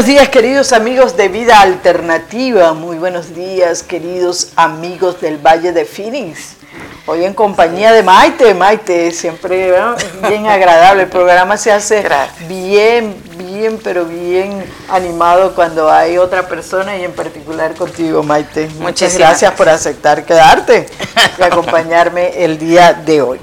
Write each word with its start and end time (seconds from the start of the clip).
Buenos 0.00 0.14
días 0.14 0.30
queridos 0.30 0.72
amigos 0.72 1.14
de 1.14 1.28
Vida 1.28 1.60
Alternativa, 1.60 2.72
muy 2.72 2.96
buenos 2.96 3.34
días 3.34 3.82
queridos 3.82 4.52
amigos 4.56 5.20
del 5.20 5.36
Valle 5.36 5.72
de 5.72 5.84
Phoenix. 5.84 6.54
Hoy 7.04 7.26
en 7.26 7.34
compañía 7.34 7.92
de 7.92 8.02
Maite, 8.02 8.54
Maite, 8.54 9.10
siempre 9.10 9.74
bien 10.26 10.46
agradable, 10.46 11.02
el 11.02 11.10
programa 11.10 11.58
se 11.58 11.70
hace 11.70 12.02
bien, 12.48 13.14
bien, 13.36 13.78
pero 13.84 14.06
bien 14.06 14.64
animado 14.88 15.54
cuando 15.54 15.90
hay 15.90 16.16
otra 16.16 16.48
persona 16.48 16.96
y 16.96 17.04
en 17.04 17.12
particular 17.12 17.74
contigo, 17.74 18.22
Maite. 18.22 18.70
Muchas 18.78 19.18
gracias 19.18 19.52
por 19.52 19.68
aceptar 19.68 20.24
quedarte 20.24 20.86
y 21.38 21.42
acompañarme 21.42 22.42
el 22.42 22.58
día 22.58 22.94
de 22.94 23.20
hoy. 23.20 23.38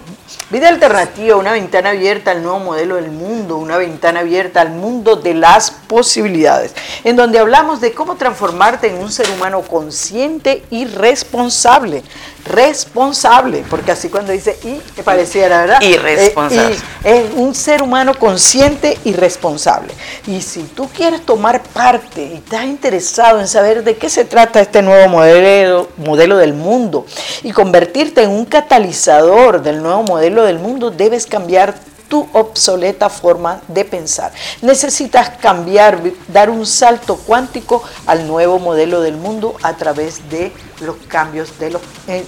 Vida 0.49 0.69
alternativa, 0.69 1.35
una 1.35 1.51
ventana 1.51 1.89
abierta 1.89 2.31
al 2.31 2.41
nuevo 2.41 2.59
modelo 2.59 2.95
del 2.95 3.11
mundo, 3.11 3.56
una 3.67 3.77
ventana 3.77 4.21
abierta 4.21 4.61
al 4.61 4.71
mundo 4.71 5.17
de 5.17 5.33
las 5.33 5.71
posibilidades, 5.71 6.73
en 7.03 7.15
donde 7.15 7.37
hablamos 7.37 7.81
de 7.81 7.93
cómo 7.93 8.15
transformarte 8.15 8.87
en 8.87 8.97
un 8.97 9.11
ser 9.11 9.29
humano 9.29 9.61
consciente 9.61 10.63
y 10.69 10.85
responsable. 10.85 12.03
Responsable, 12.45 13.65
porque 13.69 13.91
así 13.91 14.07
cuando 14.07 14.31
dice 14.31 14.57
y, 14.63 14.77
que 14.95 15.03
pareciera, 15.03 15.61
¿verdad? 15.61 15.81
Irresponsable. 15.81 16.75
Eh, 17.03 17.27
es 17.27 17.33
un 17.35 17.53
ser 17.53 17.83
humano 17.83 18.13
consciente 18.17 18.97
y 19.03 19.11
responsable. 19.11 19.93
Y 20.27 20.41
si 20.41 20.63
tú 20.63 20.87
quieres 20.87 21.25
tomar 21.25 21.61
parte 21.61 22.23
y 22.23 22.35
estás 22.35 22.63
interesado 22.63 23.41
en 23.41 23.49
saber 23.49 23.83
de 23.83 23.97
qué 23.97 24.09
se 24.09 24.23
trata 24.23 24.61
este 24.61 24.81
nuevo 24.81 25.09
modelo, 25.09 25.89
modelo 25.97 26.37
del 26.37 26.53
mundo 26.53 27.05
y 27.43 27.51
convertirte 27.51 28.23
en 28.23 28.29
un 28.29 28.45
catalizador 28.45 29.61
del 29.61 29.83
nuevo 29.83 30.03
modelo 30.03 30.43
del 30.43 30.59
mundo, 30.59 30.89
debes 30.89 31.25
cambiar 31.25 31.75
tu 32.07 32.27
obsoleta 32.33 33.09
forma 33.09 33.61
de 33.67 33.85
pensar. 33.85 34.31
Necesitas 34.61 35.37
cambiar, 35.37 36.01
dar 36.27 36.49
un 36.49 36.65
salto 36.65 37.17
cuántico 37.17 37.83
al 38.05 38.27
nuevo 38.27 38.59
modelo 38.59 39.01
del 39.01 39.17
mundo 39.17 39.55
a 39.63 39.73
través 39.75 40.29
de 40.29 40.51
los 40.81 40.97
cambios 41.07 41.57
de 41.59 41.71
los 41.71 41.81
eh, 42.07 42.25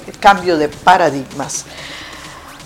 de 0.57 0.69
paradigmas. 0.69 1.65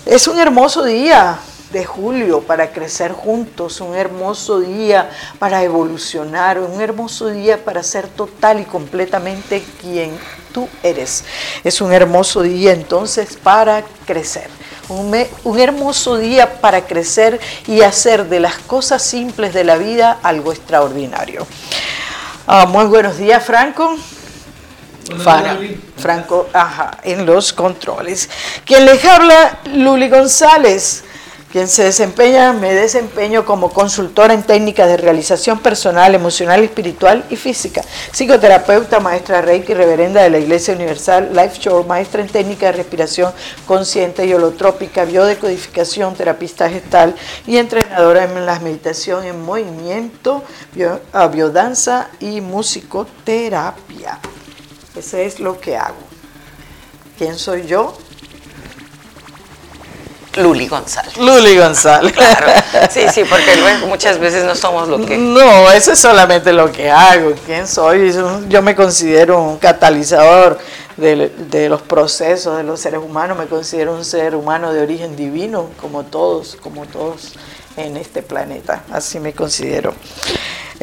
Es 0.06 0.28
un 0.28 0.38
hermoso 0.38 0.84
día 0.84 1.38
de 1.72 1.84
julio 1.84 2.42
para 2.42 2.72
crecer 2.72 3.12
juntos, 3.12 3.80
un 3.80 3.94
hermoso 3.94 4.60
día 4.60 5.10
para 5.38 5.62
evolucionar, 5.64 6.60
un 6.60 6.80
hermoso 6.80 7.28
día 7.28 7.64
para 7.64 7.82
ser 7.82 8.06
total 8.06 8.60
y 8.60 8.64
completamente 8.64 9.62
quien 9.80 10.16
tú 10.52 10.68
eres. 10.82 11.24
Es 11.64 11.80
un 11.80 11.92
hermoso 11.92 12.42
día 12.42 12.72
entonces 12.72 13.36
para 13.42 13.82
crecer. 14.06 14.48
Un, 14.88 15.58
hermoso 15.58 16.16
día 16.16 16.60
para 16.60 16.86
crecer 16.86 17.40
y 17.66 17.80
hacer 17.80 18.28
de 18.28 18.40
las 18.40 18.58
cosas 18.58 19.02
simples 19.02 19.54
de 19.54 19.64
la 19.64 19.76
vida 19.76 20.18
algo 20.22 20.52
extraordinario. 20.52 21.46
Ah, 22.46 22.66
muy 22.66 22.84
buenos 22.84 23.16
días, 23.16 23.42
Franco. 23.44 23.96
Franco, 25.96 26.48
ajá, 26.52 26.98
en 27.02 27.26
los 27.26 27.52
controles. 27.52 28.28
Quien 28.64 28.84
les 28.84 29.04
habla, 29.04 29.58
Luli 29.72 30.08
González 30.08 31.04
quien 31.54 31.68
se 31.68 31.84
desempeña, 31.84 32.52
me 32.52 32.74
desempeño 32.74 33.44
como 33.44 33.72
consultora 33.72 34.34
en 34.34 34.42
técnicas 34.42 34.88
de 34.88 34.96
realización 34.96 35.60
personal, 35.60 36.12
emocional, 36.12 36.64
espiritual 36.64 37.24
y 37.30 37.36
física, 37.36 37.80
psicoterapeuta, 38.10 38.98
maestra 38.98 39.40
Reiki, 39.40 39.72
reverenda 39.72 40.20
de 40.20 40.30
la 40.30 40.38
Iglesia 40.38 40.74
Universal, 40.74 41.30
Life 41.32 41.60
Show, 41.60 41.84
maestra 41.84 42.22
en 42.22 42.28
técnica 42.28 42.66
de 42.66 42.72
respiración 42.72 43.32
consciente 43.68 44.26
y 44.26 44.34
holotrópica, 44.34 45.04
biodecodificación, 45.04 46.16
terapista 46.16 46.68
gestal 46.68 47.14
y 47.46 47.58
entrenadora 47.58 48.24
en 48.24 48.46
la 48.46 48.58
meditación 48.58 49.24
en 49.24 49.40
movimiento, 49.40 50.42
ah, 51.12 51.28
biodanza 51.28 52.08
y 52.18 52.40
musicoterapia. 52.40 54.18
Eso 54.96 55.18
es 55.18 55.38
lo 55.38 55.60
que 55.60 55.76
hago. 55.76 56.02
¿Quién 57.16 57.38
soy 57.38 57.64
yo? 57.64 57.96
Luli 60.36 60.66
González. 60.66 61.16
Luli 61.16 61.56
González. 61.56 62.12
Claro. 62.12 62.46
Sí, 62.90 63.02
sí, 63.12 63.24
porque 63.24 63.86
muchas 63.86 64.18
veces 64.18 64.44
no 64.44 64.54
somos 64.54 64.88
lo 64.88 65.04
que. 65.04 65.16
No, 65.16 65.70
eso 65.70 65.92
es 65.92 65.98
solamente 65.98 66.52
lo 66.52 66.70
que 66.70 66.90
hago. 66.90 67.32
¿Quién 67.46 67.66
soy? 67.66 68.14
Yo 68.48 68.62
me 68.62 68.74
considero 68.74 69.42
un 69.42 69.58
catalizador 69.58 70.58
de, 70.96 71.28
de, 71.50 71.68
los 71.68 71.82
procesos 71.82 72.56
de 72.56 72.62
los 72.62 72.80
seres 72.80 73.00
humanos. 73.00 73.36
Me 73.38 73.46
considero 73.46 73.94
un 73.94 74.04
ser 74.04 74.34
humano 74.34 74.72
de 74.72 74.82
origen 74.82 75.16
divino, 75.16 75.70
como 75.80 76.04
todos, 76.04 76.56
como 76.62 76.86
todos 76.86 77.34
en 77.76 77.96
este 77.96 78.22
planeta. 78.22 78.84
Así 78.92 79.20
me 79.20 79.32
considero. 79.32 79.94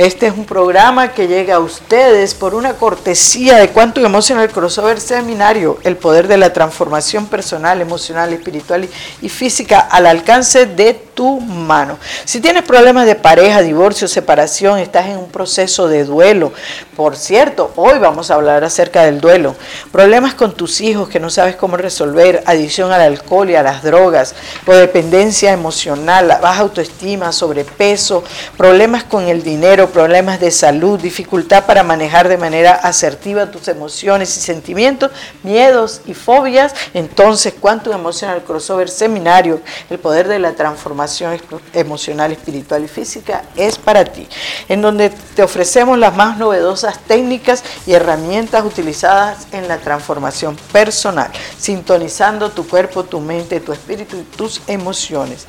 Este 0.02 0.26
es 0.26 0.34
un 0.34 0.46
programa 0.46 1.10
que 1.10 1.28
llega 1.28 1.58
a 1.58 1.60
ustedes 1.60 2.34
por 2.34 2.56
una 2.56 2.74
cortesía 2.74 3.58
de 3.58 3.70
Quantum 3.70 4.04
Emotional 4.04 4.50
Crossover 4.50 5.00
Seminario, 5.00 5.78
el 5.84 5.96
poder 5.96 6.28
de 6.28 6.38
la 6.38 6.52
transformación 6.52 7.28
personal, 7.28 7.82
emocional, 7.82 8.34
espiritual 8.34 8.90
y 9.22 9.30
física 9.30 9.80
al 9.80 10.08
alcance 10.08 10.66
de 10.66 10.96
tu 10.96 11.40
mano. 11.40 12.00
Si 12.26 12.42
tienes 12.42 12.64
problemas 12.64 13.06
de 13.06 13.14
pareja, 13.14 13.62
divorcio, 13.62 14.08
separación, 14.08 14.80
estás 14.80 15.06
en 15.06 15.18
un 15.18 15.30
proceso 15.30 15.88
de 15.88 16.04
duelo. 16.04 16.52
Por 16.96 17.16
cierto, 17.16 17.72
hoy 17.76 18.00
vamos 18.00 18.32
a 18.32 18.36
hablar 18.36 18.64
acerca 18.64 19.04
del 19.04 19.22
duelo. 19.22 19.56
Problemas 19.92 20.34
con 20.34 20.56
tus 20.56 20.82
hijos 20.82 21.10
que 21.10 21.20
no 21.20 21.30
sabes 21.30 21.56
cómo 21.56 21.78
resolver, 21.78 22.42
adicción 22.48 22.92
al 22.92 23.02
alcohol 23.02 23.52
y 23.52 23.56
a 23.56 23.62
las 23.62 23.84
drogas, 23.84 24.34
codependencia 24.66 25.52
emocional, 25.52 26.40
baja 26.42 26.62
autoestima, 26.62 27.32
sobrepeso, 27.32 28.24
problemas 28.58 29.04
con 29.04 29.28
el 29.28 29.44
dinero 29.44 29.91
problemas 29.92 30.40
de 30.40 30.52
salud, 30.52 31.00
dificultad 31.00 31.66
para 31.66 31.84
manejar 31.84 32.28
de 32.28 32.38
manera 32.38 32.74
asertiva 32.74 33.52
tus 33.52 33.68
emociones 33.68 34.36
y 34.38 34.40
sentimientos, 34.40 35.12
miedos 35.44 36.02
y 36.06 36.14
fobias, 36.14 36.74
entonces 36.94 37.54
Quantum 37.60 37.94
Emotional 37.94 38.44
Crossover 38.44 38.90
Seminario, 38.90 39.62
el 39.90 40.00
poder 40.00 40.28
de 40.28 40.40
la 40.40 40.54
transformación 40.54 41.40
emocional, 41.74 42.32
espiritual 42.32 42.84
y 42.84 42.88
física 42.88 43.44
es 43.56 43.78
para 43.78 44.06
ti, 44.06 44.28
en 44.68 44.82
donde 44.82 45.10
te 45.10 45.44
ofrecemos 45.44 45.98
las 45.98 46.16
más 46.16 46.38
novedosas 46.38 47.00
técnicas 47.00 47.64
y 47.86 47.94
herramientas 47.94 48.66
utilizadas 48.66 49.48
en 49.52 49.68
la 49.68 49.78
transformación 49.78 50.56
personal, 50.72 51.32
sintonizando 51.58 52.52
tu 52.52 52.68
cuerpo, 52.68 53.04
tu 53.04 53.20
mente, 53.20 53.60
tu 53.60 53.74
espíritu 53.74 54.18
y 54.18 54.24
tus 54.24 54.62
emociones 54.68 55.48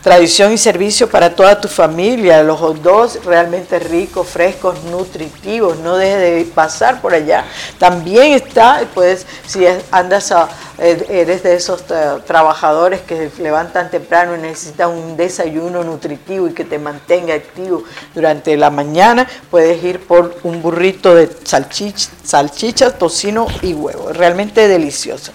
Tradición 0.07 0.54
y 0.54 0.57
servicio 0.57 1.09
para 1.09 1.36
toda 1.36 1.59
tu 1.59 1.68
familia. 1.68 2.42
Los 2.42 2.81
dogs 2.81 3.25
realmente 3.25 3.77
ricos, 3.77 4.25
frescos, 4.25 4.81
nutritivos. 4.86 5.80
No 5.80 5.98
dejes 5.98 6.19
de 6.19 6.45
pasar 6.45 7.01
por 7.01 7.13
allá. 7.13 7.44
También 7.77 8.31
está, 8.31 8.88
pues, 8.94 9.25
si 9.45 9.65
andas 9.92 10.31
a, 10.31 10.48
eh, 10.77 11.06
eres 11.09 11.44
de 11.44 11.56
esos 11.56 11.81
eh, 11.89 12.19
trabajadores 12.25 13.01
que 13.01 13.30
levantan 13.39 13.92
temprano 13.92 14.38
y 14.38 14.39
necesitan 14.39 14.92
un 14.92 15.18
desayuno 15.18 15.83
nutritivo 15.83 16.48
y 16.48 16.53
que 16.53 16.63
te 16.63 16.80
mantenga 16.80 17.33
activo 17.33 17.83
durante 18.15 18.56
la 18.56 18.69
mañana, 18.69 19.27
puedes 19.51 19.83
ir 19.83 20.07
por 20.07 20.38
un 20.44 20.62
burrito 20.62 21.15
de 21.15 21.30
salchicha, 21.44 22.12
salchicha 22.24 22.92
tocino 22.98 23.45
y 23.62 23.74
huevo. 23.74 24.13
Realmente 24.13 24.69
delicioso. 24.69 25.33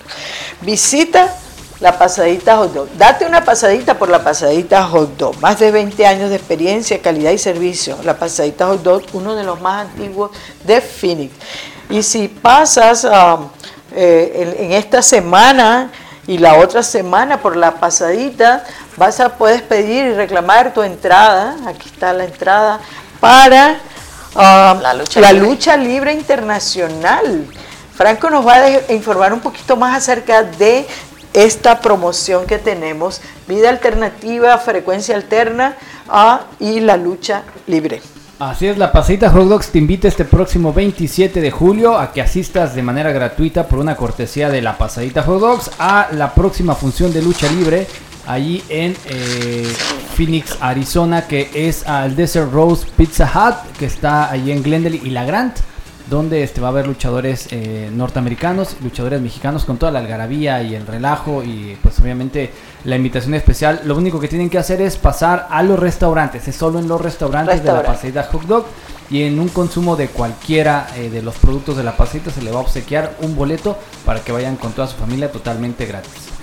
Visita 0.63 1.42
la 1.83 1.99
pasadita 1.99 2.57
hot 2.59 2.73
dog. 2.73 2.89
Date 2.97 3.27
una 3.27 3.45
pasadita 3.45 3.99
por 3.99 4.09
la 4.09 4.23
pasadita 4.23 4.85
hot 4.85 5.17
dog. 5.17 5.41
Más 5.41 5.59
de 5.59 5.73
20 5.73 6.07
años 6.07 6.31
de 6.31 6.37
experiencia, 6.37 7.03
calidad 7.03 7.33
y 7.33 7.39
servicio. 7.39 7.99
La 8.05 8.17
pasadita 8.17 8.69
hot 8.69 8.83
dog, 8.83 9.03
uno 9.15 9.35
de 9.35 9.43
los 9.43 9.61
más 9.61 9.89
antiguos 9.89 10.31
de 10.65 10.81
Phoenix. 10.81 11.35
Y 11.91 12.05
si 12.05 12.29
pasas 12.29 13.03
um, 13.03 13.49
eh, 13.97 14.57
en, 14.61 14.73
esta 14.73 15.03
semana 15.03 15.91
y 16.29 16.39
la 16.39 16.55
otra 16.55 16.85
semana 16.85 17.43
por 17.43 17.57
la 17.57 17.73
pasadita, 17.73 18.65
vas 18.97 19.19
a 19.19 19.31
puedes 19.31 19.61
pedir 19.63 20.07
y 20.07 20.13
reclamar 20.15 20.73
tu 20.73 20.83
entrada. 20.83 21.57
Aquí 21.67 21.89
está 21.89 22.13
la 22.13 22.25
entrada 22.25 22.79
para 23.19 23.81
um, 24.37 24.81
la, 24.81 24.95
lucha, 24.95 25.21
la 25.21 25.33
libre. 25.33 25.49
lucha 25.49 25.77
libre 25.77 26.13
internacional. 26.13 27.45
Franco 27.93 28.31
nos 28.31 28.47
va 28.47 28.55
a 28.55 28.93
informar 28.93 29.33
un 29.33 29.41
poquito 29.41 29.77
más 29.77 29.97
acerca 29.97 30.45
de 30.45 30.87
esta 31.35 31.81
promoción 31.81 32.47
que 32.47 32.59
tenemos, 32.59 33.21
vida 33.49 33.71
alternativa, 33.71 34.57
frecuencia 34.59 35.17
alterna 35.17 35.77
y 36.61 36.81
la 36.81 36.97
lucha 36.97 37.43
libre. 37.67 38.03
Así 38.39 38.67
es, 38.67 38.77
la 38.77 38.91
Pasadita 38.91 39.31
Hot 39.31 39.47
Dogs 39.47 39.69
te 39.69 39.79
invita 39.79 40.09
este 40.09 40.25
próximo 40.25 40.73
27 40.73 41.41
de 41.41 41.51
julio 41.53 41.97
a 41.97 42.13
que 42.13 42.21
asistas 42.21 42.75
de 42.75 42.83
manera 42.83 43.13
gratuita 43.13 43.69
por 43.69 43.79
una 43.79 43.95
cortesía 43.95 44.49
de 44.49 44.61
la 44.61 44.77
Pasadita 44.77 45.23
Hot 45.23 45.41
Dogs 45.41 45.71
a 45.79 46.09
la 46.11 46.35
próxima 46.35 46.75
función 46.75 47.13
de 47.13 47.23
lucha 47.23 47.51
libre 47.53 47.87
allí 48.27 48.63
en 48.69 48.97
eh, 49.07 49.73
Phoenix, 50.17 50.57
Arizona, 50.61 51.29
que 51.29 51.51
es 51.55 51.87
al 51.87 52.17
Desert 52.17 52.53
Rose 52.53 52.87
Pizza 52.97 53.31
Hut, 53.33 53.79
que 53.79 53.87
está 53.87 54.31
allí 54.31 54.51
en 54.51 54.63
Glendale 54.63 55.01
y 55.03 55.11
La 55.11 55.25
Grant 55.25 55.59
donde 56.09 56.43
este, 56.43 56.61
va 56.61 56.69
a 56.69 56.71
haber 56.71 56.87
luchadores 56.87 57.49
eh, 57.51 57.91
norteamericanos, 57.93 58.77
luchadores 58.83 59.21
mexicanos 59.21 59.65
con 59.65 59.79
toda 59.79 59.93
la 59.93 60.01
algarabía 60.01 60.63
y 60.63 60.75
el 60.75 60.87
relajo 60.87 61.43
y 61.43 61.77
pues 61.83 61.99
obviamente 62.01 62.51
la 62.85 62.97
invitación 62.97 63.35
especial. 63.35 63.83
Lo 63.85 63.97
único 63.97 64.21
que 64.21 64.29
tienen 64.29 64.51
que 64.51 64.59
hacer 64.59 64.81
es 64.81 64.97
pasar 64.97 65.47
a 65.51 65.63
los 65.63 65.79
restaurantes, 65.79 66.47
es 66.49 66.57
solo 66.57 66.79
en 66.79 66.89
los 66.89 67.01
restaurantes 67.01 67.63
de 67.63 67.73
la 67.73 67.83
paseita 67.83 68.25
Hot 68.25 68.43
Dog 68.43 68.67
y 69.11 69.23
en 69.23 69.39
un 69.39 69.49
consumo 69.49 69.95
de 69.97 70.09
cualquiera 70.09 70.89
eh, 70.97 71.11
de 71.11 71.23
los 71.23 71.37
productos 71.37 71.77
de 71.77 71.85
la 71.85 71.97
paseita 71.97 72.31
se 72.31 72.43
le 72.43 72.51
va 72.51 72.59
a 72.59 72.63
obsequiar 72.63 73.17
un 73.21 73.37
boleto 73.37 73.77
para 74.05 74.21
que 74.21 74.33
vayan 74.33 74.57
con 74.57 74.73
toda 74.73 74.89
su 74.89 74.97
familia 74.97 75.31
totalmente 75.31 75.87
gratis. 75.87 76.42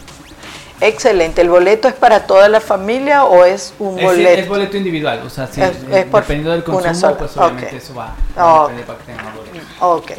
Excelente. 0.81 1.41
¿El 1.41 1.49
boleto 1.49 1.87
es 1.87 1.93
para 1.93 2.25
toda 2.25 2.47
la 2.49 2.61
familia 2.61 3.25
o 3.25 3.43
es 3.45 3.73
un 3.79 3.95
boleto? 3.95 4.41
Es, 4.41 4.47
boleto 4.47 4.77
individual, 4.77 5.21
o 5.25 5.29
sea, 5.29 5.47
sí, 5.47 5.61
dependiendo 5.89 6.51
del 6.51 6.63
consumo, 6.63 7.17
pues 7.17 7.37
obviamente 7.37 7.77
eso 7.77 7.93
va, 7.93 8.15
a 8.35 8.61
depender 8.63 8.85
para 8.85 8.99
que 8.99 9.05
tengan 9.05 9.25
más 9.25 9.35
boletos. 9.35 9.61
Ok. 9.79 10.11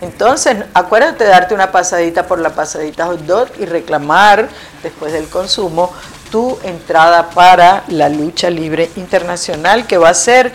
Entonces, 0.00 0.56
acuérdate 0.74 1.24
de 1.24 1.30
darte 1.30 1.54
una 1.54 1.72
pasadita 1.72 2.26
por 2.26 2.38
la 2.38 2.50
pasadita 2.50 3.06
hot 3.06 3.20
dog 3.20 3.48
y 3.58 3.64
reclamar 3.64 4.48
después 4.82 5.12
del 5.12 5.28
consumo 5.28 5.92
tu 6.30 6.58
entrada 6.62 7.30
para 7.30 7.84
la 7.88 8.08
lucha 8.08 8.50
libre 8.50 8.90
internacional 8.96 9.86
que 9.86 9.98
va 9.98 10.10
a 10.10 10.14
ser 10.14 10.52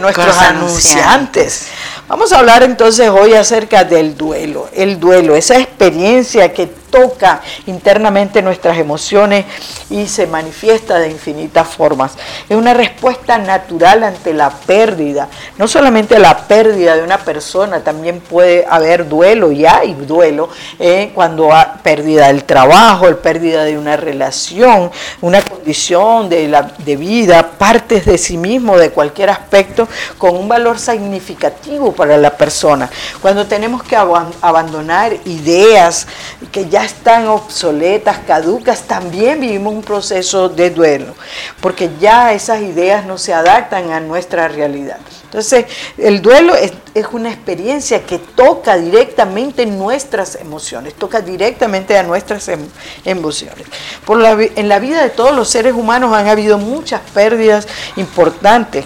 nuestros 0.01 0.37
anunciantes. 0.37 1.67
Vamos 2.07 2.31
a 2.33 2.39
hablar 2.39 2.63
entonces 2.63 3.07
hoy 3.09 3.35
acerca 3.35 3.83
del 3.83 4.17
duelo. 4.17 4.67
El 4.73 4.99
duelo, 4.99 5.35
esa 5.35 5.59
experiencia 5.59 6.51
que 6.51 6.65
toca 6.89 7.41
internamente 7.65 8.41
nuestras 8.41 8.77
emociones 8.77 9.45
y 9.89 10.07
se 10.07 10.27
manifiesta 10.27 10.99
de 10.99 11.09
infinitas 11.09 11.67
formas. 11.67 12.13
Es 12.47 12.55
una 12.55 12.73
respuesta 12.73 13.37
natural 13.37 14.03
ante 14.03 14.33
la 14.33 14.49
pérdida, 14.49 15.29
no 15.57 15.67
solamente 15.67 16.19
la 16.19 16.47
pérdida 16.47 16.95
de 16.95 17.03
una 17.03 17.17
persona, 17.17 17.81
también 17.81 18.19
puede 18.19 18.65
haber 18.69 19.07
duelo 19.07 19.51
y 19.51 19.65
hay 19.65 19.93
duelo 19.93 20.49
eh, 20.79 21.11
cuando 21.13 21.53
hay 21.53 21.65
pérdida 21.83 22.27
del 22.27 22.43
trabajo, 22.43 23.07
el 23.07 23.17
pérdida 23.17 23.63
de 23.63 23.77
una 23.77 23.95
relación, 23.97 24.91
una 25.21 25.41
condición 25.41 26.29
de, 26.29 26.47
la, 26.47 26.63
de 26.63 26.95
vida, 26.95 27.51
partes 27.57 28.05
de 28.05 28.17
sí 28.17 28.37
mismo, 28.37 28.77
de 28.77 28.91
cualquier 28.91 29.29
aspecto, 29.29 29.87
con 30.17 30.35
un 30.35 30.47
valor 30.47 30.79
significativo 30.79 31.91
para 31.91 32.17
la 32.17 32.31
persona. 32.35 32.89
Cuando 33.21 33.45
tenemos 33.45 33.83
que 33.83 33.95
abandonar 33.95 35.13
ideas 35.25 36.07
que 36.51 36.67
ya 36.69 36.78
están 36.85 37.27
obsoletas, 37.27 38.19
caducas, 38.19 38.83
también 38.83 39.39
vivimos 39.39 39.73
un 39.73 39.81
proceso 39.81 40.49
de 40.49 40.69
duelo, 40.69 41.15
porque 41.61 41.89
ya 41.99 42.33
esas 42.33 42.61
ideas 42.61 43.05
no 43.05 43.17
se 43.17 43.33
adaptan 43.33 43.91
a 43.91 43.99
nuestra 43.99 44.47
realidad. 44.47 44.97
Entonces, 45.23 45.65
el 45.97 46.21
duelo 46.23 46.55
es, 46.55 46.73
una 47.11 47.29
experiencia 47.29 48.03
que 48.05 48.17
toca 48.17 48.75
directamente 48.77 49.65
nuestras 49.65 50.35
emociones, 50.35 50.95
toca 50.95 51.21
directamente 51.21 51.97
a 51.97 52.03
nuestras 52.03 52.47
em, 52.49 52.59
emociones. 53.05 53.65
Por 54.05 54.21
en 54.25 54.67
la 54.67 54.79
vida 54.79 55.01
de 55.03 55.09
todos 55.09 55.33
los 55.35 55.47
seres 55.47 55.73
humanos 55.73 56.13
han 56.13 56.27
habido 56.27 56.57
muchas 56.57 57.01
pérdidas 57.13 57.67
importantes, 57.95 58.85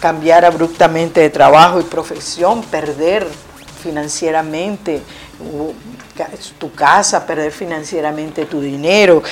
cambiar 0.00 0.44
abruptamente 0.44 1.20
de 1.20 1.30
trabajo 1.30 1.78
y 1.78 1.84
profesión, 1.84 2.62
perder 2.62 3.28
financieramente, 3.82 5.02
tu 6.58 6.72
casa, 6.72 7.26
perder 7.26 7.52
financieramente 7.52 8.44
tu 8.44 8.60
dinero, 8.60 9.22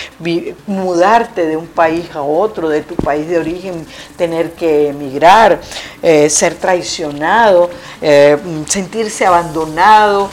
mudarte 0.67 1.47
de 1.47 1.57
un 1.57 1.67
país 1.67 2.07
a 2.15 2.23
otro, 2.23 2.69
de 2.69 2.83
tu 2.83 2.95
país 2.97 3.29
de 3.29 3.39
origen, 3.39 3.87
tener 4.17 4.53
que 4.53 4.89
emigrar, 4.89 5.61
eh, 6.03 6.31
ser 6.31 6.55
traicionado, 6.55 7.71
eh, 8.01 8.39
sentirse 8.67 9.27
abandonado, 9.27 10.31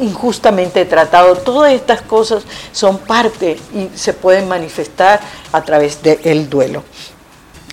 injustamente 0.00 0.84
tratado. 0.84 1.36
Todas 1.36 1.72
estas 1.72 2.02
cosas 2.02 2.44
son 2.72 2.98
parte 2.98 3.58
y 3.74 3.90
se 3.96 4.12
pueden 4.12 4.48
manifestar 4.48 5.20
a 5.52 5.62
través 5.62 6.02
del 6.02 6.48
duelo 6.50 6.84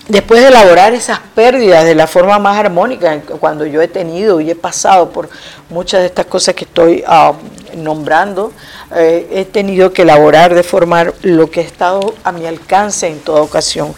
después 0.07 0.41
de 0.41 0.47
elaborar 0.49 0.93
esas 0.93 1.19
pérdidas 1.33 1.85
de 1.85 1.95
la 1.95 2.07
forma 2.07 2.37
más 2.39 2.57
armónica, 2.57 3.21
cuando 3.39 3.65
yo 3.65 3.81
he 3.81 3.87
tenido 3.87 4.41
y 4.41 4.51
he 4.51 4.55
pasado 4.55 5.09
por 5.09 5.29
muchas 5.69 6.01
de 6.01 6.07
estas 6.07 6.25
cosas 6.25 6.55
que 6.55 6.65
estoy 6.65 7.03
ah, 7.07 7.33
nombrando, 7.75 8.51
eh, 8.95 9.27
he 9.31 9.45
tenido 9.45 9.93
que 9.93 10.03
elaborar 10.03 10.53
de 10.53 10.63
formar 10.63 11.13
lo 11.21 11.49
que 11.49 11.61
ha 11.61 11.63
estado 11.63 12.13
a 12.23 12.31
mi 12.31 12.45
alcance 12.45 13.07
en 13.07 13.19
toda 13.19 13.41
ocasión. 13.41 13.93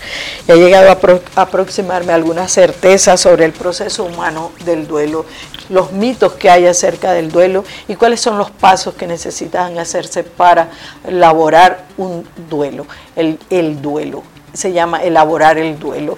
He 0.47 0.55
llegado 0.55 0.89
a, 0.89 1.41
aproximarme 1.41 2.12
a 2.12 2.15
alguna 2.15 2.47
certeza 2.47 3.17
sobre 3.17 3.45
el 3.45 3.51
proceso 3.51 4.03
humano 4.03 4.51
del 4.63 4.88
duelo, 4.88 5.25
los 5.69 5.91
mitos 5.91 6.33
que 6.33 6.50
hay 6.50 6.67
acerca 6.67 7.13
del 7.13 7.31
duelo 7.31 7.65
y 7.88 7.95
cuáles 7.95 8.21
son 8.21 8.38
los 8.38 8.51
pasos 8.51 8.93
que 8.93 9.07
necesitan 9.07 9.77
hacerse 9.79 10.24
para 10.24 10.69
elaborar 11.05 11.85
un 11.97 12.27
duelo, 12.50 12.85
el, 13.15 13.39
el 13.50 13.81
duelo. 13.81 14.35
Se 14.55 14.74
llama 14.74 15.03
elaborar 15.03 15.57
el 15.57 15.77
duelo 15.77 16.17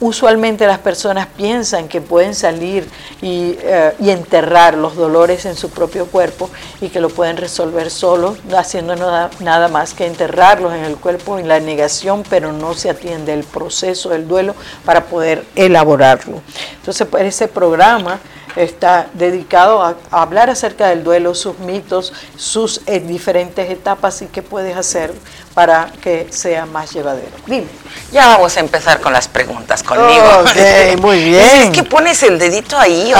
usualmente 0.00 0.66
las 0.66 0.78
personas 0.78 1.26
piensan 1.26 1.88
que 1.88 2.00
pueden 2.00 2.34
salir 2.34 2.88
eh, 3.22 3.94
y, 3.98 4.10
enterrar 4.10 4.76
los 4.76 4.96
dolores 4.96 5.46
en 5.46 5.56
su 5.56 5.70
propio 5.70 6.06
cuerpo 6.06 6.50
y 6.80 6.88
que 6.88 7.00
lo 7.00 7.08
pueden 7.08 7.36
resolver 7.36 7.90
solos, 7.90 8.38
haciendo 8.56 8.94
nada, 8.96 9.68
más 9.68 9.94
que 9.94 10.06
enterrarlos 10.06 10.74
en 10.74 10.84
el 10.84 10.96
cuerpo 10.96 11.38
en 11.38 11.48
la 11.48 11.60
negación, 11.60 12.22
pero 12.28 12.52
no 12.52 12.74
se 12.74 12.90
atiende 12.90 13.32
el 13.32 13.44
proceso 13.44 14.10
del 14.10 14.28
duelo 14.28 14.54
para 14.84 15.04
poder 15.04 15.44
elaborarlo. 15.54 16.40
Entonces, 16.76 17.06
pues, 17.10 17.24
ese 17.24 17.48
programa 17.48 18.18
está 18.54 19.08
dedicado 19.12 19.82
a, 19.82 19.96
hablar 20.10 20.48
acerca 20.48 20.88
del 20.88 21.04
duelo, 21.04 21.34
sus 21.34 21.58
mitos, 21.58 22.12
sus 22.36 22.80
eh, 22.86 23.00
diferentes 23.00 23.70
etapas 23.70 24.22
y 24.22 24.26
qué 24.26 24.42
puedes 24.42 24.76
hacer 24.76 25.12
para 25.56 25.90
que 26.02 26.26
sea 26.28 26.66
más 26.66 26.92
llevadero. 26.92 27.30
Dime. 27.46 27.66
Ya 28.12 28.26
vamos 28.26 28.54
a 28.58 28.60
empezar 28.60 29.00
con 29.00 29.10
las 29.14 29.26
preguntas 29.26 29.82
conmigo. 29.82 30.42
Ok, 30.42 31.00
muy 31.00 31.24
bien. 31.24 31.62
Es 31.62 31.70
que 31.70 31.82
pones 31.82 32.22
el 32.24 32.38
dedito 32.38 32.78
ahí, 32.78 33.10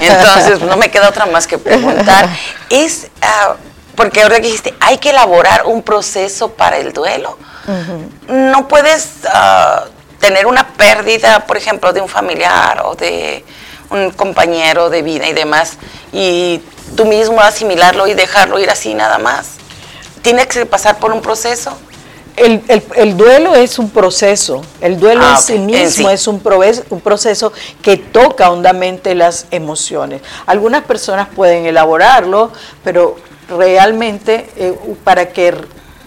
entonces 0.00 0.60
no 0.60 0.76
me 0.76 0.90
queda 0.90 1.08
otra 1.08 1.26
más 1.26 1.46
que 1.46 1.58
preguntar. 1.58 2.28
Es, 2.68 3.06
ah, 3.20 3.54
porque 3.94 4.22
ahora 4.22 4.36
que 4.40 4.48
dijiste, 4.48 4.74
hay 4.80 4.98
que 4.98 5.10
elaborar 5.10 5.66
un 5.66 5.82
proceso 5.82 6.52
para 6.52 6.78
el 6.78 6.92
duelo. 6.92 7.38
No 8.26 8.66
puedes 8.66 9.10
ah, 9.32 9.84
tener 10.18 10.46
una 10.46 10.66
pérdida, 10.66 11.46
por 11.46 11.56
ejemplo, 11.56 11.92
de 11.92 12.00
un 12.00 12.08
familiar 12.08 12.82
o 12.86 12.96
de 12.96 13.44
un 13.88 14.10
compañero 14.10 14.90
de 14.90 15.02
vida 15.02 15.28
y 15.28 15.32
demás, 15.32 15.74
y 16.12 16.60
tú 16.96 17.04
mismo 17.04 17.40
asimilarlo 17.40 18.08
y 18.08 18.14
dejarlo 18.14 18.58
ir 18.58 18.68
así 18.68 18.94
nada 18.94 19.18
más. 19.18 19.61
Tiene 20.22 20.46
que 20.46 20.66
pasar 20.66 20.98
por 20.98 21.12
un 21.12 21.20
proceso. 21.20 21.76
El, 22.34 22.62
el, 22.96 23.16
duelo 23.16 23.54
es 23.54 23.78
un 23.78 23.90
proceso, 23.90 24.62
el 24.80 24.98
duelo 24.98 25.20
ah, 25.22 25.34
en 25.36 25.42
sí 25.42 25.58
mismo 25.58 26.08
es 26.08 26.26
un, 26.26 26.40
un, 26.88 27.00
proceso 27.02 27.52
que 27.82 27.98
toca 27.98 28.50
hondamente 28.50 29.14
las 29.14 29.46
emociones. 29.50 30.22
Algunas 30.46 30.82
personas 30.84 31.28
pueden 31.28 31.66
elaborarlo, 31.66 32.50
pero 32.82 33.16
realmente 33.50 34.48
eh, 34.56 34.74
para 35.04 35.28
que 35.28 35.54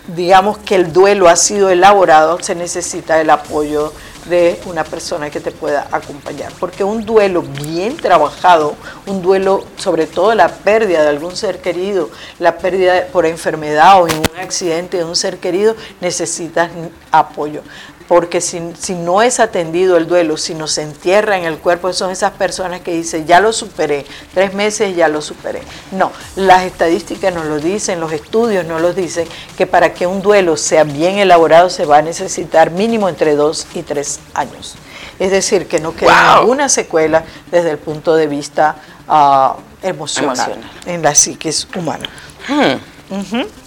digamos 0.07 0.57
que 0.57 0.75
el 0.75 0.93
duelo 0.93 1.29
ha 1.29 1.35
sido 1.35 1.69
elaborado 1.69 2.39
se 2.41 2.55
necesita 2.55 3.19
el 3.21 3.29
apoyo 3.29 3.93
de 4.25 4.59
una 4.65 4.83
persona 4.83 5.29
que 5.29 5.39
te 5.39 5.51
pueda 5.51 5.87
acompañar. 5.91 6.51
Porque 6.59 6.83
un 6.83 7.05
duelo 7.05 7.41
bien 7.41 7.97
trabajado, 7.97 8.75
un 9.05 9.21
duelo 9.21 9.65
sobre 9.77 10.07
todo 10.07 10.33
la 10.35 10.47
pérdida 10.47 11.03
de 11.03 11.09
algún 11.09 11.35
ser 11.35 11.59
querido, 11.61 12.09
la 12.39 12.57
pérdida 12.57 13.07
por 13.11 13.25
enfermedad 13.25 14.01
o 14.01 14.07
en 14.07 14.17
un 14.17 14.39
accidente 14.39 14.97
de 14.97 15.05
un 15.05 15.15
ser 15.15 15.37
querido, 15.37 15.75
necesitas 16.01 16.71
apoyo 17.11 17.61
porque 18.07 18.39
si, 18.39 18.59
no 18.93 19.21
es 19.21 19.39
atendido 19.39 19.97
el 19.97 20.07
duelo, 20.07 20.37
si 20.37 20.53
no 20.53 20.67
se 20.67 20.83
entierra 20.83 21.37
en 21.37 21.45
el 21.45 21.57
cuerpo, 21.57 21.91
son 21.91 22.11
esas 22.11 22.31
personas 22.33 22.81
que 22.81 22.91
dicen, 22.91 23.25
ya 23.25 23.39
lo 23.39 23.51
superé, 23.51 24.05
tres 24.33 24.53
meses 24.53 24.95
ya 24.95 25.07
lo 25.07 25.21
superé. 25.21 25.61
No, 25.91 26.11
las 26.35 26.63
estadísticas 26.63 27.33
nos 27.33 27.45
lo 27.45 27.59
dicen, 27.59 27.99
los 27.99 28.11
estudios 28.11 28.65
nos 28.65 28.81
lo 28.81 28.93
dicen, 28.93 29.27
que 29.57 29.65
para 29.65 29.93
que 29.93 30.05
un 30.05 30.21
duelo 30.21 30.55
sea 30.55 30.83
bien 30.83 31.17
elaborado 31.17 31.69
se 31.69 31.85
va 31.85 31.97
a 31.97 32.01
necesitar 32.01 32.71
mínimo 32.71 33.09
entre 33.09 33.35
dos 33.35 33.67
y 33.73 33.81
tres 33.81 34.19
años. 34.33 34.75
Es 35.17 35.31
decir, 35.31 35.67
que 35.67 35.79
no 35.79 35.95
queda 35.95 36.39
ninguna 36.39 36.69
secuela 36.69 37.23
desde 37.49 37.71
el 37.71 37.77
punto 37.77 38.15
de 38.15 38.27
vista 38.27 38.75
ah, 39.07 39.55
emocional, 39.81 40.57
en 40.85 41.01
la 41.01 41.15
psiquis 41.15 41.67
humana. 41.75 42.07
Hmm. 42.47 42.94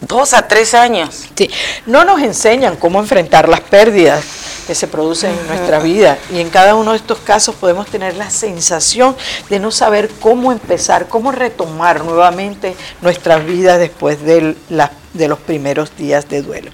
Dos 0.00 0.34
a 0.34 0.48
tres 0.48 0.74
años. 0.74 1.26
Sí. 1.34 1.50
No 1.86 2.04
nos 2.04 2.20
enseñan 2.20 2.76
cómo 2.76 2.98
enfrentar 2.98 3.48
las 3.48 3.60
pérdidas 3.60 4.24
que 4.66 4.74
se 4.74 4.86
producen 4.86 5.30
en 5.30 5.46
nuestra 5.46 5.78
vida 5.78 6.18
y 6.30 6.40
en 6.40 6.50
cada 6.50 6.74
uno 6.74 6.90
de 6.90 6.98
estos 6.98 7.18
casos 7.20 7.54
podemos 7.54 7.86
tener 7.86 8.16
la 8.16 8.28
sensación 8.28 9.16
de 9.48 9.60
no 9.60 9.70
saber 9.70 10.10
cómo 10.20 10.52
empezar, 10.52 11.08
cómo 11.08 11.32
retomar 11.32 12.04
nuevamente 12.04 12.76
nuestras 13.00 13.46
vidas 13.46 13.78
después 13.78 14.22
de, 14.22 14.54
de 15.14 15.28
los 15.28 15.38
primeros 15.38 15.96
días 15.96 16.28
de 16.28 16.42
duelo. 16.42 16.70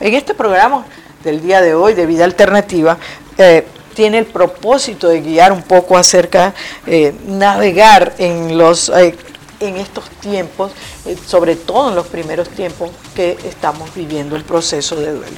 En 0.00 0.14
este 0.14 0.34
programa 0.34 0.86
del 1.22 1.40
día 1.40 1.60
de 1.60 1.74
hoy 1.74 1.94
de 1.94 2.06
vida 2.06 2.24
alternativa, 2.24 2.98
eh, 3.38 3.64
tiene 3.94 4.18
el 4.18 4.26
propósito 4.26 5.08
de 5.08 5.22
guiar 5.22 5.52
un 5.52 5.62
poco 5.62 5.96
acerca, 5.96 6.54
eh, 6.86 7.14
navegar 7.26 8.12
en 8.18 8.58
los 8.58 8.90
eh, 8.90 9.16
en 9.60 9.76
estos 9.76 10.08
tiempos, 10.20 10.72
eh, 11.04 11.16
sobre 11.26 11.56
todo 11.56 11.90
en 11.90 11.94
los 11.94 12.06
primeros 12.06 12.48
tiempos 12.50 12.90
que 13.14 13.38
estamos 13.44 13.94
viviendo 13.94 14.36
el 14.36 14.44
proceso 14.44 14.96
de 14.96 15.12
duelo. 15.12 15.36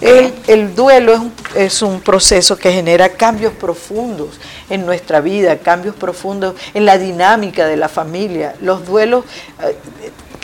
El, 0.00 0.74
duelo 0.74 1.30
es 1.54 1.82
un, 1.82 2.00
proceso 2.00 2.56
que 2.56 2.72
genera 2.72 3.08
cambios 3.10 3.52
profundos 3.54 4.38
en 4.68 4.84
nuestra 4.84 5.20
vida, 5.20 5.58
cambios 5.58 5.94
profundos 5.94 6.54
en 6.74 6.84
la 6.84 6.98
dinámica 6.98 7.66
de 7.66 7.76
la 7.76 7.88
familia. 7.88 8.54
Los 8.60 8.86
duelos 8.86 9.24
eh, 9.62 9.76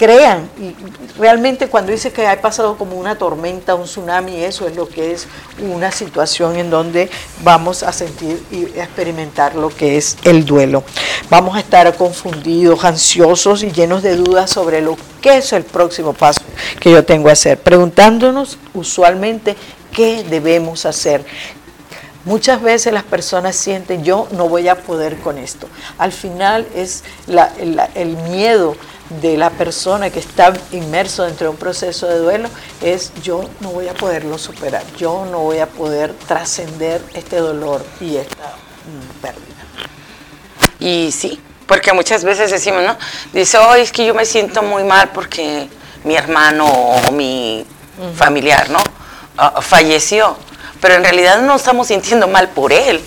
crean. 0.03 0.51
Y 0.61 0.75
realmente 1.17 1.69
cuando 1.69 1.93
dice 1.93 2.13
que 2.13 2.27
ha 2.27 2.41
pasado 2.41 2.77
como 2.77 2.97
una 2.97 3.17
tormenta, 3.17 3.77
un 3.77 3.85
tsunami, 3.85 4.43
eso 4.43 4.67
es 4.67 4.75
lo 4.75 4.89
que 4.89 5.13
es 5.13 5.29
una 5.61 5.93
situación 5.93 6.57
en 6.57 6.71
donde 6.71 7.09
vamos 7.45 7.85
a 7.85 7.93
sentir 7.93 8.43
y 8.51 8.65
experimentar 8.81 9.55
lo 9.55 9.69
que 9.69 9.97
es 9.97 10.17
el 10.25 10.45
duelo. 10.45 10.83
Vamos 11.31 11.55
a 11.55 11.61
estar 11.61 11.95
confundidos, 11.95 12.85
ansiosos 12.85 13.63
y 13.63 13.71
llenos 13.71 14.03
de 14.03 14.17
dudas 14.17 14.51
sobre 14.51 14.81
lo 14.81 14.97
que 15.21 15.37
es 15.37 15.53
el 15.53 15.63
próximo 15.63 16.13
paso 16.13 16.41
que 16.81 16.91
yo 16.91 17.05
tengo 17.05 17.27
que 17.27 17.33
hacer, 17.33 17.59
preguntándonos 17.59 18.59
usualmente 18.75 19.55
qué 19.93 20.25
debemos 20.25 20.85
hacer, 20.85 21.25
Muchas 22.25 22.63
veces 22.63 22.93
las 22.93 23.03
personas 23.03 23.57
sienten, 23.57 24.05
yo 24.05 24.29
no 24.31 24.49
voy 24.49 24.69
a 24.69 24.77
poder 24.77 25.19
con 25.19 25.39
esto. 25.39 25.67
Al 25.99 26.13
final 26.13 26.69
es 26.73 27.03
el 27.97 28.17
miedo 28.31 28.77
de 29.09 29.37
la 29.37 29.51
persona 29.51 30.11
que 30.11 30.21
está 30.21 30.53
inmerso 30.73 31.25
dentro 31.25 31.47
de 31.47 31.51
un 31.51 31.57
proceso 31.57 32.07
de 32.07 32.19
duelo 32.19 32.49
es 32.81 33.13
yo 33.23 33.45
no 33.61 33.71
voy 33.71 33.89
a 33.89 33.95
poderlo 33.95 34.39
superar, 34.39 34.83
yo 34.97 35.27
no 35.31 35.41
voy 35.41 35.59
a 35.59 35.67
poder 35.67 36.15
trascender 36.27 37.03
este 37.15 37.37
dolor 37.37 37.85
y 38.01 38.17
esta 38.17 38.55
mm, 38.85 39.21
pérdida. 39.21 39.43
Y 40.79 41.13
sí, 41.13 41.41
porque 41.67 41.93
muchas 41.93 42.25
veces 42.25 42.51
decimos, 42.51 42.83
¿no? 42.83 42.97
Dice, 43.33 43.59
oh, 43.59 43.75
es 43.75 43.93
que 43.93 44.07
yo 44.07 44.15
me 44.15 44.25
siento 44.25 44.63
muy 44.63 44.85
mal 44.85 45.11
porque 45.11 45.69
mi 46.05 46.17
hermano 46.17 46.67
o 46.67 47.13
mi 47.13 47.65
familiar, 48.17 48.69
¿no? 48.71 48.83
Ah, 49.37 49.61
falleció. 49.61 50.37
Pero 50.81 50.95
en 50.95 51.05
realidad 51.05 51.41
no 51.43 51.55
estamos 51.55 51.89
sintiendo 51.89 52.27
mal 52.29 52.49
por 52.49 52.73
él. 52.73 53.01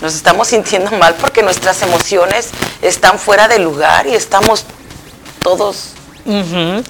Nos 0.00 0.14
estamos 0.14 0.48
sintiendo 0.48 0.90
mal 0.92 1.14
porque 1.14 1.42
nuestras 1.42 1.82
emociones 1.82 2.50
están 2.80 3.18
fuera 3.18 3.46
de 3.46 3.58
lugar 3.58 4.06
y 4.06 4.14
estamos 4.14 4.64
todos 5.42 5.90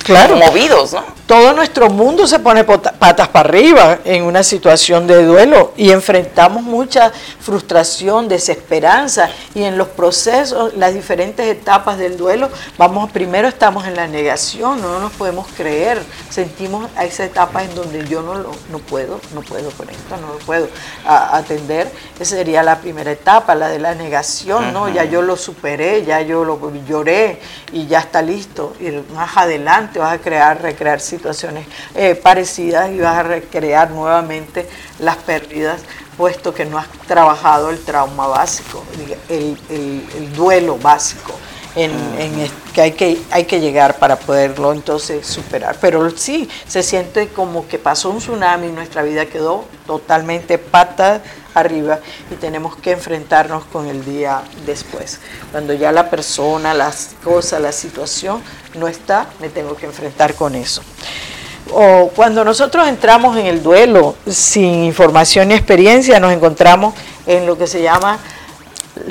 claro. 0.04 0.36
movidos, 0.36 0.92
¿no? 0.92 1.04
Todo 1.26 1.52
nuestro 1.52 1.88
mundo 1.88 2.26
se 2.26 2.40
pone 2.40 2.64
patas 2.64 3.28
para 3.28 3.48
arriba 3.48 4.00
en 4.04 4.24
una 4.24 4.42
situación 4.42 5.06
de 5.06 5.24
duelo 5.24 5.72
y 5.76 5.90
enfrentamos 5.90 6.62
mucha 6.62 7.12
frustración, 7.40 8.28
desesperanza 8.28 9.30
y 9.54 9.62
en 9.62 9.78
los 9.78 9.88
procesos, 9.88 10.74
las 10.74 10.92
diferentes 10.92 11.46
etapas 11.46 11.96
del 11.96 12.16
duelo, 12.16 12.50
vamos 12.76 13.10
primero 13.12 13.48
estamos 13.48 13.86
en 13.86 13.96
la 13.96 14.08
negación, 14.08 14.82
no 14.82 14.98
nos 14.98 15.12
podemos 15.12 15.46
creer, 15.56 16.02
sentimos 16.28 16.90
a 16.96 17.04
esa 17.04 17.24
etapa 17.24 17.62
en 17.62 17.74
donde 17.74 18.06
yo 18.06 18.20
no 18.22 18.34
lo 18.34 18.50
no 18.70 18.78
puedo, 18.78 19.20
no 19.34 19.40
puedo 19.42 19.70
con 19.70 19.88
esto, 19.88 20.16
no 20.16 20.34
lo 20.34 20.38
puedo 20.40 20.68
atender. 21.06 21.90
Esa 22.18 22.36
sería 22.36 22.62
la 22.62 22.78
primera 22.78 23.10
etapa, 23.10 23.54
la 23.54 23.68
de 23.68 23.78
la 23.78 23.94
negación, 23.94 24.72
¿no? 24.72 24.88
Ya 24.88 25.04
yo 25.04 25.22
lo 25.22 25.36
superé, 25.36 26.04
ya 26.04 26.20
yo 26.20 26.44
lo 26.44 26.58
lloré 26.86 27.40
y 27.72 27.86
ya 27.86 28.00
está 28.00 28.22
listo. 28.22 28.74
Y 28.80 28.90
más 29.14 29.36
adelante 29.36 29.98
vas 29.98 30.14
a 30.14 30.18
crear, 30.18 30.60
recrear 30.60 31.00
situaciones 31.00 31.21
eh, 31.94 32.14
parecidas 32.14 32.90
y 32.90 32.98
vas 32.98 33.16
a 33.16 33.22
recrear 33.22 33.90
nuevamente 33.90 34.68
las 34.98 35.16
pérdidas, 35.16 35.82
puesto 36.16 36.52
que 36.52 36.64
no 36.64 36.78
has 36.78 36.88
trabajado 37.06 37.70
el 37.70 37.82
trauma 37.82 38.26
básico, 38.26 38.84
el, 39.28 40.32
duelo 40.34 40.78
básico. 40.78 41.32
En, 41.74 41.90
que, 42.74 42.82
hay 42.82 42.92
que 42.92 43.18
hay 43.30 43.44
que 43.44 43.60
llegar 43.60 43.98
para 43.98 44.16
poderlo 44.16 44.72
entonces 44.72 45.26
superar. 45.26 45.76
Pero 45.80 46.10
sí, 46.16 46.48
se 46.66 46.82
siente 46.82 47.28
como 47.28 47.66
que 47.66 47.78
pasó 47.78 48.10
un 48.10 48.18
tsunami 48.18 48.68
y 48.68 48.72
nuestra 48.72 49.02
vida 49.02 49.26
quedó 49.26 49.64
totalmente 49.86 50.58
pata 50.58 51.22
arriba 51.54 51.98
y 52.30 52.34
tenemos 52.36 52.76
que 52.76 52.92
enfrentarnos 52.92 53.64
con 53.64 53.86
el 53.86 54.04
día 54.04 54.42
después. 54.66 55.20
Cuando 55.50 55.72
ya 55.74 55.92
la 55.92 56.10
persona, 56.10 56.74
las 56.74 57.10
cosas, 57.22 57.60
la 57.60 57.72
situación 57.72 58.42
no 58.74 58.88
está, 58.88 59.26
me 59.40 59.48
tengo 59.48 59.76
que 59.76 59.86
enfrentar 59.86 60.34
con 60.34 60.54
eso. 60.54 60.82
O 61.70 62.10
cuando 62.14 62.44
nosotros 62.44 62.86
entramos 62.88 63.36
en 63.36 63.46
el 63.46 63.62
duelo 63.62 64.16
sin 64.26 64.84
información 64.84 65.48
ni 65.48 65.54
experiencia, 65.54 66.18
nos 66.20 66.32
encontramos 66.32 66.94
en 67.26 67.46
lo 67.46 67.56
que 67.56 67.66
se 67.66 67.80
llama 67.80 68.18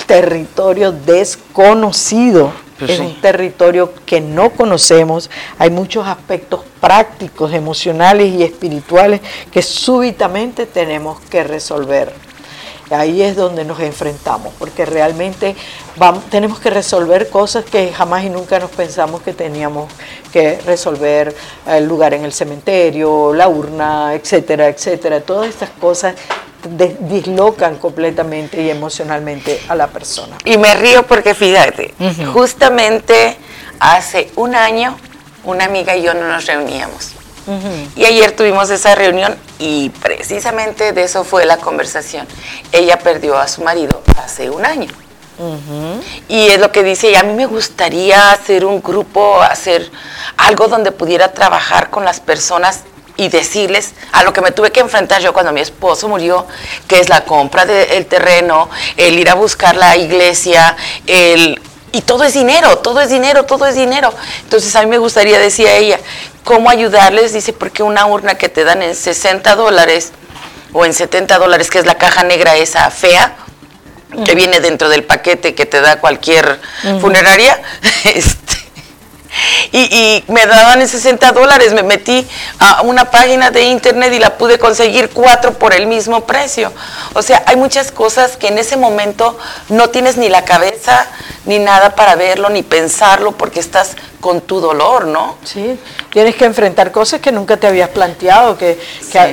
territorio 0.05 0.91
desconocido. 0.91 2.51
Pues 2.79 2.91
es 2.91 2.99
un 2.99 3.21
territorio 3.21 3.93
que 4.07 4.21
no 4.21 4.49
conocemos. 4.49 5.29
Hay 5.59 5.69
muchos 5.69 6.07
aspectos 6.07 6.61
prácticos, 6.79 7.53
emocionales 7.53 8.33
y 8.33 8.41
espirituales 8.41 9.21
que 9.51 9.61
súbitamente 9.61 10.65
tenemos 10.65 11.19
que 11.21 11.43
resolver. 11.43 12.11
Ahí 12.89 13.21
es 13.21 13.37
donde 13.37 13.63
nos 13.63 13.79
enfrentamos, 13.79 14.53
porque 14.59 14.85
realmente 14.85 15.55
vamos, 15.95 16.25
tenemos 16.29 16.59
que 16.59 16.69
resolver 16.69 17.29
cosas 17.29 17.63
que 17.63 17.93
jamás 17.93 18.25
y 18.25 18.29
nunca 18.29 18.59
nos 18.59 18.71
pensamos 18.71 19.21
que 19.21 19.31
teníamos 19.31 19.89
que 20.33 20.59
resolver, 20.65 21.33
el 21.67 21.85
lugar 21.85 22.13
en 22.13 22.25
el 22.25 22.33
cementerio, 22.33 23.33
la 23.33 23.47
urna, 23.47 24.13
etcétera, 24.13 24.67
etcétera. 24.67 25.21
Todas 25.21 25.47
estas 25.47 25.69
cosas 25.69 26.15
dislocan 26.63 27.77
completamente 27.77 28.61
y 28.61 28.69
emocionalmente 28.69 29.61
a 29.67 29.75
la 29.75 29.87
persona. 29.87 30.37
Y 30.45 30.57
me 30.57 30.73
río 30.75 31.03
porque 31.07 31.33
fíjate, 31.33 31.93
justamente 32.33 33.37
hace 33.79 34.31
un 34.35 34.55
año 34.55 34.97
una 35.43 35.65
amiga 35.65 35.95
y 35.95 36.03
yo 36.03 36.13
no 36.13 36.27
nos 36.27 36.45
reuníamos. 36.45 37.13
Y 37.95 38.05
ayer 38.05 38.31
tuvimos 38.31 38.69
esa 38.69 38.95
reunión 38.95 39.35
y 39.59 39.89
precisamente 39.89 40.93
de 40.93 41.03
eso 41.03 41.23
fue 41.23 41.45
la 41.45 41.57
conversación. 41.57 42.27
Ella 42.71 42.99
perdió 42.99 43.37
a 43.37 43.47
su 43.47 43.63
marido 43.63 44.01
hace 44.23 44.49
un 44.49 44.65
año. 44.65 44.91
Y 46.29 46.47
es 46.47 46.59
lo 46.59 46.71
que 46.71 46.83
dice, 46.83 47.09
y 47.11 47.15
a 47.15 47.23
mí 47.23 47.33
me 47.33 47.47
gustaría 47.47 48.31
hacer 48.31 48.63
un 48.63 48.81
grupo, 48.81 49.41
hacer 49.41 49.89
algo 50.37 50.67
donde 50.67 50.91
pudiera 50.91 51.33
trabajar 51.33 51.89
con 51.89 52.05
las 52.05 52.19
personas 52.19 52.81
y 53.17 53.29
decirles 53.29 53.93
a 54.11 54.23
lo 54.23 54.33
que 54.33 54.41
me 54.41 54.51
tuve 54.51 54.71
que 54.71 54.79
enfrentar 54.79 55.21
yo 55.21 55.33
cuando 55.33 55.51
mi 55.51 55.61
esposo 55.61 56.07
murió, 56.07 56.45
que 56.87 56.99
es 56.99 57.09
la 57.09 57.25
compra 57.25 57.65
del 57.65 58.05
terreno, 58.05 58.69
el 58.97 59.19
ir 59.19 59.29
a 59.29 59.35
buscar 59.35 59.75
la 59.75 59.97
iglesia, 59.97 60.75
el 61.07 61.61
y 61.93 62.01
todo 62.01 62.23
es 62.23 62.33
dinero, 62.33 62.77
todo 62.77 63.01
es 63.01 63.09
dinero, 63.09 63.43
todo 63.43 63.67
es 63.67 63.75
dinero. 63.75 64.13
Entonces 64.43 64.75
a 64.75 64.81
mí 64.81 64.87
me 64.87 64.97
gustaría, 64.97 65.37
decía 65.39 65.75
ella, 65.75 65.99
cómo 66.43 66.69
ayudarles, 66.69 67.33
dice, 67.33 67.53
porque 67.53 67.83
una 67.83 68.05
urna 68.05 68.35
que 68.35 68.49
te 68.49 68.63
dan 68.63 68.81
en 68.81 68.95
60 68.95 69.55
dólares 69.55 70.11
o 70.73 70.85
en 70.85 70.93
70 70.93 71.37
dólares, 71.37 71.69
que 71.69 71.79
es 71.79 71.85
la 71.85 71.95
caja 71.95 72.23
negra 72.23 72.55
esa 72.55 72.89
fea, 72.91 73.35
que 74.25 74.35
viene 74.35 74.59
dentro 74.59 74.89
del 74.89 75.03
paquete 75.03 75.55
que 75.55 75.65
te 75.65 75.79
da 75.79 75.99
cualquier 75.99 76.59
funeraria, 76.99 77.61
este, 78.03 78.40
y, 79.71 80.23
me 80.27 80.45
daban 80.45 80.85
60 80.87 81.31
dólares, 81.31 81.73
me 81.73 81.83
metí 81.83 82.27
a 82.59 82.81
una 82.81 83.09
página 83.11 83.51
de 83.51 83.63
internet 83.63 84.13
y 84.13 84.19
la 84.19 84.37
pude 84.37 84.59
conseguir 84.59 85.09
cuatro 85.09 85.53
por 85.53 85.73
el 85.73 85.87
mismo 85.87 86.25
precio. 86.25 86.71
O 87.13 87.21
sea, 87.21 87.43
hay 87.45 87.55
muchas 87.55 87.91
cosas 87.91 88.37
que 88.37 88.47
en 88.47 88.57
ese 88.57 88.77
momento 88.77 89.37
no 89.69 89.89
tienes 89.89 90.17
ni 90.17 90.29
la 90.29 90.43
cabeza 90.43 91.07
ni 91.45 91.59
nada 91.59 91.95
para 91.95 92.15
verlo, 92.15 92.49
ni 92.49 92.63
pensarlo, 92.63 93.31
porque 93.33 93.59
estás 93.59 93.95
con 94.21 94.41
tu 94.41 94.61
dolor, 94.61 95.07
¿no? 95.07 95.37
Sí, 95.43 95.77
tienes 96.11 96.35
que 96.35 96.45
enfrentar 96.45 96.91
cosas 96.91 97.19
que 97.19 97.31
nunca 97.31 97.57
te 97.57 97.67
habías 97.67 97.89
planteado 97.89 98.57
que, 98.57 98.79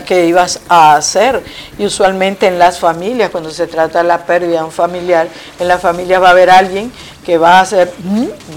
que, 0.07 0.27
ibas 0.27 0.61
a 0.68 0.96
hacer. 0.96 1.44
Y 1.79 1.87
usualmente 1.87 2.48
en 2.48 2.59
las 2.59 2.81
familias, 2.81 3.31
cuando 3.31 3.51
se 3.51 3.66
trata 3.66 3.98
de 3.98 4.09
la 4.09 4.24
pérdida 4.24 4.59
de 4.59 4.64
un 4.64 4.72
familiar, 4.72 5.29
en 5.61 5.68
la 5.68 5.79
familia 5.79 6.18
va 6.18 6.29
a 6.29 6.31
haber 6.33 6.51
alguien 6.51 6.90
que 7.29 7.37
va 7.37 7.59
a 7.59 7.61
hacer, 7.61 7.92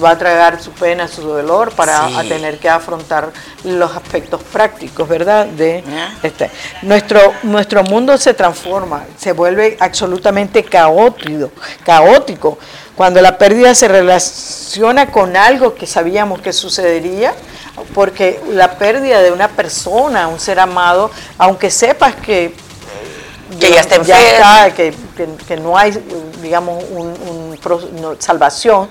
va 0.01 0.11
a 0.11 0.17
tragar 0.17 0.61
su 0.61 0.71
pena, 0.71 1.05
su 1.05 1.23
dolor 1.23 1.73
para 1.73 2.07
tener 2.23 2.57
que 2.57 2.69
afrontar 2.69 3.29
los 3.65 3.93
aspectos 3.93 4.41
prácticos, 4.43 5.09
¿verdad? 5.09 5.45
De 5.45 5.83
este. 6.23 6.49
nuestro, 6.81 7.33
nuestro 7.43 7.83
mundo 7.83 8.17
se 8.17 8.33
transforma, 8.33 9.03
se 9.17 9.33
vuelve 9.33 9.75
absolutamente 9.77 10.63
caótico, 10.63 11.51
caótico. 11.83 12.57
Cuando 13.01 13.19
la 13.19 13.39
pérdida 13.39 13.73
se 13.73 13.87
relaciona 13.87 15.07
con 15.09 15.35
algo 15.35 15.73
que 15.73 15.87
sabíamos 15.87 16.39
que 16.39 16.53
sucedería, 16.53 17.33
porque 17.95 18.39
la 18.51 18.77
pérdida 18.77 19.23
de 19.23 19.31
una 19.31 19.47
persona, 19.47 20.27
un 20.27 20.39
ser 20.39 20.59
amado, 20.59 21.09
aunque 21.39 21.71
sepas 21.71 22.13
que 22.13 22.53
que 23.59 23.71
ya 23.71 23.79
está 23.81 23.95
enfermo. 23.95 24.93
que, 25.47 25.57
no 25.57 25.75
hay, 25.75 25.93
digamos, 26.43 26.83
un, 26.91 27.57
salvación, 28.19 28.87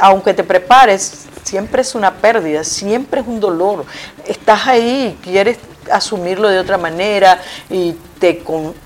aunque 0.00 0.34
te 0.34 0.42
prepares, 0.42 1.26
siempre 1.44 1.82
es 1.82 1.94
una 1.94 2.12
pérdida, 2.14 2.64
siempre 2.64 3.20
es 3.20 3.28
un 3.28 3.38
dolor. 3.38 3.84
Estás 4.26 4.66
ahí, 4.66 5.16
quieres 5.22 5.58
asumirlo 5.92 6.48
de 6.48 6.58
otra 6.58 6.78
manera 6.78 7.40
y 7.70 7.94
te, 8.18 8.42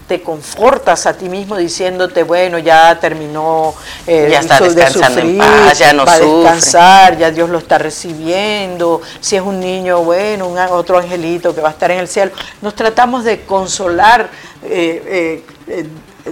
te 0.07 0.23
confortas 0.23 1.07
a 1.07 1.15
ti 1.15 1.29
mismo 1.29 1.57
diciéndote, 1.57 2.23
bueno, 2.23 2.59
ya 2.59 2.99
terminó 3.01 3.75
eh, 4.07 4.29
ya 4.31 4.41
está 4.41 4.61
descansando 4.61 5.21
en 5.21 5.39
paz, 5.39 5.79
ya 5.79 5.93
no 5.93 6.05
va 6.05 6.15
a 6.15 6.19
descansar, 6.19 7.19
ya 7.19 7.31
Dios 7.31 7.49
lo 7.49 7.59
está 7.59 7.79
recibiendo, 7.79 9.01
si 9.21 9.37
es 9.37 9.43
un 9.43 9.61
niño, 9.61 10.03
bueno, 10.03 10.49
un, 10.49 10.59
otro 10.59 10.99
angelito 10.99 11.55
que 11.55 11.61
va 11.61 11.69
a 11.69 11.73
estar 11.73 11.91
en 11.91 12.01
el 12.01 12.09
cielo. 12.09 12.33
Nos 12.61 12.75
tratamos 12.75 13.25
de 13.25 13.41
consolar 13.43 14.31
eh, 14.65 15.43
eh, 15.67 15.87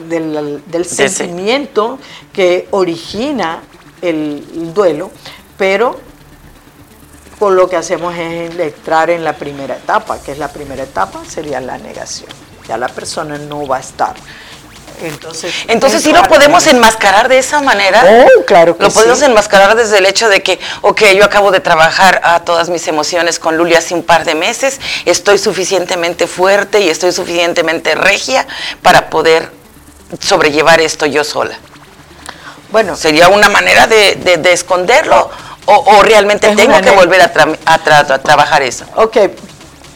del, 0.07 0.85
sentimiento 0.85 1.99
que 2.33 2.69
origina 2.71 3.63
el 4.03 4.73
duelo, 4.75 5.11
pero 5.57 6.10
por 7.41 7.55
lo 7.55 7.71
que 7.71 7.77
hacemos 7.77 8.15
es 8.15 8.55
entrar 8.55 9.09
en 9.09 9.25
la 9.25 9.33
primera 9.33 9.75
etapa, 9.75 10.19
que 10.21 10.33
es 10.33 10.39
la 10.39 10.49
primera 10.49 10.83
etapa, 10.83 11.23
sería 11.27 11.59
la 11.63 11.79
negación. 11.79 12.29
Ya 12.69 12.77
la 12.77 12.89
persona 12.89 13.39
no 13.39 13.67
va 13.67 13.79
a 13.79 13.81
estar. 13.81 14.15
Entonces, 15.03 15.55
Entonces 15.67 16.03
sí 16.03 16.13
lo 16.13 16.23
podemos 16.25 16.67
enmascarar 16.67 17.31
de 17.31 17.39
esa 17.39 17.63
manera. 17.63 18.05
Oh, 18.07 18.45
claro 18.45 18.77
que 18.77 18.83
Lo 18.83 18.91
podemos 18.91 19.23
enmascarar 19.23 19.75
desde 19.75 19.97
el 19.97 20.05
hecho 20.05 20.29
de 20.29 20.43
que, 20.43 20.61
ok, 20.83 21.03
yo 21.17 21.25
acabo 21.25 21.51
de 21.51 21.61
trabajar 21.61 22.21
a 22.23 22.41
todas 22.41 22.69
mis 22.69 22.87
emociones 22.87 23.39
con 23.39 23.57
Luli 23.57 23.75
hace 23.75 23.95
un 23.95 24.03
par 24.03 24.27
de 24.27 24.35
meses, 24.35 24.79
estoy 25.07 25.39
suficientemente 25.39 26.27
fuerte 26.27 26.83
y 26.83 26.91
estoy 26.91 27.13
suficientemente 27.13 27.95
regia 27.95 28.47
para 28.83 29.09
poder 29.09 29.51
sobrellevar 30.21 30.83
esto 30.83 31.07
yo 31.07 31.25
sola. 31.25 31.59
Bueno, 32.71 32.97
sería 32.97 33.29
una 33.29 33.49
manera 33.49 33.87
de, 33.87 34.17
de 34.17 34.53
esconderlo 34.53 35.31
o, 35.67 36.03
realmente 36.03 36.55
tengo 36.55 36.81
que 36.81 36.91
volver 36.91 37.23
a, 37.23 38.19
trabajar 38.19 38.63
eso? 38.63 38.85
Ok, 38.97 39.17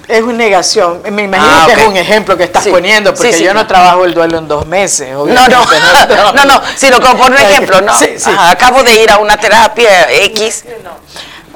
es 0.09 0.23
una 0.23 0.35
negación. 0.35 1.03
Me 1.11 1.23
imagino 1.23 1.51
ah, 1.51 1.67
que 1.67 1.81
es 1.81 1.89
un 1.89 1.97
ejemplo 1.97 2.37
que 2.37 2.45
estás 2.45 2.67
poniendo, 2.69 3.15
porque 3.15 3.43
yo 3.43 3.55
no 3.55 3.67
trabajo 3.67 4.05
el 4.05 4.15
duelo 4.15 4.39
en 4.39 4.49
dos 4.49 4.67
meses. 4.67 5.11
No, 5.13 5.27
no, 5.27 5.47
no, 5.47 6.45
no, 6.45 6.63
sino 6.77 7.01
como 7.01 7.17
por 7.17 7.31
un 7.31 7.39
ejemplo, 7.39 7.81
¿no? 7.81 7.93
acabo 8.39 8.83
de 8.83 9.03
ir 9.03 9.11
a 9.11 9.19
una 9.19 9.37
terapia 9.37 10.11
X. 10.11 10.65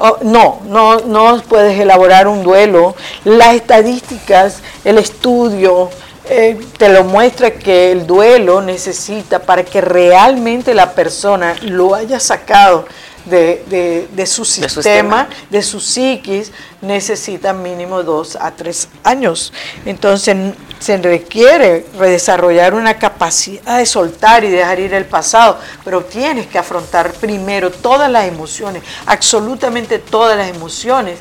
Oh, 0.01 0.19
no, 0.23 0.61
no, 0.65 1.01
no 1.01 1.43
puedes 1.49 1.79
elaborar 1.79 2.29
un 2.29 2.45
duelo. 2.45 2.95
Las 3.25 3.55
estadísticas, 3.55 4.59
el 4.85 4.97
estudio, 4.97 5.91
eh, 6.31 6.57
te 6.77 6.89
lo 6.89 7.05
muestra 7.05 7.51
que 7.53 7.91
el 7.91 8.07
duelo 8.07 8.61
necesita 8.61 9.41
para 9.41 9.65
que 9.65 9.81
realmente 9.81 10.73
la 10.73 10.93
persona 10.93 11.57
lo 11.63 11.95
haya 11.97 12.21
sacado 12.21 12.87
de, 13.29 14.27
su 14.27 14.45
sistema, 14.45 15.29
de 15.51 15.63
su, 15.63 15.81
psiquis, 15.81 16.53
necesitan 16.81 17.63
mínimo 17.63 18.03
dos 18.03 18.37
a 18.37 18.51
tres 18.53 18.89
años. 19.05 19.53
Entonces 19.85 20.55
se 20.79 20.97
requiere 20.99 21.87
desarrollar 21.99 22.75
una 22.75 22.99
capacidad 22.99 23.79
de 23.79 23.87
soltar 23.87 24.45
y 24.45 24.51
dejar 24.51 24.81
ir 24.81 24.95
el 24.95 25.07
pasado, 25.07 25.59
pero 25.85 26.05
tienes 26.05 26.47
que 26.47 26.59
afrontar 26.59 27.13
primero 27.15 27.71
todas 27.71 28.11
las 28.11 28.27
emociones, 28.27 28.83
absolutamente 29.07 29.99
todas 29.99 30.37
las 30.37 30.49
emociones 30.49 31.19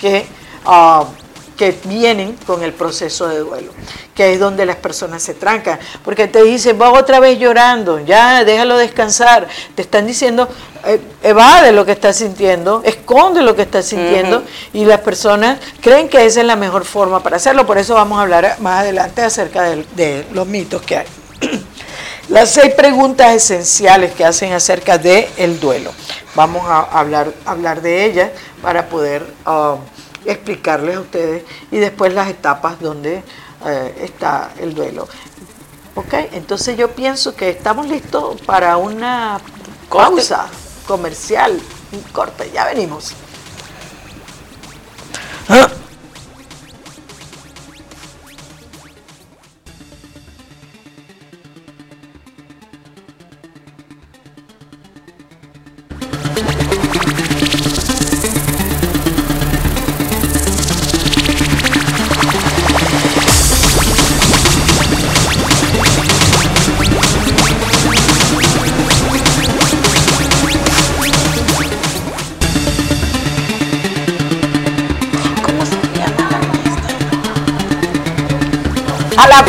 que... 0.00 0.26
Ah, 0.64 1.04
que 1.62 1.78
vienen 1.84 2.36
con 2.44 2.64
el 2.64 2.72
proceso 2.72 3.28
de 3.28 3.38
duelo, 3.38 3.70
que 4.16 4.32
es 4.32 4.40
donde 4.40 4.66
las 4.66 4.74
personas 4.74 5.22
se 5.22 5.32
trancan, 5.32 5.78
porque 6.04 6.26
te 6.26 6.42
dicen, 6.42 6.76
va 6.80 6.90
otra 6.90 7.20
vez 7.20 7.38
llorando, 7.38 8.00
ya 8.00 8.42
déjalo 8.42 8.76
descansar, 8.76 9.46
te 9.76 9.82
están 9.82 10.04
diciendo, 10.04 10.48
eh, 10.84 10.98
evade 11.22 11.70
lo 11.70 11.86
que 11.86 11.92
estás 11.92 12.16
sintiendo, 12.16 12.82
esconde 12.84 13.42
lo 13.42 13.54
que 13.54 13.62
estás 13.62 13.86
sintiendo, 13.86 14.42
y 14.72 14.84
las 14.84 15.02
personas 15.02 15.60
creen 15.80 16.08
que 16.08 16.26
esa 16.26 16.40
es 16.40 16.46
la 16.46 16.56
mejor 16.56 16.84
forma 16.84 17.22
para 17.22 17.36
hacerlo, 17.36 17.64
por 17.64 17.78
eso 17.78 17.94
vamos 17.94 18.18
a 18.18 18.22
hablar 18.22 18.56
más 18.58 18.80
adelante 18.80 19.22
acerca 19.22 19.62
de, 19.62 19.86
de 19.94 20.26
los 20.32 20.48
mitos 20.48 20.82
que 20.82 20.96
hay. 20.96 21.06
Las 22.28 22.50
seis 22.50 22.72
preguntas 22.74 23.32
esenciales 23.34 24.12
que 24.14 24.24
hacen 24.24 24.52
acerca 24.52 24.96
del 24.96 25.26
el 25.36 25.60
duelo. 25.60 25.92
Vamos 26.34 26.62
a 26.66 26.80
hablar, 26.80 27.32
hablar 27.44 27.82
de 27.82 28.04
ellas 28.04 28.30
para 28.62 28.88
poder 28.88 29.22
um, 29.44 29.78
explicarles 30.24 30.96
a 30.96 31.00
ustedes 31.00 31.44
y 31.70 31.78
después 31.78 32.12
las 32.12 32.28
etapas 32.28 32.80
donde 32.80 33.22
eh, 33.66 33.94
está 34.00 34.52
el 34.58 34.74
duelo. 34.74 35.08
Ok, 35.94 36.14
entonces 36.32 36.76
yo 36.76 36.90
pienso 36.90 37.34
que 37.36 37.50
estamos 37.50 37.86
listos 37.86 38.40
para 38.42 38.76
una 38.78 39.38
pausa 39.90 40.46
comercial, 40.86 41.60
un 41.92 42.00
corte, 42.12 42.50
ya 42.52 42.64
venimos. 42.64 43.14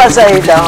Pasadita 0.03 0.61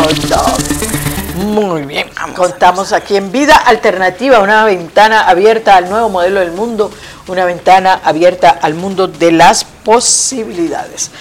Muy 1.36 1.82
bien, 1.82 2.08
contamos 2.38 2.93
aquí 2.93 3.17
en 3.17 3.34
Vida 3.34 3.58
Alternativa, 3.58 4.39
una 4.39 4.63
ventana 4.63 5.28
abierta 5.28 5.76
al 5.76 5.89
nuevo 5.89 6.08
modelo 6.08 6.39
del 6.39 6.54
mundo, 6.54 6.89
una 7.28 7.43
ventana 7.43 8.00
abierta 8.02 8.50
al 8.50 8.76
mundo 8.76 9.10
de 9.10 9.34
las 9.34 9.65
posibilidades. 9.65 11.12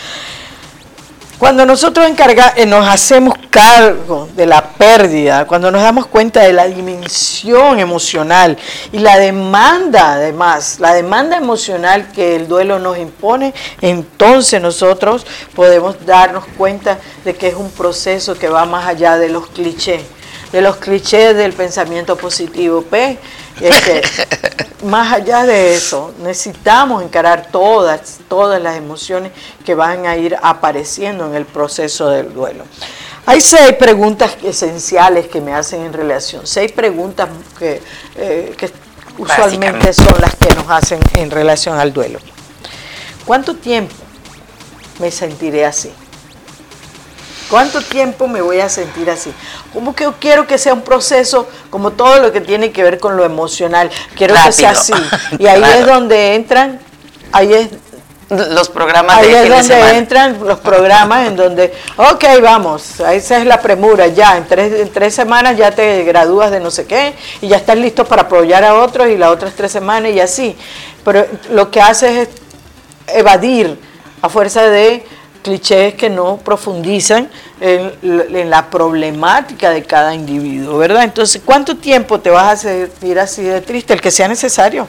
Cuando 1.44 1.66
nosotros 1.66 2.06
eh, 2.56 2.64
nos 2.64 2.88
hacemos 2.88 3.34
cargo 3.50 4.30
de 4.34 4.46
la 4.46 4.66
pérdida, 4.66 5.46
cuando 5.46 5.70
nos 5.70 5.82
damos 5.82 6.06
cuenta 6.06 6.40
de 6.40 6.54
la 6.54 6.64
dimensión 6.64 7.78
emocional 7.78 8.56
y 8.92 8.98
la 9.00 9.18
demanda 9.18 10.14
además, 10.14 10.80
la 10.80 10.94
demanda 10.94 11.36
emocional 11.36 12.10
que 12.12 12.34
el 12.36 12.48
duelo 12.48 12.78
nos 12.78 12.96
impone, 12.96 13.52
entonces 13.82 14.58
nosotros 14.58 15.26
podemos 15.54 16.06
darnos 16.06 16.46
cuenta 16.56 16.98
de 17.26 17.34
que 17.34 17.48
es 17.48 17.56
un 17.56 17.70
proceso 17.72 18.38
que 18.38 18.48
va 18.48 18.64
más 18.64 18.86
allá 18.86 19.18
de 19.18 19.28
los 19.28 19.48
clichés, 19.48 20.00
de 20.50 20.62
los 20.62 20.76
clichés 20.76 21.36
del 21.36 21.52
pensamiento 21.52 22.16
positivo. 22.16 22.80
P 22.80 23.18
este, 23.60 24.02
más 24.84 25.12
allá 25.12 25.44
de 25.44 25.74
eso, 25.74 26.12
necesitamos 26.20 27.02
encarar 27.02 27.48
todas, 27.50 28.18
todas 28.28 28.60
las 28.60 28.76
emociones 28.76 29.32
que 29.64 29.74
van 29.74 30.06
a 30.06 30.16
ir 30.16 30.36
apareciendo 30.42 31.26
en 31.26 31.34
el 31.34 31.46
proceso 31.46 32.08
del 32.08 32.32
duelo. 32.32 32.64
Hay 33.26 33.40
seis 33.40 33.72
preguntas 33.74 34.36
esenciales 34.42 35.28
que 35.28 35.40
me 35.40 35.54
hacen 35.54 35.82
en 35.82 35.92
relación, 35.92 36.46
seis 36.46 36.72
preguntas 36.72 37.28
que, 37.58 37.80
eh, 38.16 38.54
que 38.56 38.70
usualmente 39.16 39.92
son 39.92 40.20
las 40.20 40.34
que 40.34 40.54
nos 40.54 40.68
hacen 40.68 41.00
en 41.16 41.30
relación 41.30 41.78
al 41.78 41.92
duelo. 41.92 42.18
¿Cuánto 43.24 43.56
tiempo 43.56 43.94
me 44.98 45.10
sentiré 45.10 45.64
así? 45.64 45.90
¿Cuánto 47.50 47.80
tiempo 47.80 48.26
me 48.26 48.40
voy 48.40 48.60
a 48.60 48.68
sentir 48.68 49.10
así? 49.10 49.32
Como 49.72 49.94
que 49.94 50.10
quiero 50.18 50.46
que 50.46 50.58
sea 50.58 50.74
un 50.74 50.82
proceso 50.82 51.48
como 51.70 51.92
todo 51.92 52.20
lo 52.20 52.32
que 52.32 52.40
tiene 52.40 52.72
que 52.72 52.82
ver 52.82 52.98
con 52.98 53.16
lo 53.16 53.24
emocional. 53.24 53.90
Quiero 54.16 54.34
que 54.34 54.52
sea 54.52 54.70
así. 54.70 54.92
Y 55.38 55.46
ahí 55.46 55.62
es 55.62 55.86
donde 55.86 56.34
entran, 56.34 56.80
ahí 57.32 57.52
es 57.52 57.68
los 58.30 58.68
programas 58.68 59.18
ahí 59.18 59.32
es 59.32 59.48
donde 59.48 59.96
entran 59.96 60.38
los 60.44 60.58
programas 60.60 61.28
en 61.28 61.36
donde, 61.36 61.72
ok, 61.96 62.24
vamos, 62.42 63.00
esa 63.00 63.38
es 63.38 63.46
la 63.46 63.60
premura, 63.60 64.06
ya, 64.08 64.36
en 64.36 64.46
tres, 64.46 64.80
en 64.80 64.92
tres 64.92 65.14
semanas 65.14 65.56
ya 65.56 65.70
te 65.70 66.02
gradúas 66.04 66.50
de 66.50 66.60
no 66.60 66.70
sé 66.70 66.86
qué 66.86 67.14
y 67.40 67.48
ya 67.48 67.56
estás 67.56 67.76
listo 67.76 68.04
para 68.04 68.22
apoyar 68.22 68.64
a 68.64 68.74
otros 68.74 69.08
y 69.08 69.16
las 69.16 69.30
otras 69.30 69.54
tres 69.54 69.72
semanas 69.72 70.12
y 70.12 70.20
así. 70.20 70.56
Pero 71.04 71.26
lo 71.50 71.70
que 71.70 71.80
hace 71.80 72.22
es 72.22 72.28
evadir 73.08 73.78
a 74.22 74.28
fuerza 74.28 74.62
de 74.62 75.04
clichés 75.44 75.94
que 75.94 76.10
no 76.10 76.38
profundizan 76.38 77.30
en, 77.60 78.50
la 78.50 78.70
problemática 78.70 79.70
de 79.70 79.84
cada 79.84 80.14
individuo, 80.14 80.78
¿verdad? 80.78 81.04
Entonces, 81.04 81.40
¿cuánto 81.44 81.76
tiempo 81.76 82.18
te 82.18 82.30
vas 82.30 82.52
a 82.52 82.56
sentir 82.56 83.20
así 83.20 83.42
de 83.42 83.60
triste? 83.60 83.92
El 83.92 84.00
que 84.00 84.10
sea 84.10 84.26
necesario. 84.26 84.88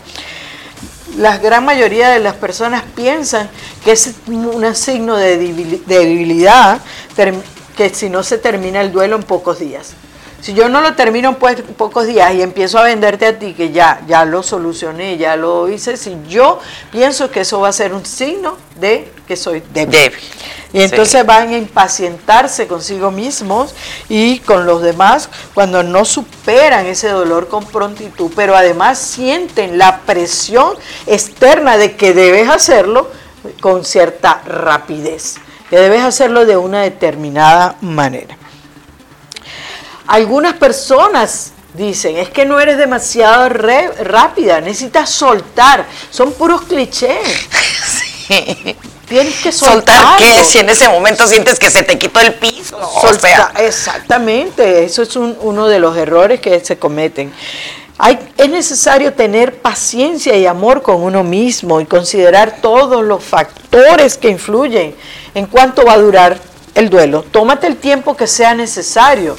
La 1.17 1.37
gran 1.37 1.63
mayoría 1.63 2.09
de 2.09 2.19
las 2.19 2.33
personas 2.35 2.83
piensan 2.95 3.49
que 3.83 3.91
es 3.91 4.15
un 4.27 4.75
signo 4.75 5.15
de 5.17 5.37
debilidad 5.85 6.79
que 7.77 7.89
si 7.89 8.09
no 8.09 8.23
se 8.23 8.37
termina 8.37 8.81
el 8.81 8.91
duelo 8.91 9.17
en 9.17 9.23
pocos 9.23 9.59
días. 9.59 9.93
Si 10.45 10.53
yo 10.53 10.69
no 10.69 10.79
lo 10.79 10.93
termino 10.93 11.29
en 11.29 11.35
pues, 11.37 11.59
pocos 11.75 12.05
días 12.05 12.35
y 12.35 12.43
empiezo 12.43 12.77
a 12.77 12.83
venderte 12.83 13.25
a 13.25 13.39
ti 13.39 13.55
que 13.55 13.71
ya, 13.71 14.03
ya 14.05 14.25
lo 14.25 14.43
solucioné, 14.43 15.17
ya 15.17 15.35
lo 15.35 15.67
hice, 15.69 15.97
si 15.97 16.15
yo 16.29 16.59
pienso 16.91 17.31
que 17.31 17.39
eso 17.39 17.61
va 17.61 17.69
a 17.69 17.73
ser 17.73 17.95
un 17.95 18.05
signo 18.05 18.55
de 18.79 19.11
que 19.27 19.37
soy 19.37 19.63
débil. 19.73 20.11
Y 20.71 20.83
entonces 20.83 21.25
van 21.25 21.47
a 21.49 21.57
impacientarse 21.57 22.67
consigo 22.67 23.09
mismos 23.09 23.73
y 24.07 24.37
con 24.37 24.67
los 24.67 24.83
demás 24.83 25.29
cuando 25.55 25.81
no 25.81 26.05
superan 26.05 26.85
ese 26.85 27.09
dolor 27.09 27.47
con 27.47 27.65
prontitud, 27.65 28.31
pero 28.35 28.55
además 28.55 28.99
sienten 28.99 29.79
la 29.79 30.01
presión 30.01 30.73
externa 31.07 31.75
de 31.75 31.95
que 31.95 32.13
debes 32.13 32.49
hacerlo 32.49 33.09
con 33.61 33.83
cierta 33.83 34.43
rapidez, 34.45 35.37
que 35.71 35.77
debes 35.77 36.03
hacerlo 36.03 36.45
de 36.45 36.55
una 36.55 36.83
determinada 36.83 37.77
manera. 37.81 38.37
Algunas 40.07 40.53
personas 40.53 41.51
dicen, 41.73 42.17
es 42.17 42.29
que 42.29 42.45
no 42.45 42.59
eres 42.59 42.77
demasiado 42.77 43.49
rápida, 43.49 44.61
necesitas 44.61 45.09
soltar. 45.09 45.85
Son 46.09 46.33
puros 46.33 46.61
clichés. 46.63 47.47
Tienes 49.07 49.35
que 49.41 49.51
soltar. 49.51 49.95
¿Soltar 49.95 50.17
qué? 50.17 50.43
Si 50.43 50.57
en 50.59 50.69
ese 50.69 50.89
momento 50.89 51.27
sientes 51.27 51.59
que 51.59 51.69
se 51.69 51.83
te 51.83 51.97
quitó 51.97 52.19
el 52.19 52.33
piso. 52.33 52.77
Exactamente, 53.57 54.83
eso 54.83 55.03
es 55.03 55.15
uno 55.15 55.67
de 55.67 55.79
los 55.79 55.95
errores 55.95 56.39
que 56.39 56.59
se 56.59 56.77
cometen. 56.77 57.31
Hay, 57.97 58.19
es 58.37 58.49
necesario 58.49 59.13
tener 59.13 59.61
paciencia 59.61 60.35
y 60.35 60.45
amor 60.45 60.81
con 60.81 61.01
uno 61.01 61.23
mismo 61.23 61.79
y 61.79 61.85
considerar 61.85 62.57
todos 62.61 63.05
los 63.05 63.23
factores 63.23 64.17
que 64.17 64.29
influyen 64.29 64.95
en 65.33 65.45
cuánto 65.45 65.85
va 65.85 65.93
a 65.93 65.97
durar 65.97 66.37
el 66.73 66.89
duelo. 66.89 67.23
Tómate 67.23 67.67
el 67.67 67.77
tiempo 67.77 68.17
que 68.17 68.27
sea 68.27 68.53
necesario 68.53 69.37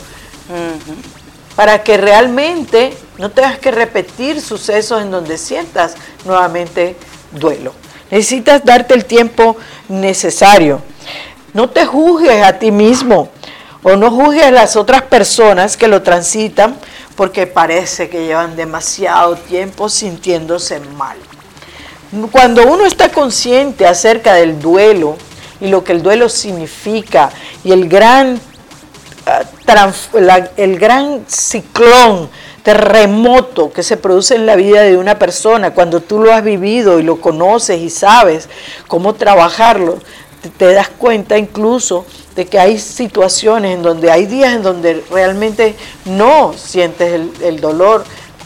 para 1.54 1.82
que 1.82 1.96
realmente 1.96 2.96
no 3.18 3.30
tengas 3.30 3.58
que 3.58 3.70
repetir 3.70 4.40
sucesos 4.40 5.02
en 5.02 5.10
donde 5.10 5.38
sientas 5.38 5.94
nuevamente 6.24 6.96
duelo. 7.32 7.72
Necesitas 8.10 8.64
darte 8.64 8.94
el 8.94 9.04
tiempo 9.04 9.56
necesario. 9.88 10.82
No 11.54 11.70
te 11.70 11.86
juzgues 11.86 12.42
a 12.42 12.58
ti 12.58 12.70
mismo 12.70 13.30
o 13.82 13.96
no 13.96 14.10
juzgues 14.10 14.44
a 14.44 14.50
las 14.50 14.76
otras 14.76 15.02
personas 15.02 15.76
que 15.76 15.88
lo 15.88 16.02
transitan 16.02 16.76
porque 17.16 17.46
parece 17.46 18.08
que 18.08 18.26
llevan 18.26 18.54
demasiado 18.54 19.36
tiempo 19.36 19.88
sintiéndose 19.88 20.80
mal. 20.80 21.16
Cuando 22.30 22.66
uno 22.66 22.84
está 22.84 23.08
consciente 23.08 23.86
acerca 23.86 24.34
del 24.34 24.60
duelo 24.60 25.16
y 25.60 25.68
lo 25.68 25.82
que 25.82 25.92
el 25.92 26.02
duelo 26.02 26.28
significa 26.28 27.30
y 27.64 27.72
el 27.72 27.88
gran 27.88 28.38
el 30.56 30.78
gran 30.78 31.24
ciclón, 31.26 32.28
terremoto 32.62 33.72
que 33.72 33.84
se 33.84 33.96
produce 33.96 34.34
en 34.34 34.44
la 34.44 34.56
vida 34.56 34.82
de 34.82 34.96
una 34.96 35.18
persona, 35.18 35.72
cuando 35.72 36.00
tú 36.00 36.20
lo 36.20 36.32
has 36.32 36.42
vivido 36.42 36.98
y 36.98 37.04
lo 37.04 37.20
conoces 37.20 37.80
y 37.80 37.90
sabes 37.90 38.48
cómo 38.88 39.14
trabajarlo, 39.14 39.98
te, 40.58 40.72
das 40.72 40.88
cuenta 40.88 41.38
incluso 41.38 42.06
de 42.34 42.46
que 42.46 42.58
hay 42.58 42.78
situaciones 42.78 43.76
en 43.76 43.82
donde 43.82 44.10
hay 44.10 44.26
días 44.26 44.54
en 44.54 44.62
donde 44.62 45.04
realmente 45.10 45.76
no 46.04 46.54
sientes 46.54 47.20
el, 47.40 47.60
dolor, 47.60 48.04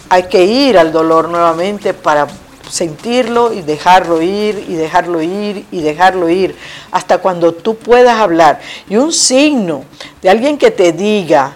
hay 0.09 0.25
que 0.25 0.45
ir 0.45 0.79
al 0.79 0.93
dolor 0.93 1.29
nuevamente 1.29 1.95
para 1.95 2.27
sentirlo 2.71 3.53
y 3.53 3.63
dejarlo 3.63 4.23
ir 4.23 4.65
y 4.69 4.75
dejarlo 4.75 5.21
ir 5.21 5.67
y 5.71 5.83
dejarlo 5.83 6.29
ir 6.29 6.57
hasta 6.91 7.19
cuando 7.19 7.53
tú 7.53 7.77
puedas 7.77 8.19
hablar. 8.19 8.61
Y 8.89 8.97
un 8.97 9.13
signo 9.13 9.85
de 10.23 10.31
alguien 10.31 10.57
que 10.57 10.71
te 10.71 10.93
diga, 10.93 11.55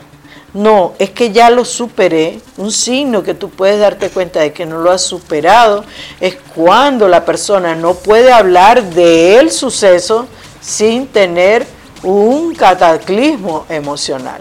no, 0.53 0.92
es 0.98 1.11
que 1.11 1.33
ya 1.33 1.50
lo 1.50 1.64
superé, 1.64 2.40
un 2.57 2.70
signo 2.70 3.22
que 3.22 3.35
tú 3.35 3.50
puedes 3.50 3.81
darte 3.81 4.11
cuenta 4.11 4.40
de 4.40 4.53
que 4.53 4.66
no 4.66 4.79
lo 4.79 4.90
has 4.90 5.03
superado, 5.03 5.85
es 6.20 6.37
cuando 6.55 7.09
la 7.09 7.24
persona 7.24 7.74
no 7.74 7.94
puede 7.94 8.33
hablar 8.33 8.83
del 8.83 9.50
suceso 9.50 10.27
sin 10.61 11.07
tener 11.09 11.66
un 12.03 12.55
cataclismo 12.55 13.66
emocional. 13.68 14.40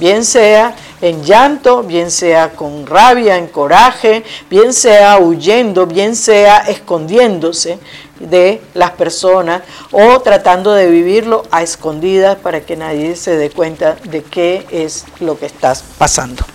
Bien 0.00 0.24
sea 0.24 0.74
en 1.02 1.22
llanto, 1.22 1.82
bien 1.82 2.10
sea 2.10 2.52
con 2.52 2.86
rabia, 2.86 3.36
en 3.36 3.48
coraje, 3.48 4.24
bien 4.48 4.72
sea 4.72 5.18
huyendo, 5.18 5.86
bien 5.86 6.16
sea 6.16 6.56
escondiéndose 6.60 7.78
de 8.18 8.62
las 8.72 8.92
personas 8.92 9.60
o 9.92 10.18
tratando 10.20 10.72
de 10.72 10.86
vivirlo 10.86 11.42
a 11.50 11.62
escondidas 11.62 12.36
para 12.36 12.62
que 12.62 12.76
nadie 12.76 13.14
se 13.14 13.36
dé 13.36 13.50
cuenta 13.50 13.96
de 14.04 14.22
qué 14.22 14.66
es 14.70 15.04
lo 15.20 15.38
que 15.38 15.44
estás 15.44 15.84
pasando. 15.98 16.46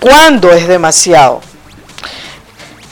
¿Cuándo 0.00 0.50
es 0.50 0.66
demasiado? 0.66 1.42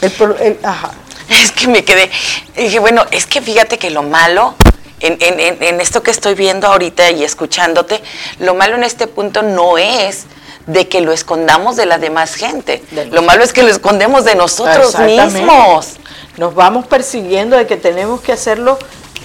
Es 0.02 1.50
que 1.52 1.66
me 1.66 1.82
quedé, 1.82 2.10
dije, 2.54 2.78
bueno, 2.78 3.04
es 3.10 3.26
que 3.26 3.40
fíjate 3.40 3.78
que 3.78 3.88
lo 3.88 4.02
malo 4.02 4.54
en, 5.00 5.18
en, 5.20 5.80
esto 5.80 6.02
que 6.02 6.10
estoy 6.10 6.34
viendo 6.34 6.66
ahorita 6.66 7.10
y 7.10 7.24
escuchándote, 7.24 8.02
lo 8.38 8.54
malo 8.54 8.76
en 8.76 8.84
este 8.84 9.06
punto 9.06 9.42
no 9.42 9.78
es 9.78 10.24
de 10.66 10.88
que 10.88 11.00
lo 11.00 11.12
escondamos 11.12 11.76
de 11.76 11.86
la 11.86 11.98
demás 11.98 12.34
gente. 12.34 12.82
lo 13.10 13.22
malo 13.22 13.44
es 13.44 13.52
que 13.52 13.62
lo 13.62 13.68
escondemos 13.68 14.24
de 14.24 14.34
nosotros 14.34 14.98
mismos. 14.98 15.96
Nos 16.36 16.54
vamos 16.54 16.86
persiguiendo 16.86 17.56
de 17.56 17.66
que 17.66 17.76
tenemos 17.76 18.20
que 18.20 18.32
hacerlo 18.32 18.78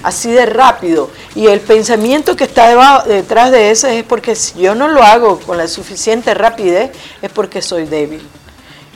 así 0.03 0.31
de 0.31 0.45
rápido. 0.45 1.10
Y 1.36 1.47
el 1.47 1.60
pensamiento 1.60 2.36
que 2.36 2.45
está 2.45 3.03
detrás 3.03 3.51
de 3.51 3.71
eso 3.71 3.88
es 3.88 4.03
porque 4.03 4.36
si 4.36 4.60
yo 4.60 4.75
no 4.75 4.88
lo 4.88 5.03
hago 5.03 5.39
con 5.39 5.57
la 5.57 5.67
suficiente 5.67 6.34
rapidez, 6.34 6.91
es 7.21 7.31
porque 7.31 7.62
soy 7.62 7.86
débil. 7.86 8.27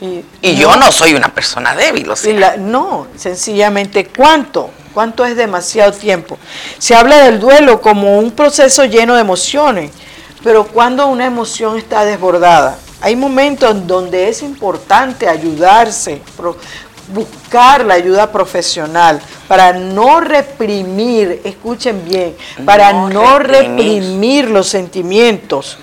Y, 0.00 0.56
yo 0.56 0.76
no 0.76 0.92
soy 0.92 1.14
una 1.14 1.34
persona 1.34 1.74
débil, 1.74 2.10
o 2.10 2.16
sea. 2.16 2.56
no, 2.58 3.06
sencillamente, 3.16 4.06
¿cuánto? 4.06 4.70
¿Cuánto 4.96 5.26
es 5.26 5.36
demasiado 5.36 5.92
tiempo? 5.92 6.38
Se 6.78 6.94
habla 6.94 7.18
del 7.24 7.38
duelo 7.38 7.82
como 7.82 8.18
un 8.18 8.30
proceso 8.30 8.86
lleno 8.86 9.14
de 9.14 9.20
emociones, 9.20 9.90
pero 10.42 10.66
cuando 10.66 11.06
una 11.08 11.26
emoción 11.26 11.76
está 11.76 12.06
desbordada, 12.06 12.78
hay 13.02 13.14
momentos 13.14 13.86
donde 13.86 14.30
es 14.30 14.40
importante 14.40 15.28
ayudarse, 15.28 16.22
buscar 17.12 17.84
la 17.84 17.92
ayuda 17.92 18.32
profesional 18.32 19.20
para 19.46 19.74
no 19.74 20.18
reprimir, 20.20 21.42
escuchen 21.44 22.02
bien, 22.06 22.34
para 22.64 22.94
no, 22.94 23.38
reprimir 23.38 24.48
los 24.48 24.66
sentimientos 24.66 25.76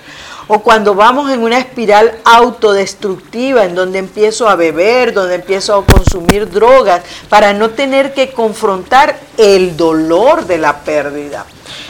o 0.47 0.59
cuando 0.59 0.95
vamos 0.95 1.31
en 1.31 1.41
una 1.41 1.57
espiral 1.57 2.19
autodestructiva 2.23 3.65
en 3.65 3.75
donde 3.75 3.99
empiezo 3.99 4.47
a 4.47 4.55
beber, 4.55 5.13
donde 5.13 5.35
empiezo 5.35 5.75
a 5.75 5.85
consumir 5.85 6.49
drogas, 6.49 7.01
para 7.29 7.53
no 7.53 7.71
tener 7.71 8.13
que 8.13 8.31
confrontar 8.31 9.19
el 9.37 9.77
dolor 9.77 10.45
de 10.45 10.57
la 10.57 10.79
pérdida. 10.79 11.45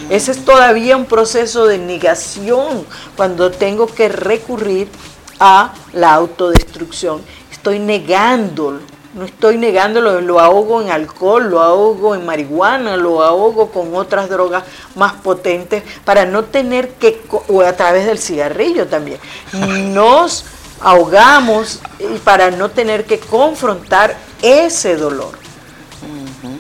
Ese 0.10 0.32
es 0.32 0.46
todavía 0.46 0.98
un 0.98 1.06
proceso 1.06 1.66
de 1.66 1.78
negación 1.78 2.86
cuando 3.16 3.52
tengo 3.52 3.88
que 3.88 4.10
recurrir 4.10 4.90
a 5.40 5.74
la 5.94 6.14
autodestrucción. 6.14 7.22
Estoy 7.52 7.80
negando 7.80 8.80
no 9.14 9.26
estoy 9.26 9.58
negándolo, 9.58 10.22
lo 10.22 10.40
ahogo 10.40 10.82
en 10.82 10.90
alcohol, 10.90 11.50
lo 11.50 11.62
ahogo 11.62 12.16
en 12.16 12.26
marihuana, 12.26 12.98
lo 12.98 13.24
ahogo 13.24 13.70
con 13.70 13.96
otras 13.96 14.30
drogas 14.30 14.64
más 14.96 15.14
potentes 15.14 15.84
para 16.04 16.26
no 16.26 16.46
tener 16.46 16.90
que, 16.94 17.22
o 17.48 17.62
a 17.62 17.74
través 17.74 18.06
del 18.06 18.18
cigarrillo 18.18 18.88
también, 18.88 19.20
nos 19.94 20.46
ahogamos 20.82 21.80
y 22.00 22.18
para 22.20 22.52
no 22.52 22.70
tener 22.70 23.06
que 23.06 23.20
confrontar 23.20 24.16
ese 24.42 24.98
dolor. 24.98 25.44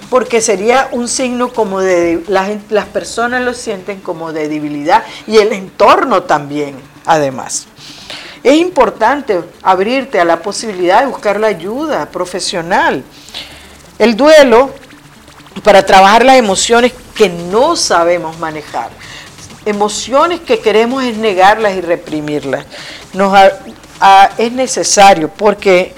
Porque 0.09 0.41
sería 0.41 0.89
un 0.91 1.07
signo 1.07 1.51
como 1.51 1.81
de, 1.81 2.23
las, 2.27 2.49
las 2.69 2.85
personas 2.85 3.41
lo 3.41 3.53
sienten 3.53 3.99
como 3.99 4.31
de 4.31 4.47
debilidad 4.47 5.03
y 5.25 5.37
el 5.37 5.51
entorno 5.51 6.23
también, 6.23 6.75
además. 7.05 7.67
Es 8.43 8.57
importante 8.57 9.41
abrirte 9.61 10.19
a 10.19 10.25
la 10.25 10.41
posibilidad 10.41 10.99
de 10.99 11.07
buscar 11.07 11.39
la 11.39 11.47
ayuda 11.47 12.05
profesional. 12.07 13.01
El 13.97 14.17
duelo 14.17 14.69
para 15.63 15.85
trabajar 15.85 16.25
las 16.25 16.35
emociones 16.35 16.91
que 17.15 17.29
no 17.29 17.77
sabemos 17.77 18.37
manejar. 18.39 18.89
Emociones 19.65 20.41
que 20.41 20.59
queremos 20.59 21.05
es 21.05 21.15
negarlas 21.17 21.75
y 21.75 21.81
reprimirlas. 21.81 22.65
es 24.37 24.51
necesario 24.51 25.29
porque 25.29 25.95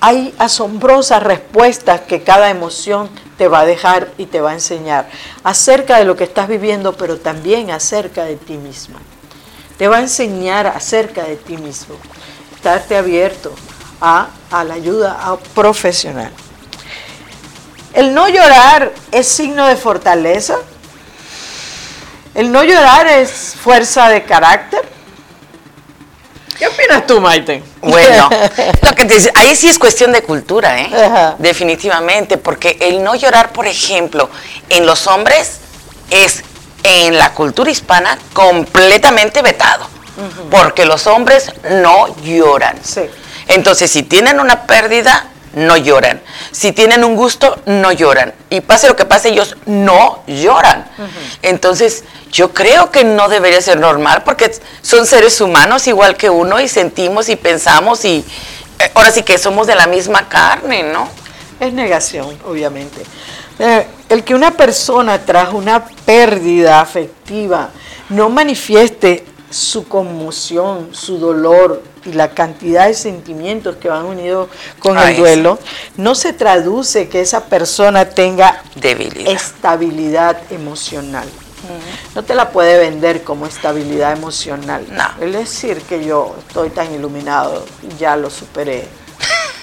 hay 0.00 0.34
asombrosas 0.38 1.22
respuestas 1.22 2.00
que 2.00 2.22
cada 2.22 2.50
emoción 2.50 3.08
te 3.38 3.46
va 3.46 3.60
a 3.60 3.64
dejar 3.64 4.08
y 4.18 4.26
te 4.26 4.40
va 4.40 4.50
a 4.50 4.54
enseñar 4.54 5.08
acerca 5.44 5.98
de 5.98 6.04
lo 6.04 6.16
que 6.16 6.24
estás 6.24 6.48
viviendo, 6.48 6.94
pero 6.94 7.18
también 7.18 7.70
acerca 7.70 8.24
de 8.24 8.34
ti 8.34 8.54
mismo 8.54 8.98
te 9.78 9.88
va 9.88 9.98
a 9.98 10.00
enseñar 10.00 10.66
acerca 10.66 11.24
de 11.24 11.36
ti 11.36 11.56
mismo. 11.56 11.96
Estarte 12.54 12.96
abierto 12.96 13.54
a, 14.00 14.28
la 14.50 14.74
ayuda 14.74 15.36
profesional. 15.54 16.32
El 17.92 18.14
no 18.14 18.28
llorar 18.28 18.92
es 19.10 19.28
signo 19.28 19.66
de 19.66 19.76
fortaleza. 19.76 20.56
El 22.34 22.52
no 22.52 22.62
llorar 22.62 23.06
es 23.06 23.54
fuerza 23.60 24.08
de 24.08 24.22
carácter. 24.24 24.96
¿Qué 26.58 26.66
opinas 26.66 27.06
tú, 27.06 27.20
Maite? 27.20 27.62
Bueno, 27.82 28.30
lo 28.82 28.94
que 28.94 29.04
te 29.04 29.30
ahí 29.34 29.54
sí 29.54 29.68
es 29.68 29.78
cuestión 29.78 30.12
de 30.12 30.22
cultura, 30.22 30.80
¿eh? 30.80 31.34
Definitivamente, 31.38 32.38
porque 32.38 32.78
el 32.80 33.02
no 33.02 33.14
llorar, 33.14 33.52
por 33.52 33.66
ejemplo, 33.66 34.30
en 34.70 34.86
los 34.86 35.06
hombres 35.06 35.60
es 36.10 36.42
en 36.86 37.18
la 37.18 37.32
cultura 37.32 37.68
hispana 37.68 38.16
completamente 38.32 39.42
vetado, 39.42 39.88
porque 40.50 40.84
los 40.84 41.08
hombres 41.08 41.52
no 41.68 42.14
lloran. 42.22 42.78
Entonces, 43.48 43.90
si 43.90 44.04
tienen 44.04 44.38
una 44.38 44.66
pérdida, 44.66 45.26
no 45.54 45.76
lloran. 45.76 46.20
Si 46.52 46.70
tienen 46.70 47.02
un 47.02 47.16
gusto, 47.16 47.60
no 47.66 47.90
lloran. 47.90 48.34
Y 48.50 48.60
pase 48.60 48.86
lo 48.86 48.94
que 48.94 49.04
pase, 49.04 49.30
ellos 49.30 49.56
no 49.66 50.22
lloran. 50.28 50.86
Entonces, 51.42 52.04
yo 52.30 52.54
creo 52.54 52.92
que 52.92 53.02
no 53.02 53.28
debería 53.28 53.60
ser 53.60 53.80
normal 53.80 54.22
porque 54.24 54.52
son 54.82 55.06
seres 55.06 55.40
humanos 55.40 55.86
igual 55.88 56.16
que 56.16 56.30
uno 56.30 56.60
y 56.60 56.68
sentimos 56.68 57.28
y 57.28 57.36
pensamos 57.36 58.04
y 58.04 58.24
eh, 58.78 58.90
ahora 58.94 59.10
sí 59.10 59.22
que 59.22 59.38
somos 59.38 59.66
de 59.66 59.74
la 59.74 59.86
misma 59.86 60.28
carne, 60.28 60.82
¿no? 60.82 61.08
Es 61.58 61.72
negación, 61.72 62.38
obviamente. 62.44 63.02
Eh, 63.58 63.86
el 64.08 64.22
que 64.22 64.34
una 64.34 64.50
persona 64.50 65.24
tras 65.24 65.52
una 65.52 65.84
pérdida 65.84 66.80
afectiva 66.80 67.70
no 68.10 68.28
manifieste 68.28 69.24
su 69.50 69.88
conmoción, 69.88 70.90
su 70.92 71.18
dolor 71.18 71.82
y 72.04 72.12
la 72.12 72.30
cantidad 72.30 72.86
de 72.86 72.94
sentimientos 72.94 73.76
que 73.76 73.88
van 73.88 74.04
unidos 74.04 74.48
con 74.78 74.98
el 74.98 75.16
duelo, 75.16 75.58
no 75.96 76.14
se 76.14 76.32
traduce 76.32 77.08
que 77.08 77.20
esa 77.20 77.46
persona 77.46 78.08
tenga 78.08 78.62
estabilidad 79.26 80.36
emocional. 80.50 81.28
No 82.14 82.22
te 82.22 82.34
la 82.34 82.50
puede 82.50 82.78
vender 82.78 83.24
como 83.24 83.46
estabilidad 83.46 84.12
emocional. 84.12 84.86
Es 85.20 85.32
decir 85.32 85.82
que 85.82 86.04
yo 86.04 86.36
estoy 86.46 86.70
tan 86.70 86.92
iluminado, 86.94 87.64
ya 87.98 88.16
lo 88.16 88.30
superé 88.30 88.86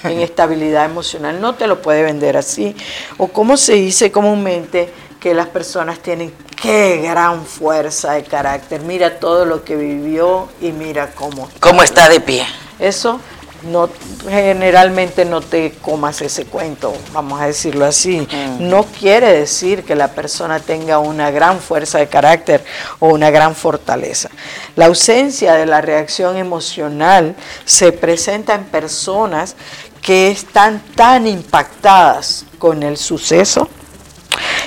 en 0.04 0.20
estabilidad 0.20 0.84
emocional. 0.84 1.40
No 1.40 1.54
te 1.54 1.66
lo 1.66 1.82
puede 1.82 2.02
vender 2.02 2.36
así. 2.36 2.76
O 3.16 3.28
como 3.28 3.56
se 3.56 3.74
dice 3.74 4.12
comúnmente 4.12 4.92
que 5.20 5.34
las 5.34 5.48
personas 5.48 5.98
tienen 6.00 6.32
qué 6.60 6.98
gran 7.02 7.44
fuerza 7.44 8.12
de 8.12 8.24
carácter. 8.24 8.82
Mira 8.82 9.18
todo 9.18 9.44
lo 9.44 9.64
que 9.64 9.76
vivió 9.76 10.48
y 10.60 10.72
mira 10.72 11.10
cómo. 11.12 11.48
¿Cómo 11.60 11.82
está 11.82 12.08
de 12.08 12.20
pie? 12.20 12.46
Eso 12.78 13.20
no 13.66 13.88
generalmente 14.28 15.24
no 15.24 15.40
te 15.40 15.72
comas 15.82 16.20
ese 16.22 16.44
cuento, 16.46 16.94
vamos 17.12 17.40
a 17.40 17.46
decirlo 17.46 17.84
así. 17.84 18.26
No 18.58 18.84
quiere 18.84 19.32
decir 19.32 19.84
que 19.84 19.94
la 19.94 20.08
persona 20.08 20.60
tenga 20.60 20.98
una 20.98 21.30
gran 21.30 21.60
fuerza 21.60 21.98
de 21.98 22.08
carácter 22.08 22.64
o 23.00 23.08
una 23.08 23.30
gran 23.30 23.54
fortaleza. 23.54 24.30
La 24.76 24.86
ausencia 24.86 25.54
de 25.54 25.66
la 25.66 25.80
reacción 25.80 26.36
emocional 26.36 27.34
se 27.64 27.92
presenta 27.92 28.54
en 28.54 28.64
personas 28.64 29.56
que 30.02 30.30
están 30.30 30.80
tan 30.94 31.26
impactadas 31.26 32.44
con 32.58 32.82
el 32.82 32.96
suceso 32.96 33.68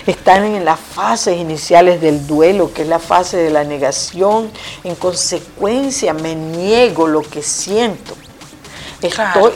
están 0.05 0.45
en 0.45 0.63
las 0.63 0.79
fases 0.79 1.37
iniciales 1.37 1.99
del 1.99 2.25
duelo, 2.25 2.73
que 2.73 2.83
es 2.83 2.87
la 2.87 2.99
fase 2.99 3.35
de 3.35 3.49
la 3.49 3.65
negación. 3.65 4.49
En 4.85 4.95
consecuencia, 4.95 6.13
me 6.13 6.33
niego 6.33 7.07
lo 7.07 7.21
que 7.21 7.43
siento 7.43 8.15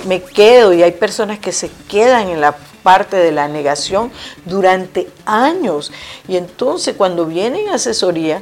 me 0.05 0.21
quedo 0.21 0.73
y 0.73 0.83
hay 0.83 0.91
personas 0.91 1.39
que 1.39 1.51
se 1.51 1.69
quedan 1.89 2.29
en 2.29 2.41
la 2.41 2.55
parte 2.83 3.17
de 3.17 3.31
la 3.31 3.47
negación 3.47 4.11
durante 4.45 5.09
años. 5.25 5.91
Y 6.27 6.37
entonces 6.37 6.95
cuando 6.97 7.25
vienen 7.25 7.69
a 7.69 7.75
asesoría 7.75 8.41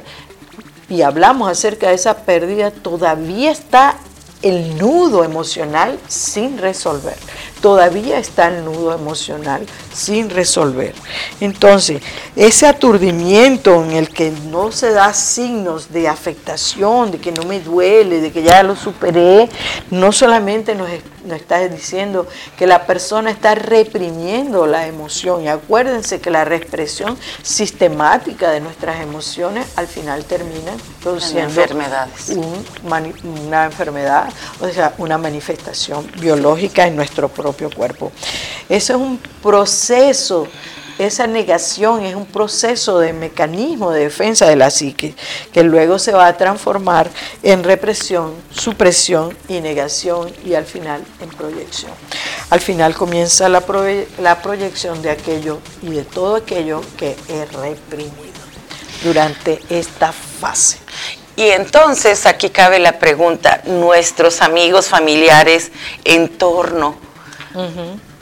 y 0.88 1.02
hablamos 1.02 1.50
acerca 1.50 1.88
de 1.88 1.94
esa 1.94 2.24
pérdida, 2.24 2.70
todavía 2.70 3.50
está 3.50 3.96
el 4.42 4.76
nudo 4.78 5.24
emocional 5.24 5.98
sin 6.08 6.58
resolver. 6.58 7.16
Todavía 7.60 8.18
está 8.18 8.48
el 8.48 8.64
nudo 8.64 8.94
emocional 8.94 9.66
sin 9.92 10.30
resolver. 10.30 10.94
Entonces, 11.40 12.02
ese 12.36 12.66
aturdimiento 12.66 13.84
en 13.84 13.92
el 13.92 14.08
que 14.08 14.32
no 14.50 14.72
se 14.72 14.92
da 14.92 15.12
signos 15.12 15.92
de 15.92 16.08
afectación, 16.08 17.10
de 17.10 17.18
que 17.18 17.32
no 17.32 17.44
me 17.44 17.60
duele, 17.60 18.20
de 18.20 18.32
que 18.32 18.42
ya 18.42 18.62
lo 18.62 18.76
superé, 18.76 19.48
no 19.90 20.12
solamente 20.12 20.74
nos, 20.74 20.88
está 21.34 21.68
diciendo 21.68 22.26
que 22.56 22.66
la 22.66 22.86
persona 22.86 23.30
está 23.30 23.54
reprimiendo 23.54 24.66
la 24.66 24.86
emoción. 24.86 25.42
Y 25.42 25.48
acuérdense 25.48 26.20
que 26.20 26.30
la 26.30 26.44
represión 26.44 27.16
sistemática 27.42 28.50
de 28.50 28.60
nuestras 28.60 29.00
emociones 29.00 29.66
al 29.76 29.86
final 29.86 30.24
termina 30.24 30.72
produciendo 31.02 31.60
enfermedades. 31.60 32.36
una 32.82 33.64
enfermedad, 33.64 34.28
o 34.60 34.68
sea, 34.68 34.94
una 34.98 35.18
manifestación 35.18 36.10
biológica 36.20 36.86
en 36.86 36.96
nuestro 36.96 37.28
propio 37.28 37.70
cuerpo. 37.70 38.12
Eso 38.68 38.94
es 38.94 39.00
un 39.00 39.18
proceso 39.42 40.46
esa 41.06 41.26
negación 41.26 42.04
es 42.04 42.14
un 42.14 42.26
proceso 42.26 42.98
de 42.98 43.12
mecanismo 43.12 43.90
de 43.90 44.04
defensa 44.04 44.46
de 44.46 44.56
la 44.56 44.70
psique 44.70 45.14
que 45.52 45.62
luego 45.62 45.98
se 45.98 46.12
va 46.12 46.26
a 46.26 46.36
transformar 46.36 47.10
en 47.42 47.64
represión, 47.64 48.34
supresión 48.50 49.36
y 49.48 49.60
negación 49.60 50.32
y 50.44 50.54
al 50.54 50.66
final 50.66 51.02
en 51.20 51.30
proyección. 51.30 51.92
Al 52.50 52.60
final 52.60 52.94
comienza 52.94 53.48
la, 53.48 53.62
la 54.20 54.42
proyección 54.42 55.00
de 55.02 55.10
aquello 55.10 55.60
y 55.82 55.90
de 55.90 56.04
todo 56.04 56.36
aquello 56.36 56.82
que 56.96 57.16
es 57.28 57.52
reprimido 57.52 58.40
durante 59.02 59.60
esta 59.70 60.12
fase. 60.12 60.78
Y 61.36 61.44
entonces 61.44 62.26
aquí 62.26 62.50
cabe 62.50 62.78
la 62.78 62.98
pregunta, 62.98 63.62
nuestros 63.64 64.42
amigos, 64.42 64.88
familiares, 64.88 65.72
en 66.04 66.28
torno 66.28 66.96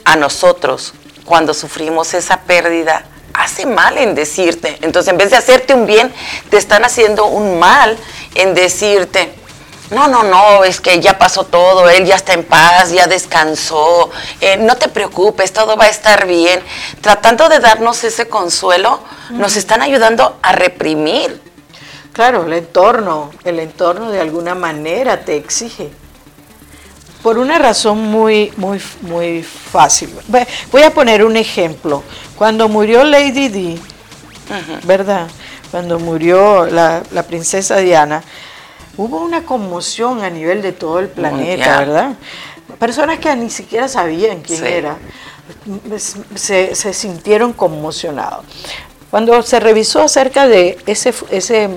a 0.05 0.15
nosotros, 0.15 0.93
cuando 1.29 1.53
sufrimos 1.53 2.13
esa 2.13 2.41
pérdida, 2.41 3.05
hace 3.33 3.65
mal 3.65 3.97
en 3.97 4.15
decirte. 4.15 4.77
Entonces, 4.81 5.11
en 5.11 5.17
vez 5.17 5.29
de 5.29 5.37
hacerte 5.37 5.73
un 5.73 5.85
bien, 5.85 6.11
te 6.49 6.57
están 6.57 6.83
haciendo 6.83 7.27
un 7.27 7.59
mal 7.59 7.95
en 8.35 8.53
decirte, 8.55 9.31
no, 9.91 10.07
no, 10.07 10.23
no, 10.23 10.63
es 10.63 10.81
que 10.81 10.99
ya 10.99 11.17
pasó 11.17 11.45
todo, 11.45 11.87
él 11.89 12.05
ya 12.05 12.15
está 12.15 12.33
en 12.33 12.43
paz, 12.43 12.91
ya 12.91 13.07
descansó, 13.07 14.09
eh, 14.41 14.57
no 14.57 14.75
te 14.75 14.89
preocupes, 14.89 15.53
todo 15.53 15.77
va 15.77 15.85
a 15.85 15.89
estar 15.89 16.27
bien. 16.27 16.61
Tratando 16.99 17.47
de 17.47 17.59
darnos 17.59 18.03
ese 18.03 18.27
consuelo, 18.27 18.99
nos 19.29 19.55
están 19.55 19.81
ayudando 19.81 20.37
a 20.41 20.51
reprimir 20.51 21.39
Claro, 22.11 22.45
el 22.45 22.53
entorno, 22.53 23.29
el 23.45 23.59
entorno 23.59 24.11
de 24.11 24.19
alguna 24.19 24.55
manera 24.55 25.21
te 25.21 25.37
exige. 25.37 25.89
Por 27.23 27.37
una 27.37 27.59
razón 27.59 27.99
muy, 27.99 28.51
muy, 28.55 28.81
muy 29.01 29.43
fácil. 29.43 30.09
Voy 30.71 30.83
a 30.83 30.93
poner 30.93 31.23
un 31.23 31.35
ejemplo. 31.35 32.03
Cuando 32.37 32.69
murió 32.69 33.03
Lady 33.03 33.49
Di, 33.49 33.79
¿verdad? 34.85 35.27
Cuando 35.71 35.99
murió 35.99 36.65
la, 36.65 37.03
princesa 37.27 37.77
Diana, 37.77 38.23
hubo 38.97 39.21
una 39.21 39.43
conmoción 39.43 40.23
a 40.23 40.29
nivel 40.29 40.61
de 40.61 40.71
todo 40.71 40.99
el 40.99 41.09
planeta, 41.09 41.79
¿verdad? 41.79 42.15
Personas 42.79 43.19
que 43.19 43.35
ni 43.35 43.49
siquiera 43.49 43.87
sabían 43.87 44.41
quién 44.41 44.65
era, 44.65 44.97
se, 46.35 46.75
se, 46.75 46.93
sintieron 46.93 47.51
conmocionados. 47.53 48.45
Cuando 49.09 49.41
se 49.41 49.59
revisó 49.59 50.01
acerca 50.01 50.47
de 50.47 50.77
ese, 50.85 51.13
ese 51.31 51.69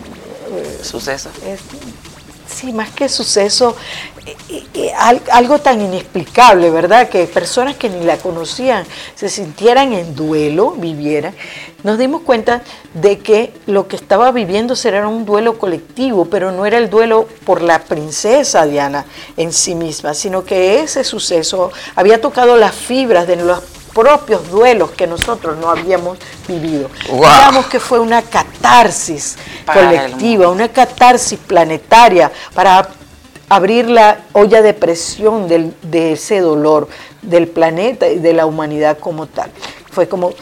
suceso. 0.82 1.30
sí, 2.46 2.72
más 2.72 2.90
que 2.90 3.08
suceso, 3.08 3.70
eh, 3.70 3.74
eh, 3.74 4.11
algo 5.30 5.58
tan 5.58 5.80
inexplicable, 5.80 6.70
¿verdad? 6.70 7.08
Que 7.08 7.26
personas 7.26 7.76
que 7.76 7.88
ni 7.88 8.04
la 8.04 8.16
conocían 8.18 8.84
se 9.14 9.28
sintieran 9.28 9.92
en 9.92 10.14
duelo, 10.14 10.72
vivieran. 10.72 11.34
Nos 11.82 11.98
dimos 11.98 12.22
cuenta 12.22 12.62
de 12.94 13.18
que 13.18 13.52
lo 13.66 13.88
que 13.88 13.96
estaba 13.96 14.30
viviendo 14.30 14.74
era 14.84 15.08
un 15.08 15.24
duelo 15.24 15.58
colectivo, 15.58 16.26
pero 16.26 16.52
no 16.52 16.66
era 16.66 16.78
el 16.78 16.88
duelo 16.88 17.26
por 17.44 17.62
la 17.62 17.80
princesa 17.80 18.66
Diana 18.66 19.04
en 19.36 19.52
sí 19.52 19.74
misma, 19.74 20.14
sino 20.14 20.44
que 20.44 20.80
ese 20.80 21.02
suceso 21.02 21.72
había 21.96 22.20
tocado 22.20 22.56
las 22.56 22.74
fibras 22.74 23.26
de 23.26 23.36
los 23.36 23.60
propios 23.92 24.48
duelos 24.50 24.92
que 24.92 25.06
nosotros 25.06 25.56
no 25.58 25.68
habíamos 25.68 26.18
vivido. 26.48 26.88
Digamos 27.12 27.66
que 27.66 27.80
fue 27.80 27.98
una 27.98 28.22
catarsis 28.22 29.36
colectiva, 29.66 30.48
una 30.48 30.68
catarsis 30.68 31.38
planetaria 31.38 32.30
para 32.54 32.88
abrir 33.54 33.88
la 33.88 34.20
olla 34.32 34.62
de 34.62 34.74
presión 34.74 35.46
de 35.48 36.12
ese 36.12 36.40
dolor 36.40 36.88
del 37.20 37.48
planeta 37.48 38.08
y 38.08 38.18
de 38.18 38.32
la 38.32 38.46
humanidad 38.46 38.98
como 38.98 39.26
tal. 39.26 39.50
Fue 39.90 40.08
como 40.08 40.32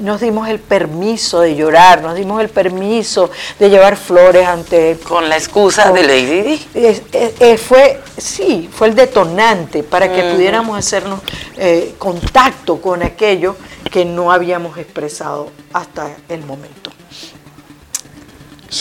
nos 0.00 0.20
dimos 0.20 0.48
el 0.48 0.60
permiso 0.60 1.40
de 1.40 1.56
llorar, 1.56 2.02
nos 2.02 2.14
dimos 2.14 2.40
el 2.40 2.48
permiso 2.48 3.30
de 3.58 3.70
llevar 3.70 3.96
flores 3.96 4.46
ante 4.46 4.98
Con 5.06 5.28
la 5.28 5.36
excusa 5.36 5.90
de 5.90 6.02
Lady 6.02 6.42
Di. 6.42 7.56
fue, 7.56 8.00
sí, 8.16 8.68
fue 8.72 8.88
el 8.88 8.94
detonante 8.94 9.82
para 9.82 10.12
que 10.12 10.32
pudiéramos 10.34 10.78
hacernos 10.78 11.20
eh, 11.56 11.94
contacto 11.98 12.80
con 12.80 13.02
aquello 13.02 13.56
que 13.90 14.04
no 14.04 14.30
habíamos 14.30 14.78
expresado 14.78 15.50
hasta 15.72 16.10
el 16.28 16.44
momento. 16.44 16.90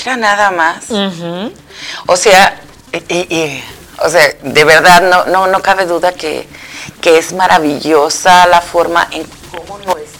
Era 0.03 0.17
nada 0.17 0.51
más. 0.51 0.85
O 2.05 2.15
sea, 2.15 2.61
o 4.01 4.09
sea, 4.09 4.33
de 4.41 4.63
verdad 4.63 5.01
no, 5.01 5.25
no, 5.25 5.47
no 5.47 5.61
cabe 5.61 5.85
duda 5.85 6.13
que, 6.13 6.47
que 7.01 7.17
es 7.17 7.33
maravillosa 7.33 8.47
la 8.47 8.61
forma 8.61 9.07
en 9.11 9.27
cómo 9.51 9.77
nuestra 9.79 10.19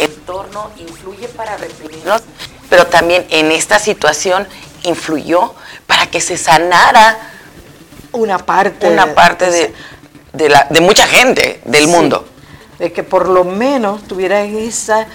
entorno 0.00 0.70
influye 0.78 1.28
para 1.28 1.56
reprimirnos, 1.56 2.22
pero 2.68 2.86
también 2.86 3.26
en 3.30 3.50
esta 3.52 3.78
situación 3.78 4.46
influyó 4.82 5.54
para 5.86 6.06
que 6.06 6.20
se 6.20 6.36
sanara 6.36 7.18
una 8.12 8.38
parte, 8.38 8.88
una 8.88 9.14
parte 9.14 9.50
de, 9.50 9.74
de, 10.32 10.48
la, 10.48 10.66
de 10.70 10.80
mucha 10.80 11.06
gente 11.06 11.60
del 11.64 11.88
mundo. 11.88 12.26
De 12.78 12.92
que 12.92 13.02
por 13.02 13.28
lo 13.28 13.44
menos 13.44 14.04
tuviera 14.04 14.40
esa, 14.42 15.06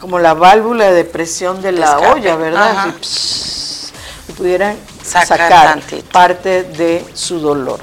como 0.00 0.18
la 0.18 0.34
válvula 0.34 0.90
de 0.90 1.04
presión 1.04 1.62
de 1.62 1.72
la 1.72 1.98
olla, 1.98 2.34
¿verdad? 2.34 2.88
Y, 2.88 4.32
pudieran 4.32 4.76
sacar, 5.12 5.80
parte 6.10 6.64
de 6.64 7.04
su 7.14 7.38
dolor 7.40 7.80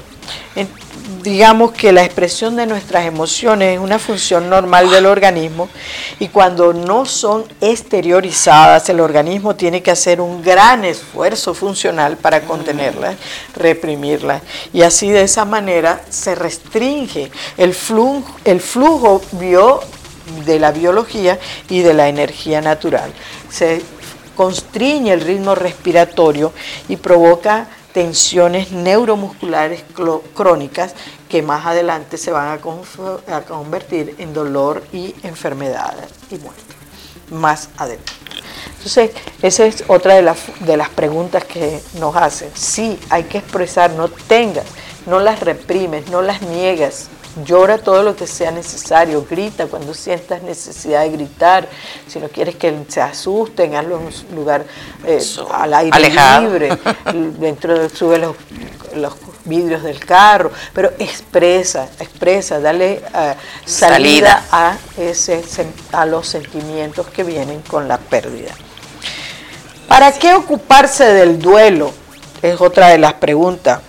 digamos 1.22 1.72
que 1.72 1.92
la 1.92 2.04
expresión 2.04 2.56
de 2.56 2.66
nuestras 2.66 3.04
emociones 3.04 3.74
es 3.74 3.80
una 3.80 3.98
función 3.98 4.48
normal 4.48 4.90
del 4.90 5.06
organismo 5.06 5.68
y 6.18 6.28
cuando 6.28 6.72
no 6.72 7.04
son 7.04 7.44
exteriorizadas, 7.60 8.88
el 8.88 9.00
organismo 9.00 9.54
tiene 9.56 9.82
que 9.82 9.90
hacer 9.90 10.20
un 10.20 10.42
gran 10.42 10.84
esfuerzo 10.84 11.54
funcional 11.54 12.16
para 12.16 12.42
contenerlas, 12.42 13.16
reprimirlas. 13.54 14.42
Y 14.72 14.82
así 14.82 15.10
de 15.10 15.22
esa 15.22 15.44
manera 15.44 16.00
se 16.08 16.34
restringe 16.34 17.30
el 17.56 17.74
flujo, 17.74 18.36
el 18.44 18.60
flujo 18.60 19.20
bio 19.32 19.80
de 20.44 20.58
la 20.58 20.70
biología 20.70 21.38
y 21.68 21.80
de 21.80 21.92
la 21.92 22.08
energía 22.08 22.60
natural. 22.60 23.12
Se 23.50 23.82
constriñe 24.40 25.12
el 25.12 25.20
ritmo 25.20 25.54
respiratorio 25.54 26.54
y 26.88 26.96
provoca 26.96 27.68
tensiones 27.92 28.72
neuromusculares 28.72 29.84
crónicas 30.34 30.94
que 31.28 31.42
más 31.42 31.66
adelante 31.66 32.16
se 32.16 32.30
van 32.30 32.58
a, 32.58 33.42
convertir 33.42 34.14
en 34.16 34.32
dolor 34.32 34.82
y 34.94 35.14
enfermedad 35.24 35.94
y 36.30 36.36
muerte, 36.36 36.74
más 37.30 37.68
adelante. 37.76 38.10
Entonces, 38.78 39.10
esa 39.42 39.66
es 39.66 39.84
otra 39.88 40.14
de 40.14 40.22
las, 40.22 40.38
de 40.60 40.78
las 40.78 40.88
preguntas 40.88 41.44
que 41.44 41.82
nos 41.98 42.16
hacen. 42.16 42.48
Sí, 42.54 42.98
hay 43.10 43.24
que 43.24 43.36
expresar, 43.36 43.90
no 43.90 44.08
tengas, 44.08 44.64
no 45.04 45.20
las 45.20 45.40
reprimes, 45.40 46.08
no 46.08 46.22
las 46.22 46.40
niegas, 46.40 47.10
Llora 47.44 47.78
todo 47.78 48.02
lo 48.02 48.16
que 48.16 48.26
sea 48.26 48.50
necesario, 48.50 49.24
grita 49.28 49.66
cuando 49.66 49.94
sientas 49.94 50.42
necesidad 50.42 51.02
de 51.02 51.10
gritar. 51.10 51.68
Si 52.08 52.18
no 52.18 52.28
quieres 52.28 52.56
que 52.56 52.84
se 52.88 53.00
asusten, 53.00 53.76
hazlo 53.76 54.00
en 54.00 54.06
un 54.06 54.34
lugar 54.34 54.64
eh, 55.06 55.22
al 55.52 55.74
aire 55.74 56.10
libre, 56.40 56.76
dentro 57.38 57.78
de, 57.78 57.88
sube 57.88 58.18
los, 58.18 58.36
vidrios 59.44 59.82
del 59.82 60.04
carro, 60.04 60.50
pero 60.74 60.90
expresa, 60.98 61.88
expresa, 61.98 62.60
dale 62.60 63.02
eh, 63.14 63.34
salida, 63.64 64.44
A, 64.50 64.76
ese, 64.98 65.42
a 65.92 66.06
los 66.06 66.28
sentimientos 66.28 67.06
que 67.08 67.22
vienen 67.22 67.62
con 67.62 67.86
la 67.86 67.98
pérdida. 67.98 68.52
¿Para 69.88 70.12
qué 70.12 70.34
ocuparse 70.34 71.04
del 71.04 71.38
duelo? 71.40 71.92
Es 72.42 72.60
otra 72.60 72.88
de 72.88 72.98
las 72.98 73.14
preguntas 73.14 73.80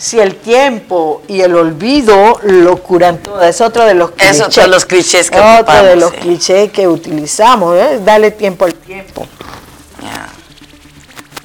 si 0.00 0.18
el 0.18 0.36
tiempo 0.36 1.22
y 1.28 1.42
el 1.42 1.54
olvido 1.54 2.40
lo 2.42 2.82
curan 2.82 3.18
todo. 3.18 3.42
Es 3.42 3.60
otro 3.60 3.84
de 3.84 3.92
los 3.92 4.12
clichés. 4.12 4.36
Es 4.36 4.40
otro 4.40 4.62
de 4.62 4.68
los 4.68 4.86
clichés 4.86 5.30
que 5.30 5.38
Otro 5.38 5.82
de 5.82 5.96
los 5.96 6.12
clichés 6.12 6.72
que 6.72 6.88
utilizamos, 6.88 7.76
¿eh? 7.76 8.00
dale 8.02 8.30
tiempo 8.30 8.64
al 8.64 8.72
tiempo. 8.74 9.26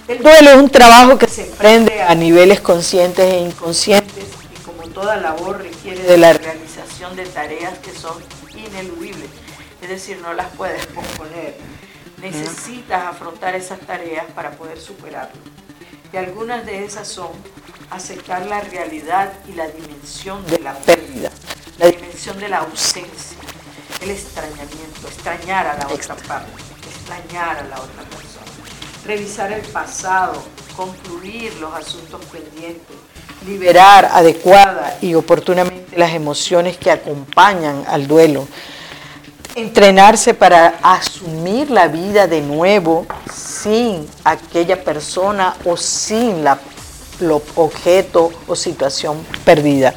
El 0.07 0.19
duelo 0.19 0.51
es 0.51 0.57
un 0.57 0.69
trabajo 0.69 1.17
que 1.17 1.27
se 1.27 1.47
emprende 1.47 2.01
a 2.01 2.15
niveles 2.15 2.61
conscientes 2.61 3.25
e 3.25 3.39
inconscientes 3.39 4.23
y 4.55 4.63
como 4.63 4.87
toda 4.89 5.17
labor 5.17 5.57
requiere 5.57 5.97
requiere 5.97 6.03
de 6.03 6.17
la 6.17 6.31
realización 6.31 7.15
de 7.15 7.25
tareas 7.25 7.77
que 7.79 7.91
son 7.91 8.15
ineludibles, 8.55 9.29
es 9.81 9.89
decir, 9.89 10.19
no 10.21 10.33
las 10.33 10.47
puedes 10.55 10.85
posponer. 10.85 11.57
Necesitas 12.21 13.03
afrontar 13.03 13.55
esas 13.55 13.79
tareas 13.79 14.25
para 14.33 14.51
poder 14.51 14.79
superarlo. 14.79 15.41
Y 16.15 16.17
algunas 16.17 16.65
de 16.65 16.85
esas 16.85 17.09
son 17.09 17.27
aceptar 17.91 18.45
la 18.45 18.61
realidad 18.61 19.33
y 19.49 19.51
la 19.51 19.67
dimensión 19.67 20.45
de 20.45 20.59
la 20.59 20.73
pérdida, 20.73 21.29
la 21.77 21.87
dimensión 21.87 22.39
de 22.39 22.47
la 22.47 22.59
ausencia, 22.59 23.37
el 24.01 24.11
extrañamiento, 24.11 25.07
extrañar 25.09 25.67
a 25.67 25.77
la 25.77 25.87
otra 25.93 26.15
parte, 26.15 26.53
extrañar 26.87 27.57
a 27.57 27.63
la 27.63 27.81
otra 27.81 28.03
persona, 28.03 28.45
revisar 29.03 29.51
el 29.51 29.61
pasado, 29.63 30.41
concluir 30.77 31.53
los 31.55 31.73
asuntos 31.73 32.23
pendientes, 32.31 32.95
liberar 33.45 34.05
adecuada 34.05 34.97
y 35.01 35.15
oportunamente 35.15 35.97
las 35.97 36.13
emociones 36.13 36.77
que 36.77 36.91
acompañan 36.91 37.83
al 37.89 38.07
duelo, 38.07 38.47
entrenarse 39.55 40.33
para 40.33 40.79
asumir 40.83 41.71
la 41.71 41.87
vida 41.87 42.27
de 42.27 42.41
nuevo 42.41 43.05
sin 43.33 44.05
aquella 44.25 44.83
persona 44.83 45.55
o 45.63 45.77
sin 45.77 46.43
la 46.43 46.59
objeto 47.55 48.29
o 48.45 48.55
situación 48.57 49.25
perdida. 49.45 49.93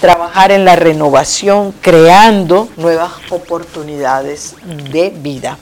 Trabajar 0.00 0.52
en 0.52 0.64
la 0.64 0.76
renovación, 0.76 1.74
creando 1.80 2.68
nuevas 2.76 3.10
oportunidades 3.30 4.54
de 4.92 5.10
vida. 5.10 5.58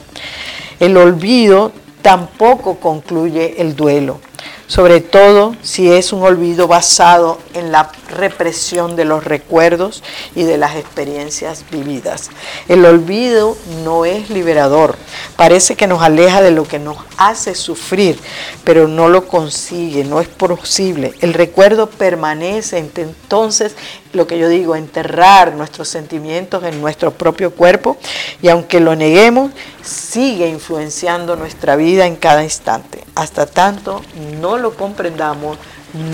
El 0.78 0.98
olvido 0.98 1.72
tampoco 2.02 2.76
concluye 2.76 3.54
el 3.62 3.74
duelo 3.74 4.20
sobre 4.66 5.00
todo 5.00 5.56
si 5.62 5.90
es 5.90 6.12
un 6.12 6.22
olvido 6.22 6.68
basado 6.68 7.38
en 7.54 7.72
la 7.72 7.90
represión 8.08 8.94
de 8.94 9.04
los 9.04 9.24
recuerdos 9.24 10.02
y 10.36 10.44
de 10.44 10.58
las 10.58 10.76
experiencias 10.76 11.64
vividas. 11.70 12.30
El 12.68 12.84
olvido 12.84 13.56
no 13.84 14.04
es 14.04 14.30
liberador, 14.30 14.96
parece 15.36 15.74
que 15.74 15.86
nos 15.86 16.02
aleja 16.02 16.40
de 16.40 16.52
lo 16.52 16.64
que 16.64 16.78
nos 16.78 16.98
hace 17.16 17.54
sufrir, 17.54 18.18
pero 18.64 18.86
no 18.86 19.08
lo 19.08 19.26
consigue, 19.26 20.04
no 20.04 20.20
es 20.20 20.28
posible. 20.28 21.14
El 21.20 21.34
recuerdo 21.34 21.88
permanece, 21.88 22.78
entonces 22.78 23.74
lo 24.12 24.26
que 24.26 24.38
yo 24.38 24.48
digo, 24.48 24.74
enterrar 24.74 25.54
nuestros 25.54 25.88
sentimientos 25.88 26.64
en 26.64 26.80
nuestro 26.80 27.12
propio 27.12 27.52
cuerpo 27.52 27.96
y 28.42 28.48
aunque 28.48 28.80
lo 28.80 28.96
neguemos, 28.96 29.52
sigue 29.82 30.48
influenciando 30.48 31.36
nuestra 31.36 31.76
vida 31.76 32.06
en 32.06 32.16
cada 32.16 32.42
instante. 32.42 33.04
Hasta 33.14 33.46
tanto 33.46 34.00
no 34.29 34.29
lo 34.58 34.74
comprendamos, 34.74 35.58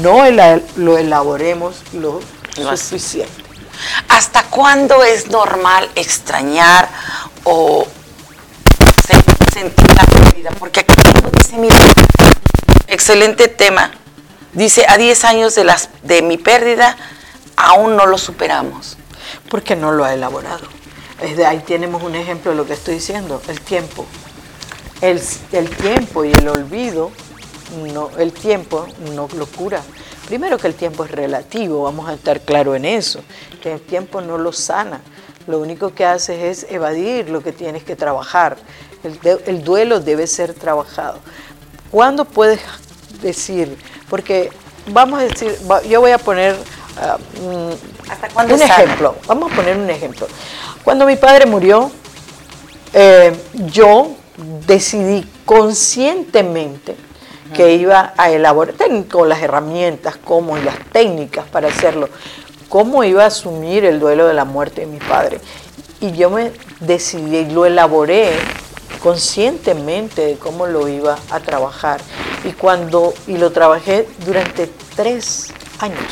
no 0.03 0.25
lo 0.77 0.99
elaboremos 0.99 1.83
lo 1.93 2.21
suficiente. 2.77 3.47
¿Hasta 4.09 4.45
cuándo 4.45 5.03
es 5.03 5.29
normal 5.29 5.89
extrañar 5.95 6.89
o 7.45 7.87
sentir 9.53 9.87
la 9.95 10.05
pérdida? 10.05 10.51
Porque 10.59 10.81
aquí 10.81 10.95
dice, 11.39 11.59
mira, 11.59 11.77
excelente 12.87 13.49
tema. 13.49 13.91
Dice, 14.53 14.87
a 14.89 14.97
10 14.97 15.25
años 15.25 15.55
de, 15.55 15.65
las, 15.65 15.91
de 16.03 16.23
mi 16.23 16.39
pérdida, 16.39 16.97
aún 17.57 17.97
no 17.97 18.07
lo 18.07 18.17
superamos. 18.17 18.97
Porque 19.51 19.77
no 19.77 19.93
lo 19.93 20.05
ha 20.05 20.15
elaborado. 20.15 20.67
Es 21.21 21.37
de 21.37 21.47
ahí 21.47 21.63
tenemos 21.67 22.03
un 22.03 22.15
ejemplo 22.15 22.51
de 22.51 22.57
lo 22.57 22.67
que 22.67 22.75
estoy 22.75 22.97
diciendo, 22.97 23.43
el 23.49 23.61
tiempo. 23.61 24.07
El, 25.01 25.21
el 25.53 25.71
tiempo 25.71 26.25
y 26.25 26.33
el 26.33 26.49
olvido, 26.49 27.13
no, 27.93 28.11
el 28.19 28.33
tiempo 28.33 28.87
no 29.15 29.29
lo 29.37 29.47
cura. 29.47 29.83
Primero 30.27 30.59
que 30.59 30.67
el 30.67 30.75
tiempo 30.75 31.05
es 31.05 31.11
relativo, 31.11 31.85
vamos 31.85 32.09
a 32.09 32.15
estar 32.15 32.41
claro 32.41 32.75
en 32.75 32.85
eso, 32.85 33.21
que 33.63 33.73
el 33.73 33.81
tiempo 33.81 34.21
no 34.21 34.39
lo 34.39 34.53
sana. 34.53 35.01
Lo 35.47 35.61
único 35.61 35.95
que 35.95 36.05
haces 36.05 36.43
es 36.43 36.71
evadir 36.71 37.29
lo 37.29 37.41
que 37.41 37.53
tienes 37.53 37.85
que 37.85 37.95
trabajar. 37.95 38.57
El, 39.05 39.19
el 39.47 39.63
duelo 39.63 40.01
debe 40.01 40.27
ser 40.27 40.55
trabajado. 40.55 41.21
¿Cuándo 41.91 42.25
puedes 42.25 42.61
decir? 43.23 43.79
Porque 44.11 44.51
vamos 44.89 45.21
a 45.21 45.23
decir, 45.25 45.57
yo 45.89 46.01
voy 46.01 46.11
a 46.11 46.19
poner 46.19 46.57
Ah, 46.99 47.19
mm, 47.19 48.11
¿Hasta 48.11 48.29
cuándo 48.31 48.55
un 48.55 48.63
ejemplo, 48.63 49.17
vamos 49.27 49.53
a 49.53 49.57
poner 49.57 49.77
un 49.77 49.91
ejemplo. 49.91 50.27
Cuando 50.83 51.05
mi 51.05 51.17
padre 51.17 51.45
murió, 51.45 51.91
eh, 52.93 53.37
yo 53.71 54.13
decidí 54.67 55.29
conscientemente 55.45 56.97
que 57.55 57.75
iba 57.75 58.13
a 58.17 58.31
elaborar, 58.31 58.75
con 59.11 59.29
las 59.29 59.43
herramientas, 59.43 60.17
como 60.17 60.59
y 60.59 60.63
las 60.63 60.79
técnicas 60.93 61.47
para 61.47 61.69
hacerlo, 61.69 62.09
cómo 62.69 63.05
iba 63.05 63.25
a 63.25 63.27
asumir 63.27 63.85
el 63.85 64.01
duelo 64.01 64.27
de 64.27 64.35
la 64.35 64.45
muerte 64.45 64.83
de 64.83 64.87
mi 64.87 64.99
padre. 64.99 65.41
Y 66.01 66.13
yo 66.13 66.31
me 66.31 66.53
decidí, 66.81 67.47
lo 67.47 67.67
elaboré 67.67 68.31
conscientemente 69.03 70.23
de 70.23 70.37
cómo 70.37 70.67
lo 70.67 70.89
iba 70.89 71.17
a 71.31 71.41
trabajar. 71.41 72.01
Y 72.45 72.53
cuando, 72.53 73.15
y 73.27 73.39
lo 73.39 73.51
trabajé 73.53 74.09
durante 74.25 74.71
tres 74.95 75.53
años 75.79 76.03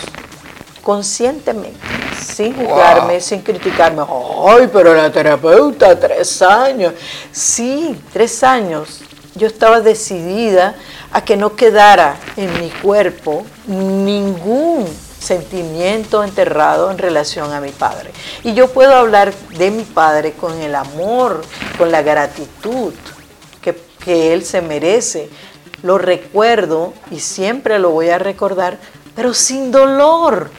conscientemente, 0.84 1.78
sin 2.20 2.54
juzgarme, 2.54 3.20
sin 3.20 3.40
criticarme. 3.40 4.02
Ay, 4.46 4.68
pero 4.72 4.94
la 4.94 5.10
terapeuta, 5.10 5.98
tres 5.98 6.42
años. 6.42 6.92
Sí, 7.32 7.98
tres 8.12 8.44
años. 8.44 9.00
Yo 9.34 9.48
estaba 9.48 9.80
decidida 9.80 10.76
a 11.14 11.24
que 11.24 11.38
no 11.38 11.56
quedara 11.56 12.16
en 12.36 12.52
mi 12.60 12.68
cuerpo 12.68 13.46
ningún 13.66 14.86
sentimiento 15.18 16.22
enterrado 16.22 16.90
en 16.90 16.98
relación 16.98 17.54
a 17.54 17.60
mi 17.62 17.70
padre. 17.70 18.10
Y 18.42 18.52
yo 18.52 18.68
puedo 18.68 18.94
hablar 18.94 19.32
de 19.56 19.70
mi 19.70 19.84
padre 19.84 20.32
con 20.32 20.60
el 20.60 20.74
amor, 20.74 21.40
con 21.78 21.90
la 21.90 22.02
gratitud 22.02 22.92
que, 23.62 23.74
que 24.04 24.34
él 24.34 24.44
se 24.44 24.60
merece. 24.60 25.30
Lo 25.82 25.96
recuerdo 25.96 26.92
y 27.10 27.20
siempre 27.20 27.78
lo 27.78 27.90
voy 27.90 28.10
a 28.10 28.18
recordar, 28.18 28.76
pero 29.14 29.32
sin 29.32 29.70
dolor 29.70 30.50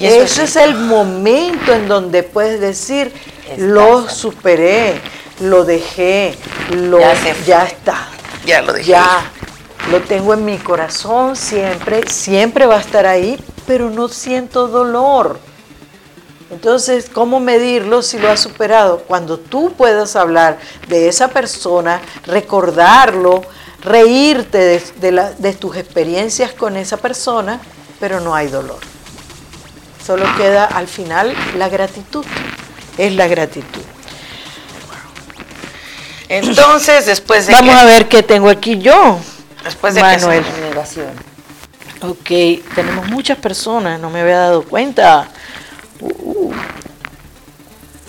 y 0.00 0.06
ese 0.06 0.44
es, 0.44 0.56
el 0.56 0.76
momento 0.76 1.74
en 1.74 1.86
donde 1.86 2.22
puedes 2.22 2.58
decir, 2.58 3.12
lo 3.58 4.08
superé, 4.08 4.94
lo 5.40 5.66
dejé, 5.66 6.34
lo, 6.70 7.00
ya, 7.46 7.66
está. 7.66 8.08
Ya 8.50 8.62
lo. 8.62 8.76
Ya, 8.78 9.30
lo 9.92 10.00
tengo 10.00 10.34
en 10.34 10.44
mi 10.44 10.58
corazón 10.58 11.36
siempre, 11.36 12.02
siempre 12.08 12.66
va 12.66 12.78
a 12.78 12.80
estar 12.80 13.06
ahí, 13.06 13.38
pero 13.64 13.90
no 13.90 14.08
siento 14.08 14.66
dolor. 14.66 15.38
Entonces, 16.50 17.08
¿cómo 17.08 17.38
medirlo 17.38 18.02
si 18.02 18.18
lo 18.18 18.28
has 18.28 18.40
superado? 18.40 19.04
Cuando 19.06 19.38
tú 19.38 19.72
puedas 19.74 20.16
hablar 20.16 20.58
de 20.88 21.06
esa 21.06 21.28
persona, 21.28 22.00
recordarlo, 22.26 23.42
reírte 23.84 24.82
de 24.98 25.52
tus 25.52 25.76
experiencias 25.76 26.52
con 26.52 26.76
esa 26.76 26.96
persona, 26.96 27.60
pero 28.00 28.18
no 28.18 28.34
hay 28.34 28.48
dolor. 28.48 28.80
Solo 30.04 30.26
queda 30.36 30.64
al 30.64 30.88
final 30.88 31.32
la 31.56 31.68
gratitud. 31.68 32.24
Es 32.98 33.14
la 33.14 33.28
gratitud. 33.28 33.84
Entonces, 36.30 37.06
después 37.06 37.48
de 37.48 37.52
Vamos 37.52 37.74
a 37.74 37.84
ver 37.84 38.06
qué 38.06 38.22
tengo 38.22 38.48
aquí 38.48 38.78
yo. 38.78 39.18
Después 39.64 39.94
de 39.94 40.00
Manuel. 40.00 40.44
Ok, 42.02 42.30
tenemos 42.74 43.08
muchas 43.08 43.36
personas, 43.36 43.98
no 44.00 44.10
me 44.10 44.20
había 44.20 44.38
dado 44.38 44.62
cuenta. 44.62 45.28
Uh, 46.00 46.52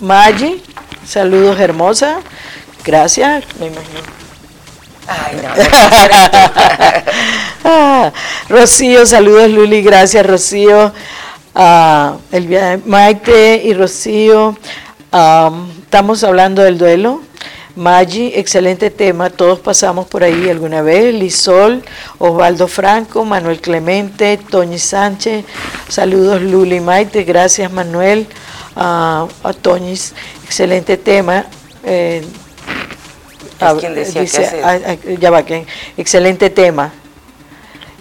Maggi, 0.00 0.62
saludos 1.04 1.58
hermosa. 1.58 2.20
Gracias, 2.84 3.44
me 3.58 3.66
imagino. 3.66 4.00
Ay, 5.08 5.40
no. 5.42 5.48
ah, 7.64 8.12
Rocío, 8.48 9.04
saludos 9.04 9.50
Luli, 9.50 9.82
gracias 9.82 10.24
Rocío 10.24 10.92
a 11.56 12.16
Maite 12.86 13.62
y 13.64 13.74
Rocío. 13.74 14.56
estamos 15.10 16.22
hablando 16.22 16.62
del 16.62 16.78
duelo. 16.78 17.20
Maggi, 17.76 18.32
excelente 18.34 18.90
tema, 18.90 19.30
todos 19.30 19.60
pasamos 19.60 20.06
por 20.06 20.22
ahí 20.22 20.50
alguna 20.50 20.82
vez. 20.82 21.14
Lisol, 21.14 21.82
Osvaldo 22.18 22.68
Franco, 22.68 23.24
Manuel 23.24 23.60
Clemente, 23.60 24.36
Toñi 24.36 24.78
Sánchez, 24.78 25.44
saludos 25.88 26.42
Luli 26.42 26.80
Maite, 26.80 27.24
gracias 27.24 27.72
Manuel, 27.72 28.26
a 28.76 29.26
Toñis, 29.60 30.14
excelente 30.44 30.96
tema. 30.96 31.46
Eh, 31.84 32.24
decía 33.94 34.78
ya 35.18 35.30
va, 35.30 35.44
excelente 35.96 36.50
tema. 36.50 36.92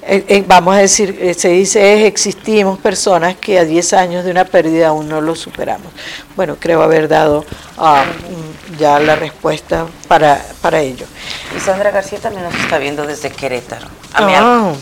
Eh, 0.04 0.26
eh, 0.28 0.44
vamos 0.48 0.74
a 0.76 0.80
decir, 0.80 1.16
eh, 1.22 1.36
se 1.36 1.50
dice 1.50 1.94
es, 1.94 2.08
existimos 2.08 2.80
personas 2.80 3.36
que 3.36 3.60
a 3.60 3.66
10 3.66 3.94
años 3.94 4.26
de 4.26 4.32
una 4.32 4.46
pérdida 4.46 4.88
aún 4.88 5.08
no 5.08 5.22
lo 5.22 5.36
superamos. 5.36 5.92
Bueno, 6.36 6.58
creo 6.60 6.82
haber 6.82 7.08
dado 7.08 7.46
ah, 7.78 8.04
mm, 8.06 8.61
ya 8.82 9.00
la 9.00 9.16
respuesta 9.16 9.86
para, 10.08 10.42
para 10.60 10.82
ello. 10.82 11.06
Y 11.56 11.60
Sandra 11.60 11.92
García 11.92 12.18
también 12.20 12.44
nos 12.44 12.56
está 12.56 12.80
viendo 12.80 13.06
desde 13.06 13.30
Querétaro. 13.30 13.88
Ah, 14.14 14.74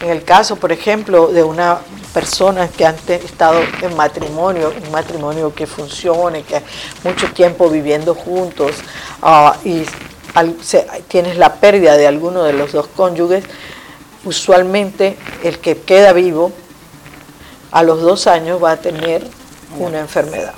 En 0.00 0.10
el 0.10 0.24
caso, 0.24 0.56
por 0.56 0.72
ejemplo, 0.72 1.28
de 1.28 1.42
una 1.42 1.78
persona 2.14 2.68
que 2.68 2.86
han 2.86 2.96
estado 3.08 3.60
en 3.82 3.94
matrimonio, 3.96 4.72
un 4.84 4.90
matrimonio 4.90 5.54
que 5.54 5.66
funcione, 5.66 6.42
que 6.42 6.62
mucho 7.04 7.30
tiempo 7.32 7.68
viviendo 7.68 8.14
juntos 8.14 8.72
ah, 9.22 9.56
y 9.64 9.84
tienes 11.08 11.36
la 11.36 11.54
pérdida 11.54 11.96
de 11.96 12.06
alguno 12.06 12.44
de 12.44 12.52
los 12.52 12.72
dos 12.72 12.86
cónyuges, 12.88 13.44
usualmente 14.24 15.16
el 15.42 15.58
que 15.58 15.78
queda 15.78 16.12
vivo 16.12 16.52
a 17.70 17.82
los 17.82 18.00
dos 18.00 18.26
años 18.26 18.62
va 18.62 18.72
a 18.72 18.76
tener 18.76 19.26
una 19.78 20.00
enfermedad 20.00 20.54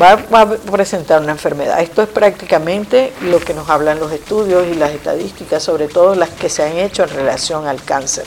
va, 0.00 0.40
a 0.40 0.46
presentar 0.46 1.22
una 1.22 1.32
enfermedad. 1.32 1.80
Esto 1.80 2.02
es 2.02 2.08
prácticamente 2.08 3.12
lo 3.22 3.38
que 3.40 3.54
nos 3.54 3.68
hablan 3.68 4.00
los 4.00 4.12
estudios 4.12 4.66
y 4.66 4.74
las 4.74 4.90
estadísticas, 4.90 5.62
sobre 5.62 5.88
todo 5.88 6.14
las 6.14 6.30
que 6.30 6.48
se 6.48 6.62
han 6.62 6.76
hecho 6.76 7.02
en 7.04 7.10
relación 7.10 7.66
al 7.66 7.82
cáncer. 7.82 8.24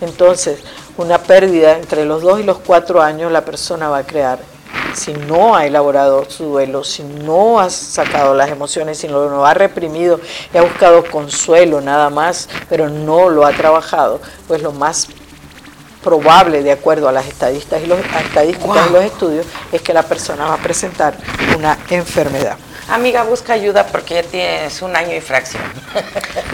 Entonces, 0.00 0.60
una 0.96 1.18
pérdida 1.18 1.76
entre 1.76 2.04
los 2.04 2.22
dos 2.22 2.40
y 2.40 2.42
los 2.42 2.58
cuatro 2.58 3.02
años 3.02 3.32
la 3.32 3.44
persona 3.44 3.88
va 3.88 3.98
a 3.98 4.06
crear. 4.06 4.38
Si 4.94 5.12
no 5.12 5.56
ha 5.56 5.66
elaborado 5.66 6.28
su 6.28 6.44
duelo, 6.44 6.84
si 6.84 7.02
no 7.02 7.60
ha 7.60 7.70
sacado 7.70 8.34
las 8.34 8.50
emociones, 8.50 8.98
si 8.98 9.08
no 9.08 9.28
lo 9.28 9.46
ha 9.46 9.54
reprimido 9.54 10.20
y 10.52 10.58
ha 10.58 10.62
buscado 10.62 11.04
consuelo 11.04 11.80
nada 11.80 12.10
más, 12.10 12.48
pero 12.68 12.88
no 12.88 13.30
lo 13.30 13.46
ha 13.46 13.52
trabajado, 13.52 14.20
pues 14.46 14.62
lo 14.62 14.72
más 14.72 15.08
probable, 16.02 16.62
de 16.62 16.72
acuerdo 16.72 17.08
a 17.08 17.12
las 17.12 17.26
estadísticas 17.26 17.82
y 17.82 17.86
los, 17.86 17.98
estadísticas 17.98 18.88
y 18.88 18.92
los 18.92 19.04
estudios, 19.04 19.46
es 19.70 19.80
que 19.80 19.94
la 19.94 20.02
persona 20.02 20.46
va 20.46 20.54
a 20.54 20.58
presentar 20.58 21.16
una 21.56 21.78
enfermedad. 21.88 22.56
Amiga, 22.88 23.22
busca 23.22 23.52
ayuda 23.52 23.86
porque 23.86 24.14
ya 24.14 24.22
tienes 24.22 24.82
un 24.82 24.94
año 24.96 25.16
y 25.16 25.20
fracción. 25.20 25.62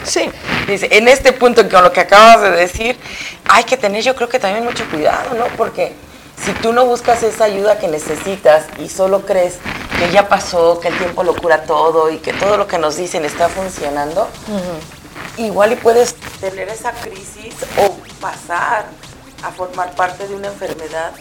Sí. 0.04 0.30
Dice, 0.66 0.88
en 0.90 1.06
este 1.06 1.32
punto, 1.32 1.68
con 1.68 1.82
lo 1.82 1.92
que 1.92 2.00
acabas 2.00 2.40
de 2.40 2.50
decir, 2.52 2.96
hay 3.46 3.64
que 3.64 3.76
tener 3.76 4.02
yo 4.02 4.14
creo 4.14 4.28
que 4.28 4.38
también 4.38 4.64
mucho 4.64 4.88
cuidado, 4.88 5.34
¿no? 5.34 5.44
Porque 5.56 5.92
si 6.44 6.52
tú 6.54 6.72
no 6.72 6.86
buscas 6.86 7.22
esa 7.22 7.44
ayuda 7.44 7.78
que 7.78 7.88
necesitas 7.88 8.66
y 8.78 8.88
solo 8.88 9.22
crees 9.22 9.58
que 9.98 10.10
ya 10.12 10.28
pasó, 10.28 10.78
que 10.80 10.88
el 10.88 10.98
tiempo 10.98 11.22
lo 11.22 11.34
cura 11.34 11.64
todo 11.64 12.10
y 12.10 12.18
que 12.18 12.32
todo 12.32 12.56
lo 12.56 12.66
que 12.66 12.78
nos 12.78 12.96
dicen 12.96 13.24
está 13.24 13.48
funcionando, 13.48 14.28
igual 15.36 15.72
y 15.72 15.76
puedes 15.76 16.14
tener 16.40 16.68
esa 16.68 16.92
crisis 16.92 17.54
o 17.78 17.96
pasar 18.20 18.86
a 19.42 19.50
formar 19.50 19.94
parte 19.94 20.26
de 20.26 20.34
una 20.34 20.48
enfermedad. 20.48 21.12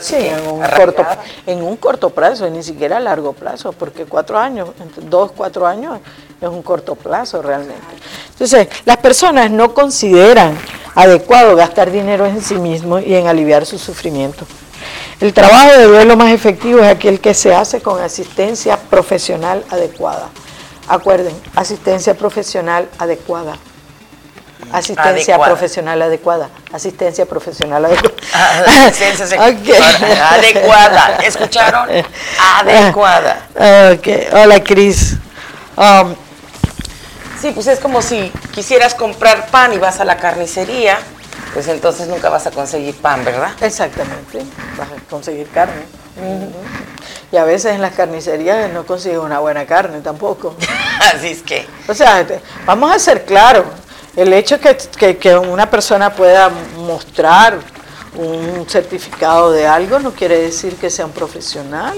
sí, 0.00 0.16
en 0.16 0.46
un, 0.46 0.62
corto, 0.62 1.06
en 1.46 1.62
un 1.62 1.76
corto 1.76 2.10
plazo, 2.10 2.48
ni 2.50 2.62
siquiera 2.62 2.96
a 2.96 3.00
largo 3.00 3.32
plazo, 3.32 3.72
porque 3.72 4.04
cuatro 4.06 4.38
años, 4.38 4.70
dos, 5.02 5.32
cuatro 5.32 5.66
años 5.66 6.00
es 6.40 6.48
un 6.48 6.62
corto 6.62 6.94
plazo 6.94 7.42
realmente. 7.42 7.82
Entonces, 8.30 8.68
las 8.84 8.96
personas 8.96 9.50
no 9.50 9.72
consideran 9.72 10.58
adecuado 10.94 11.56
gastar 11.56 11.90
dinero 11.90 12.26
en 12.26 12.42
sí 12.42 12.54
mismos 12.54 13.02
y 13.04 13.14
en 13.14 13.26
aliviar 13.26 13.66
su 13.66 13.78
sufrimiento. 13.78 14.46
El 15.20 15.32
trabajo 15.32 15.72
de 15.78 15.84
duelo 15.84 16.16
más 16.16 16.32
efectivo 16.32 16.80
es 16.80 16.88
aquel 16.88 17.20
que 17.20 17.34
se 17.34 17.54
hace 17.54 17.80
con 17.80 18.02
asistencia 18.02 18.76
profesional 18.76 19.64
adecuada. 19.70 20.28
Acuerden, 20.88 21.34
asistencia 21.54 22.14
profesional 22.14 22.88
adecuada 22.98 23.56
asistencia 24.72 25.38
profesional 25.38 26.02
adecuada. 26.02 26.48
Asistencia 26.72 27.26
profesional 27.26 27.84
adecuada. 27.84 28.12
Adecuada. 30.30 31.16
¿Escucharon? 31.24 31.88
Adecuada. 32.60 33.48
Okay. 33.94 34.28
Hola, 34.32 34.62
Cris. 34.62 35.16
Um, 35.76 36.14
sí, 37.42 37.50
pues 37.50 37.66
es 37.66 37.80
como 37.80 38.00
si 38.00 38.32
quisieras 38.52 38.94
comprar 38.94 39.48
pan 39.48 39.72
y 39.72 39.78
vas 39.78 39.98
a 39.98 40.04
la 40.04 40.16
carnicería, 40.16 40.98
pues 41.52 41.66
entonces 41.66 42.06
nunca 42.06 42.30
vas 42.30 42.46
a 42.46 42.52
conseguir 42.52 42.94
pan, 42.94 43.24
¿verdad? 43.24 43.50
Exactamente. 43.60 44.44
Vas 44.78 44.88
a 44.88 45.10
conseguir 45.10 45.48
carne. 45.48 45.82
Y 47.32 47.36
a 47.36 47.44
veces 47.44 47.74
en 47.74 47.80
las 47.80 47.94
carnicerías 47.94 48.72
no 48.72 48.86
consigues 48.86 49.18
una 49.18 49.40
buena 49.40 49.66
carne 49.66 50.00
tampoco. 50.00 50.54
Así 51.14 51.28
es 51.28 51.42
que. 51.42 51.66
O 51.88 51.94
sea, 51.94 52.24
vamos 52.64 52.94
a 52.94 52.98
ser 52.98 53.24
claros. 53.24 53.64
El 54.14 54.32
hecho 54.32 54.60
que, 54.60 54.76
que, 55.16 55.34
una 55.34 55.68
persona 55.68 56.14
pueda 56.14 56.50
mostrar 56.76 57.58
un 58.14 58.66
certificado 58.68 59.50
de 59.50 59.66
algo 59.66 59.98
no 59.98 60.12
quiere 60.12 60.38
decir 60.38 60.76
que 60.76 60.90
sea 60.90 61.06
un 61.06 61.12
profesional. 61.12 61.96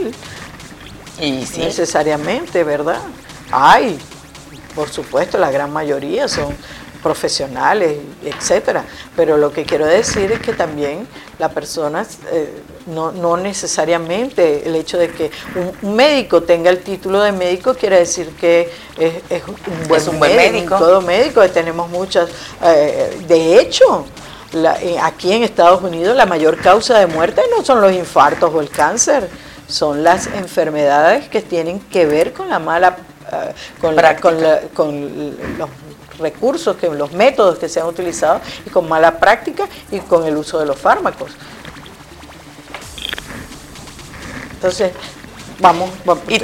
Y 1.20 1.45
sí. 1.45 1.61
Necesariamente, 1.61 2.64
¿verdad? 2.64 3.01
Hay, 3.51 3.99
por 4.75 4.89
supuesto, 4.89 5.39
la 5.39 5.51
gran 5.51 5.72
mayoría 5.72 6.29
son 6.29 6.55
profesionales, 7.05 7.99
etcétera. 8.25 8.85
Pero 9.14 9.37
lo 9.37 9.53
que 9.53 9.64
quiero 9.64 9.87
decir 9.87 10.33
es 10.33 10.41
que 10.41 10.55
también 10.55 11.07
la 11.39 11.51
persona, 11.51 12.07
eh, 12.33 12.62
no, 12.87 13.12
no, 13.12 13.37
necesariamente 13.37 14.66
el 14.66 14.75
hecho 14.75 14.97
de 14.97 15.11
que 15.11 15.31
un, 15.83 15.95
médico 15.95 16.43
tenga 16.43 16.70
el 16.70 16.79
título 16.79 17.20
de 17.20 17.33
médico 17.33 17.75
quiere 17.75 17.99
decir 17.99 18.31
que 18.41 18.70
es, 18.99 19.43
un 19.47 19.89
buen, 19.89 20.09
un 20.09 20.18
buen 20.18 20.35
médico, 20.35 20.79
Todo 20.79 21.03
médico, 21.03 21.47
tenemos 21.51 21.91
muchas. 21.91 22.31
Eh, 22.62 23.22
de 23.29 23.61
hecho, 23.61 24.07
eh, 24.55 24.97
aquí 25.03 25.33
en 25.33 25.43
Estados 25.43 25.83
Unidos 25.83 26.16
la 26.16 26.27
mayor 26.27 26.57
causa 26.57 26.99
de 26.99 27.07
muerte 27.07 27.43
no 27.55 27.62
son 27.64 27.83
los 27.83 27.93
infartos 27.93 28.51
o 28.55 28.61
el 28.62 28.70
cáncer, 28.70 29.29
son 29.66 30.03
las 30.03 30.27
enfermedades 30.29 31.29
que 31.29 31.43
tienen 31.43 31.81
que 31.81 32.07
ver 32.07 32.33
con 32.33 32.49
la 32.49 32.59
mala 32.59 32.97
con, 33.81 33.97
con, 34.20 34.39
con, 34.75 35.37
los 35.59 35.68
recursos, 36.18 36.77
que 36.77 36.89
los 36.89 37.12
métodos 37.12 37.59
que 37.59 37.68
se 37.68 37.81
han 37.81 37.87
utilizado 37.87 38.41
y 38.64 38.70
con 38.70 38.89
mala 38.89 39.18
práctica 39.18 39.68
y 39.91 39.99
con 40.01 40.27
el 40.27 40.37
uso 40.37 40.59
de 40.59 40.66
los 40.66 40.79
fármacos. 40.79 41.33
Entonces, 44.55 44.93
vamos, 45.59 45.91
y, 46.29 46.41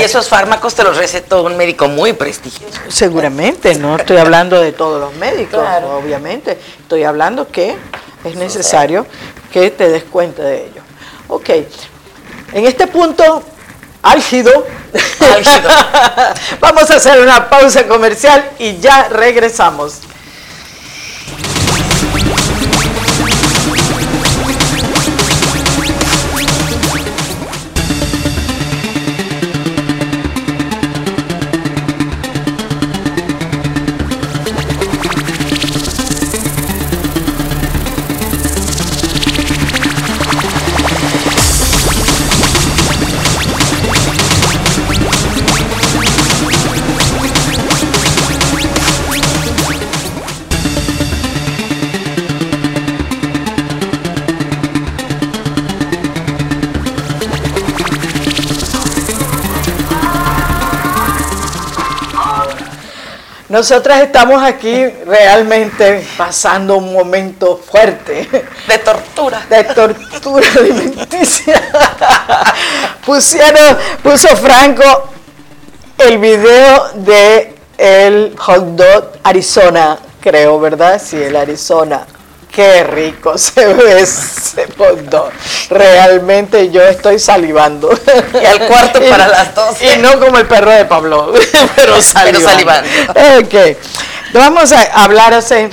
esos 0.00 0.28
fármacos 0.28 0.74
te 0.74 0.82
los 0.82 0.96
recetó 0.96 1.44
un 1.44 1.56
médico 1.56 1.88
muy 1.88 2.12
prestigioso. 2.12 2.80
Seguramente, 2.88 3.74
no 3.76 3.96
estoy 3.96 4.16
hablando 4.16 4.60
de 4.60 4.72
todos 4.72 5.00
los 5.00 5.14
médicos, 5.14 5.64
obviamente. 5.84 6.58
Estoy 6.80 7.04
hablando 7.04 7.48
que 7.48 7.76
es 8.24 8.36
necesario 8.36 9.06
que 9.52 9.70
te 9.70 9.88
des 9.88 10.04
cuenta 10.04 10.42
de 10.42 10.66
ello. 10.66 10.82
Ok, 11.28 11.50
en 12.52 12.66
este 12.66 12.88
punto 12.88 13.42
álgido. 14.02 14.66
Vamos 16.60 16.90
a 16.90 16.96
hacer 16.96 17.20
una 17.20 17.48
pausa 17.48 17.86
comercial 17.86 18.50
y 18.58 18.78
ya 18.78 19.08
regresamos. 19.08 20.00
Nosotras 63.50 64.02
estamos 64.02 64.40
aquí 64.40 64.86
realmente 65.04 66.06
pasando 66.16 66.76
un 66.76 66.92
momento 66.92 67.56
fuerte. 67.56 68.28
De 68.68 68.78
tortura. 68.78 69.44
De 69.50 69.64
tortura 69.64 70.46
alimenticia. 70.56 71.60
Pusieron, 73.04 73.76
puso 74.04 74.28
Franco 74.36 75.08
el 75.98 76.18
video 76.18 76.90
de 76.94 77.56
el 77.76 78.36
hot 78.38 78.64
dog 78.76 79.12
Arizona, 79.24 79.98
creo, 80.20 80.60
¿verdad? 80.60 81.02
Sí, 81.04 81.20
el 81.20 81.34
Arizona. 81.34 82.06
Qué 82.52 82.82
rico 82.84 83.38
se 83.38 83.74
ve 83.74 84.00
ese 84.00 84.66
dog. 85.08 85.30
Realmente 85.68 86.70
yo 86.70 86.82
estoy 86.82 87.18
salivando. 87.18 87.90
Y 88.40 88.44
al 88.44 88.66
cuarto 88.66 89.00
para 89.08 89.28
las 89.28 89.54
dos. 89.54 89.80
Y 89.82 89.98
no 89.98 90.18
como 90.18 90.38
el 90.38 90.46
perro 90.46 90.70
de 90.70 90.84
Pablo, 90.84 91.32
pero 91.76 92.00
salivando. 92.02 92.40
Pero 92.40 92.50
salivando. 92.50 93.46
Ok. 93.46 93.76
Vamos 94.32 94.72
a 94.72 94.82
hablar 95.02 95.34
hace 95.34 95.70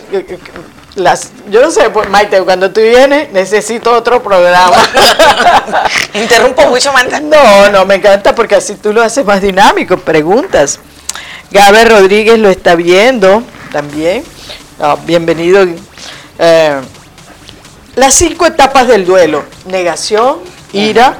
las, 0.98 1.30
yo 1.52 1.62
no 1.62 1.70
sé, 1.70 1.90
pues, 1.92 2.10
Maite, 2.10 2.42
cuando 2.42 2.72
tú 2.72 2.82
vienes 2.82 3.32
necesito 3.32 3.94
otro 3.94 4.22
programa. 4.24 4.78
¿Interrumpo 6.14 6.64
mucho, 6.68 6.92
Manta? 6.92 7.20
No, 7.20 7.70
no, 7.70 7.86
me 7.86 7.96
encanta 7.96 8.34
porque 8.34 8.56
así 8.56 8.76
tú 8.76 8.92
lo 8.94 9.04
haces 9.04 9.24
más 9.24 9.42
dinámico, 9.42 9.98
preguntas. 9.98 10.80
Gabe 11.52 11.86
Rodríguez 11.86 12.40
lo 12.40 12.50
está 12.50 12.76
viendo 12.76 13.44
también. 13.72 14.24
Ah, 14.80 14.98
bienvenido. 15.06 15.66
Eh, 16.40 16.82
las 17.96 18.14
cinco 18.14 18.46
etapas 18.46 18.88
del 18.88 19.06
duelo. 19.06 19.44
Negación, 19.66 20.38
ira, 20.72 21.18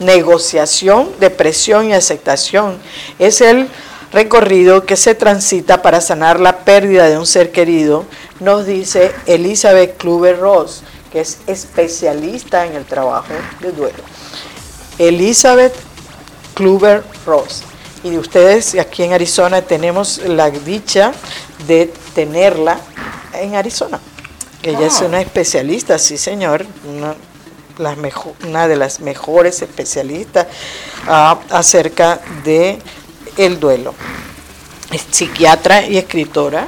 negociación, 0.00 1.10
depresión 1.18 1.88
y 1.90 1.94
aceptación. 1.94 2.78
Es 3.18 3.40
el 3.40 3.68
recorrido 4.12 4.86
que 4.86 4.96
se 4.96 5.14
transita 5.14 5.82
para 5.82 6.00
sanar 6.00 6.40
la 6.40 6.58
pérdida 6.58 7.08
de 7.08 7.18
un 7.18 7.26
ser 7.26 7.52
querido, 7.52 8.06
nos 8.40 8.66
dice 8.66 9.12
Elizabeth 9.26 9.96
Kluber 9.98 10.38
Ross, 10.38 10.82
que 11.12 11.20
es 11.20 11.38
especialista 11.46 12.66
en 12.66 12.74
el 12.74 12.84
trabajo 12.84 13.34
de 13.60 13.72
duelo. 13.72 13.98
Elizabeth 14.98 15.74
Kluber 16.54 17.02
Ross. 17.26 17.62
Y 18.04 18.10
de 18.10 18.18
ustedes 18.18 18.76
aquí 18.76 19.02
en 19.02 19.12
Arizona 19.12 19.62
tenemos 19.62 20.18
la 20.18 20.50
dicha 20.50 21.12
de 21.66 21.92
tenerla 22.14 22.78
en 23.32 23.56
Arizona. 23.56 24.00
Ella 24.62 24.86
es 24.86 25.00
ah. 25.02 25.06
una 25.06 25.20
especialista, 25.20 25.98
sí 25.98 26.18
señor, 26.18 26.66
una, 26.84 27.14
una 28.46 28.68
de 28.68 28.76
las 28.76 29.00
mejores 29.00 29.62
especialistas 29.62 30.46
ah, 31.06 31.38
acerca 31.50 32.20
de 32.44 32.78
el 33.36 33.60
duelo. 33.60 33.94
Es 34.90 35.06
psiquiatra 35.10 35.86
y 35.86 35.96
escritora. 35.96 36.66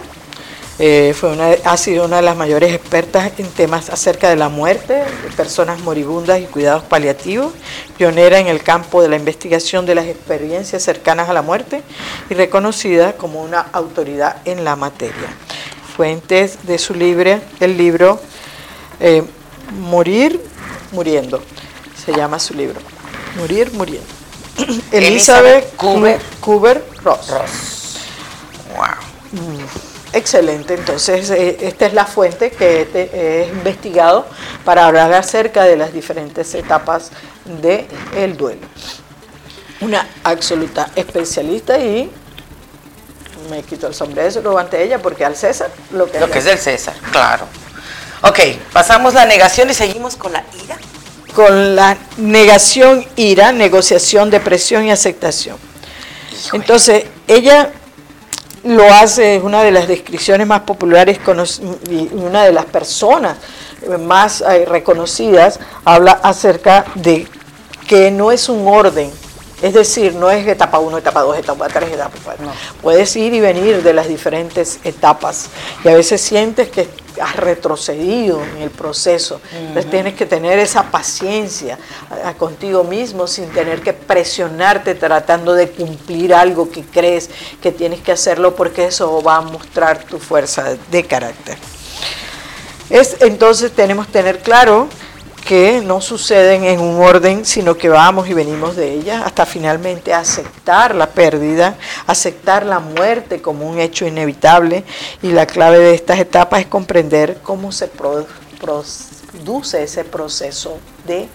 Eh, 0.82 1.14
fue 1.14 1.32
una, 1.32 1.50
ha 1.64 1.76
sido 1.76 2.06
una 2.06 2.16
de 2.16 2.22
las 2.22 2.36
mayores 2.36 2.72
expertas 2.72 3.32
en 3.36 3.48
temas 3.48 3.90
acerca 3.90 4.30
de 4.30 4.36
la 4.36 4.48
muerte, 4.48 4.94
de 4.94 5.30
personas 5.36 5.80
moribundas 5.80 6.40
y 6.40 6.44
cuidados 6.44 6.84
paliativos, 6.84 7.52
pionera 7.98 8.38
en 8.38 8.46
el 8.46 8.62
campo 8.62 9.02
de 9.02 9.08
la 9.08 9.16
investigación 9.16 9.84
de 9.84 9.94
las 9.94 10.06
experiencias 10.06 10.82
cercanas 10.82 11.28
a 11.28 11.34
la 11.34 11.42
muerte 11.42 11.82
y 12.30 12.34
reconocida 12.34 13.12
como 13.12 13.42
una 13.42 13.60
autoridad 13.60 14.36
en 14.46 14.64
la 14.64 14.74
materia. 14.74 15.36
Fuentes 15.96 16.66
de 16.66 16.78
su 16.78 16.94
libre, 16.94 17.40
el 17.60 17.76
libro 17.76 18.20
eh, 19.00 19.22
Morir 19.78 20.40
muriendo, 20.92 21.42
se 22.04 22.12
llama 22.12 22.38
su 22.38 22.54
libro, 22.54 22.80
Morir 23.36 23.72
muriendo. 23.72 24.08
Elizabeth 24.92 25.74
Cooper, 25.76 26.84
Ross. 27.02 27.30
Wow. 28.76 28.86
Mm, 29.32 29.64
excelente, 30.12 30.74
entonces 30.74 31.30
eh, 31.30 31.56
esta 31.60 31.86
es 31.86 31.94
la 31.94 32.04
fuente 32.04 32.50
que 32.50 32.88
he, 32.92 33.48
investigado 33.52 34.26
para 34.64 34.86
hablar 34.86 35.12
acerca 35.12 35.64
de 35.64 35.76
las 35.76 35.92
diferentes 35.92 36.54
etapas 36.54 37.10
del 37.62 37.86
el 38.16 38.36
duelo. 38.36 38.66
Una 39.80 40.06
absoluta 40.24 40.90
especialista 40.94 41.78
y 41.78 42.10
me 43.50 43.62
quito 43.62 43.86
el 43.86 43.94
sombrero 43.94 44.58
ante 44.58 44.82
ella 44.82 44.98
porque 44.98 45.24
al 45.24 45.36
César 45.36 45.70
lo 45.92 46.10
que, 46.10 46.20
lo 46.20 46.30
que 46.30 46.38
es 46.38 46.44
del 46.44 46.58
César, 46.58 46.94
claro. 47.12 47.46
Ok, 48.22 48.38
pasamos 48.72 49.14
la 49.14 49.24
negación 49.26 49.70
y 49.70 49.74
seguimos 49.74 50.16
con 50.16 50.32
la 50.32 50.44
ira 50.62 50.76
con 51.30 51.76
la 51.76 51.96
negación, 52.18 53.04
ira, 53.16 53.52
negociación, 53.52 54.30
depresión 54.30 54.84
y 54.84 54.90
aceptación. 54.90 55.56
Entonces, 56.52 57.04
ella 57.26 57.70
lo 58.64 58.92
hace, 58.92 59.36
es 59.36 59.42
una 59.42 59.62
de 59.62 59.70
las 59.70 59.88
descripciones 59.88 60.46
más 60.46 60.60
populares 60.60 61.18
y 61.88 62.08
una 62.12 62.44
de 62.44 62.52
las 62.52 62.66
personas 62.66 63.38
más 64.00 64.42
eh, 64.42 64.66
reconocidas, 64.66 65.58
habla 65.84 66.12
acerca 66.22 66.84
de 66.94 67.26
que 67.86 68.10
no 68.10 68.30
es 68.30 68.48
un 68.48 68.68
orden, 68.68 69.10
es 69.62 69.74
decir, 69.74 70.14
no 70.14 70.30
es 70.30 70.46
etapa 70.46 70.78
1, 70.78 70.98
etapa 70.98 71.20
2, 71.20 71.38
etapa 71.38 71.68
3, 71.68 71.92
etapa 71.92 72.16
4. 72.24 72.46
Puedes 72.80 73.14
ir 73.16 73.34
y 73.34 73.40
venir 73.40 73.82
de 73.82 73.92
las 73.92 74.08
diferentes 74.08 74.80
etapas 74.84 75.50
y 75.84 75.88
a 75.88 75.94
veces 75.94 76.20
sientes 76.20 76.68
que 76.70 76.88
has 77.20 77.36
retrocedido 77.36 78.42
en 78.42 78.62
el 78.62 78.70
proceso. 78.70 79.40
Entonces 79.52 79.90
tienes 79.90 80.14
que 80.14 80.24
tener 80.24 80.58
esa 80.58 80.84
paciencia 80.90 81.78
contigo 82.38 82.84
mismo 82.84 83.26
sin 83.26 83.50
tener 83.50 83.82
que 83.82 83.92
presionarte 83.92 84.94
tratando 84.94 85.52
de 85.52 85.70
cumplir 85.70 86.32
algo 86.32 86.70
que 86.70 86.82
crees 86.82 87.28
que 87.60 87.72
tienes 87.72 88.00
que 88.00 88.12
hacerlo 88.12 88.54
porque 88.54 88.86
eso 88.86 89.22
va 89.22 89.36
a 89.36 89.40
mostrar 89.42 90.04
tu 90.04 90.18
fuerza 90.18 90.76
de 90.90 91.04
carácter. 91.04 91.58
Es, 92.88 93.18
entonces 93.20 93.72
tenemos 93.72 94.06
que 94.06 94.12
tener 94.12 94.40
claro 94.40 94.88
que 95.40 95.80
no 95.80 96.00
suceden 96.00 96.64
en 96.64 96.80
un 96.80 97.00
orden, 97.02 97.44
sino 97.44 97.76
que 97.76 97.88
vamos 97.88 98.28
y 98.28 98.34
venimos 98.34 98.76
de 98.76 98.92
ellas 98.92 99.22
hasta 99.24 99.46
finalmente 99.46 100.14
aceptar 100.14 100.94
la 100.94 101.08
pérdida, 101.10 101.76
aceptar 102.06 102.64
la 102.64 102.78
muerte 102.78 103.42
como 103.42 103.68
un 103.68 103.80
hecho 103.80 104.06
inevitable. 104.06 104.84
Y 105.22 105.32
la 105.32 105.46
clave 105.46 105.78
de 105.78 105.94
estas 105.94 106.18
etapas 106.18 106.60
es 106.60 106.66
comprender 106.66 107.38
cómo 107.42 107.72
se 107.72 107.88
produce 107.88 109.82
ese 109.82 110.04
proceso 110.04 110.78
de 111.06 111.28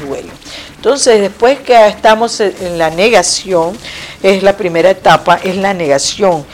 duelo. 0.00 0.30
Entonces, 0.76 1.20
después 1.20 1.60
que 1.60 1.88
estamos 1.88 2.40
en 2.40 2.78
la 2.78 2.90
negación, 2.90 3.76
es 4.22 4.42
la 4.42 4.56
primera 4.56 4.90
etapa, 4.90 5.40
es 5.42 5.56
la 5.56 5.74
negación. 5.74 6.44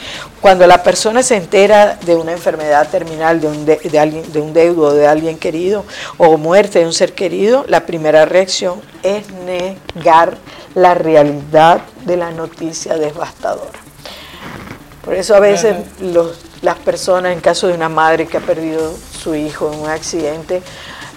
Cuando 0.45 0.67
la 0.67 0.83
persona 0.83 1.23
se 1.23 1.37
entera 1.37 1.97
de 2.05 2.15
una 2.15 2.31
enfermedad 2.31 2.87
terminal 2.87 3.41
de 3.41 3.47
un, 3.47 3.65
de, 3.65 3.99
alguien, 3.99 4.31
de 4.31 4.39
un 4.39 4.53
deudo 4.53 4.93
de 4.93 5.07
alguien 5.07 5.39
querido 5.39 5.85
o 6.19 6.37
muerte 6.37 6.77
de 6.77 6.85
un 6.85 6.93
ser 6.93 7.13
querido, 7.15 7.65
la 7.67 7.87
primera 7.87 8.25
reacción 8.25 8.79
es 9.01 9.23
negar 9.31 10.37
la 10.75 10.93
realidad 10.93 11.81
de 12.05 12.17
la 12.17 12.29
noticia 12.29 12.95
devastadora. 12.95 13.79
Por 15.03 15.15
eso 15.15 15.33
a 15.33 15.39
veces 15.39 15.77
las 16.61 16.77
personas, 16.77 17.33
en 17.33 17.41
caso 17.41 17.65
de 17.65 17.73
una 17.73 17.89
madre 17.89 18.27
que 18.27 18.37
ha 18.37 18.41
perdido 18.41 18.93
su 19.19 19.33
hijo 19.33 19.73
en 19.73 19.79
un 19.79 19.89
accidente, 19.89 20.61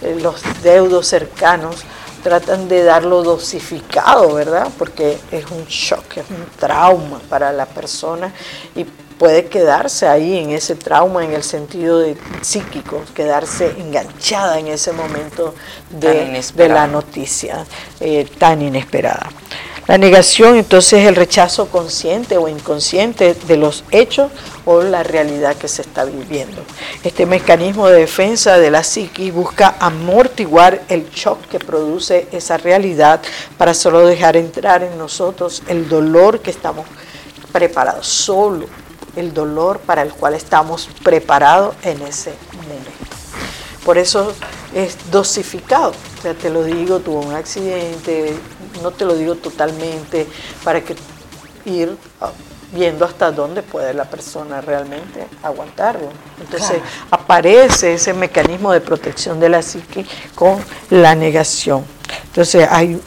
eh, 0.01 0.17
los 0.23 0.41
deudos 0.63 1.07
cercanos 1.07 1.85
tratan 2.23 2.67
de 2.67 2.83
darlo 2.83 3.23
dosificado, 3.23 4.33
¿verdad? 4.33 4.69
Porque 4.79 5.19
es 5.31 5.45
un 5.51 5.67
shock, 5.67 6.17
es 6.17 6.31
un 6.31 6.47
trauma 6.59 7.21
para 7.29 7.53
la 7.53 7.67
persona 7.67 8.33
y 8.75 8.87
puede 9.19 9.47
quedarse 9.47 10.07
ahí 10.07 10.39
en 10.39 10.51
ese 10.51 10.77
trauma 10.77 11.25
en 11.25 11.33
el 11.33 11.43
sentido 11.43 11.99
de 11.99 12.17
psíquico, 12.41 13.03
quedarse 13.15 13.75
enganchada 13.79 14.59
en 14.59 14.69
ese 14.69 14.93
momento 14.93 15.55
de, 15.91 16.43
la 16.69 16.87
noticia 16.87 17.67
eh, 18.01 18.27
tan 18.39 18.63
inesperada. 18.63 19.29
La 19.89 19.97
negación 19.97 20.57
entonces 20.57 21.01
es 21.01 21.09
el 21.09 21.17
rechazo 21.17 21.69
consciente 21.69 22.37
o 22.37 22.47
inconsciente 22.47 23.33
de 23.33 23.57
los 23.57 23.85
hechos 23.91 24.31
o 24.67 24.83
la 24.83 25.03
realidad 25.03 25.57
que 25.57 25.67
se 25.67 25.81
está 25.81 26.05
viviendo. 26.05 26.63
Este 27.03 27.25
mecanismo 27.25 27.89
de 27.89 28.01
defensa 28.01 28.59
de 28.59 28.71
la 28.71 28.85
psiquis 28.85 29.33
busca 29.33 29.77
amortiguar 29.81 30.83
el 30.91 31.09
shock 31.09 31.41
que 31.47 31.59
produce 31.59 32.29
esa 32.33 32.59
realidad 32.59 33.23
para 33.57 33.73
solo 33.73 34.07
dejar 34.07 34.37
entrar 34.37 34.83
en 34.83 34.99
nosotros 34.99 35.63
el 35.69 35.89
dolor 35.89 36.41
que 36.41 36.51
estamos 36.51 36.85
preparados, 37.51 38.07
solo 38.07 38.67
el 39.19 39.35
dolor 39.35 39.81
para 39.81 40.03
el 40.03 40.13
cual 40.13 40.35
estamos 40.35 40.89
preparados 41.03 41.75
en 41.83 42.01
ese 42.03 42.33
momento. 42.57 42.91
Por 43.85 43.99
eso 43.99 44.33
es 44.75 44.97
dosificado. 45.11 45.91
O 46.19 46.23
sea, 46.23 46.35
te 46.35 46.51
lo 46.51 46.63
digo, 46.63 47.01
tuvo 47.01 47.21
un 47.21 47.35
accidente, 47.35 48.35
no 48.83 48.91
te 48.91 49.05
lo 49.05 49.15
digo 49.15 49.35
totalmente, 49.35 50.27
para 50.63 50.83
que 50.83 50.95
ir 51.65 51.97
ah, 52.21 52.31
viendo 52.73 53.05
hasta 53.05 53.33
dónde 53.33 53.63
puede 53.63 53.95
la 53.95 54.05
persona 54.05 54.61
realmente 54.61 55.27
aguantarlo. 55.43 56.09
Entonces 56.41 56.81
aparece 57.11 57.95
ese 57.95 58.13
mecanismo 58.13 58.73
de 58.73 58.81
protección 58.81 59.41
de 59.41 59.49
la 59.49 59.63
psique 59.63 60.05
con 60.35 60.63
la 60.91 61.15
negación. 61.15 61.85
Entonces 62.27 62.69
hay, 62.71 63.01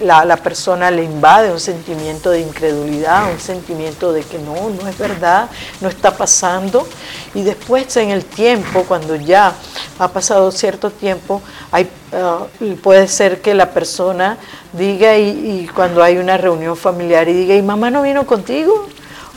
la, 0.00 0.24
la, 0.24 0.36
persona 0.36 0.90
le 0.90 1.04
invade 1.04 1.52
un 1.52 1.60
sentimiento 1.60 2.30
de 2.30 2.40
incredulidad, 2.40 3.32
un 3.32 3.38
sentimiento 3.38 4.12
de 4.12 4.22
que 4.22 4.38
no, 4.38 4.70
no 4.70 4.88
es 4.88 4.98
verdad, 4.98 5.48
no 5.80 5.88
está 5.88 6.16
pasando. 6.16 6.86
Y 7.34 7.42
después 7.42 7.96
en 7.96 8.10
el 8.10 8.24
tiempo, 8.24 8.84
cuando 8.86 9.14
ya 9.16 9.54
ha 9.98 10.08
pasado 10.08 10.50
cierto 10.50 10.90
tiempo, 10.90 11.42
hay, 11.70 11.88
ah, 12.12 12.46
puede 12.82 13.08
ser 13.08 13.40
que 13.40 13.54
la 13.54 13.70
persona 13.70 14.36
diga 14.72 15.16
y, 15.16 15.62
y 15.62 15.68
cuando 15.68 16.02
hay 16.02 16.18
una 16.18 16.36
reunión 16.36 16.76
familiar 16.76 17.28
y 17.28 17.32
diga, 17.32 17.54
¿y 17.54 17.62
mamá 17.62 17.90
no 17.90 18.02
vino 18.02 18.26
contigo? 18.26 18.88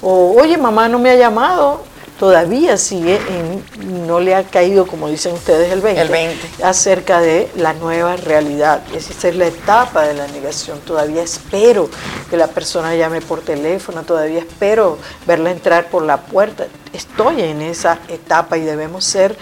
O, 0.02 0.36
oye, 0.40 0.58
mamá 0.58 0.90
no 0.90 1.00
me 1.00 1.12
ha 1.12 1.16
llamado 1.16 1.93
todavía 2.24 2.78
sigue 2.78 3.20
en, 3.28 4.08
no 4.08 4.22
le 4.22 4.34
ha 4.34 4.46
caído, 4.46 4.88
como 4.88 5.10
dicen 5.10 5.34
ustedes, 5.34 5.74
el 5.74 5.82
20, 5.82 6.02
el 6.04 6.08
20. 6.08 6.64
acerca 6.64 7.20
de 7.20 7.50
la 7.58 7.74
nueva 7.74 8.16
realidad. 8.16 8.82
Esa 8.96 9.28
es 9.28 9.36
la 9.36 9.48
etapa 9.48 10.04
de 10.04 10.14
la 10.14 10.26
negación. 10.28 10.80
Todavía 10.80 11.22
espero 11.22 11.90
que 12.30 12.38
la 12.38 12.48
persona 12.48 12.96
llame 12.96 13.20
por 13.20 13.42
teléfono, 13.42 14.04
todavía 14.04 14.40
espero 14.40 14.98
verla 15.28 15.52
entrar 15.52 15.90
por 15.90 16.04
la 16.04 16.16
puerta. 16.16 16.68
Estoy 16.94 17.42
en 17.42 17.62
esa 17.62 18.00
etapa 18.08 18.58
y 18.58 18.62
debemos 18.62 19.04
ser 19.04 19.38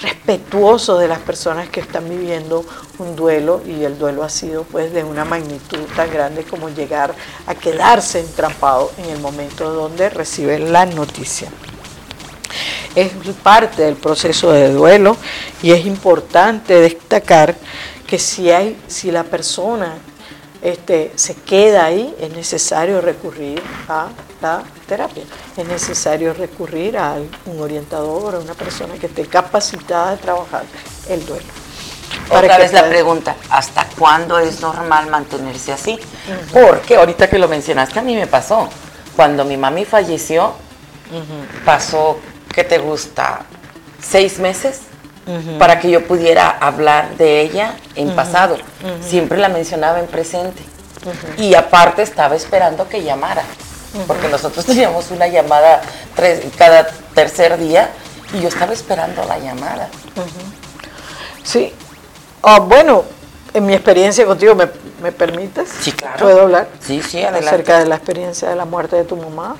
respetuosos 0.00 1.00
de 1.00 1.08
las 1.08 1.18
personas 1.18 1.70
que 1.70 1.80
están 1.80 2.08
viviendo 2.08 2.64
un 3.00 3.16
duelo 3.16 3.62
y 3.66 3.82
el 3.82 3.98
duelo 3.98 4.22
ha 4.22 4.30
sido 4.30 4.62
pues 4.62 4.92
de 4.92 5.02
una 5.02 5.24
magnitud 5.24 5.80
tan 5.96 6.08
grande 6.08 6.44
como 6.44 6.68
llegar 6.68 7.16
a 7.48 7.56
quedarse 7.56 8.20
entrampado 8.20 8.92
en 8.98 9.10
el 9.10 9.18
momento 9.18 9.72
donde 9.72 10.08
reciben 10.08 10.72
la 10.72 10.86
noticia 10.86 11.50
es 12.94 13.12
parte 13.42 13.82
del 13.82 13.96
proceso 13.96 14.52
de 14.52 14.72
duelo 14.72 15.16
y 15.62 15.72
es 15.72 15.86
importante 15.86 16.74
destacar 16.74 17.56
que 18.06 18.18
si, 18.18 18.50
hay, 18.50 18.78
si 18.88 19.10
la 19.10 19.24
persona 19.24 19.94
este, 20.62 21.12
se 21.16 21.34
queda 21.34 21.86
ahí, 21.86 22.14
es 22.20 22.30
necesario 22.30 23.00
recurrir 23.00 23.62
a 23.88 24.08
la 24.40 24.62
terapia, 24.86 25.24
es 25.56 25.66
necesario 25.66 26.34
recurrir 26.34 26.96
a 26.96 27.16
un 27.46 27.60
orientador, 27.60 28.34
a 28.34 28.38
una 28.38 28.54
persona 28.54 28.94
que 28.94 29.06
esté 29.06 29.26
capacitada 29.26 30.12
de 30.12 30.16
trabajar 30.18 30.64
el 31.08 31.24
duelo. 31.26 31.46
Otra 32.30 32.58
vez 32.58 32.72
la 32.72 32.88
pregunta, 32.88 33.36
¿hasta 33.50 33.88
cuándo 33.98 34.38
es 34.38 34.60
normal 34.60 35.08
mantenerse 35.10 35.72
así? 35.72 35.98
Porque 36.52 36.96
ahorita 36.96 37.28
que 37.28 37.38
lo 37.38 37.48
mencionaste, 37.48 37.98
a 37.98 38.02
mí 38.02 38.14
me 38.14 38.26
pasó. 38.26 38.68
Cuando 39.16 39.44
mi 39.44 39.56
mami 39.56 39.84
falleció, 39.84 40.54
pasó 41.64 42.18
¿qué 42.52 42.64
te 42.64 42.78
gusta? 42.78 43.40
¿Seis 44.00 44.38
meses? 44.38 44.82
Para 45.58 45.78
que 45.78 45.88
yo 45.88 46.04
pudiera 46.06 46.50
hablar 46.50 47.16
de 47.16 47.40
ella 47.42 47.76
en 47.94 48.14
pasado. 48.14 48.56
Siempre 49.00 49.38
la 49.38 49.48
mencionaba 49.48 50.00
en 50.00 50.06
presente. 50.06 50.62
Y 51.38 51.54
aparte 51.54 52.02
estaba 52.02 52.34
esperando 52.34 52.88
que 52.88 53.02
llamara. 53.02 53.42
Porque 54.06 54.28
nosotros 54.28 54.64
teníamos 54.66 55.10
una 55.10 55.28
llamada 55.28 55.82
cada 56.56 56.88
tercer 57.14 57.58
día 57.58 57.90
y 58.34 58.40
yo 58.40 58.48
estaba 58.48 58.72
esperando 58.72 59.24
la 59.24 59.38
llamada. 59.38 59.88
Sí. 61.44 61.72
Ah, 62.42 62.58
bueno, 62.58 63.04
en 63.54 63.66
mi 63.66 63.74
experiencia 63.74 64.24
contigo, 64.24 64.54
¿me, 64.54 64.68
¿me, 65.02 65.12
permites? 65.12 65.68
Sí, 65.80 65.92
claro. 65.92 66.18
¿Puedo 66.18 66.42
hablar? 66.42 66.68
Sí, 66.80 67.02
sí, 67.02 67.18
adelante. 67.22 67.46
Acerca 67.46 67.78
de 67.78 67.86
la 67.86 67.96
experiencia 67.96 68.48
de 68.48 68.56
la 68.56 68.64
muerte 68.64 68.96
de 68.96 69.04
tu 69.04 69.16
mamá. 69.16 69.56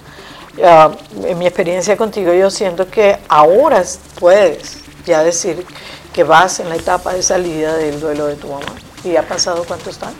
Ah, 0.62 0.90
en 1.24 1.38
mi 1.38 1.46
experiencia 1.46 1.96
contigo 1.96 2.32
yo 2.34 2.50
siento 2.50 2.88
que 2.88 3.18
ahora 3.28 3.82
puedes 4.18 4.78
ya 5.06 5.22
decir 5.22 5.64
que 6.12 6.24
vas 6.24 6.60
en 6.60 6.68
la 6.68 6.76
etapa 6.76 7.14
de 7.14 7.22
salida 7.22 7.74
del 7.76 8.00
duelo 8.00 8.26
de 8.26 8.36
tu 8.36 8.48
mamá. 8.48 8.66
¿Y 9.02 9.16
ha 9.16 9.26
pasado 9.26 9.64
cuánto 9.64 9.90
están? 9.90 10.12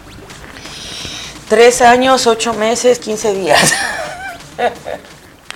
Tres 1.49 1.83
años, 1.83 2.26
ocho 2.26 2.55
meses, 2.55 2.99
quince 2.99 3.35
días. 3.35 3.74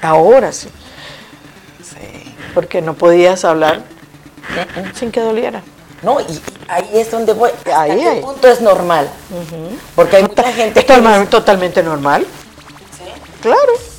ahora 0.03 0.53
sí. 0.53 0.69
Sí. 1.83 2.35
Porque 2.53 2.83
no 2.83 2.95
podías 2.95 3.45
hablar 3.47 3.83
sin 4.95 5.11
que 5.11 5.21
doliera. 5.21 5.63
No, 6.03 6.21
y 6.21 6.41
ahí 6.69 6.91
es 6.93 7.11
donde 7.11 7.33
voy. 7.33 7.51
ahí, 7.75 7.99
qué 7.99 8.21
punto 8.21 8.47
es 8.47 8.61
normal? 8.61 9.09
Porque 9.95 10.17
hay 10.17 10.23
mucha 10.25 10.53
gente. 10.53 10.81
¿Es 10.81 11.31
totalmente 11.31 11.83
normal? 11.83 12.27
Sí. 12.97 13.05
Claro. 13.41 13.96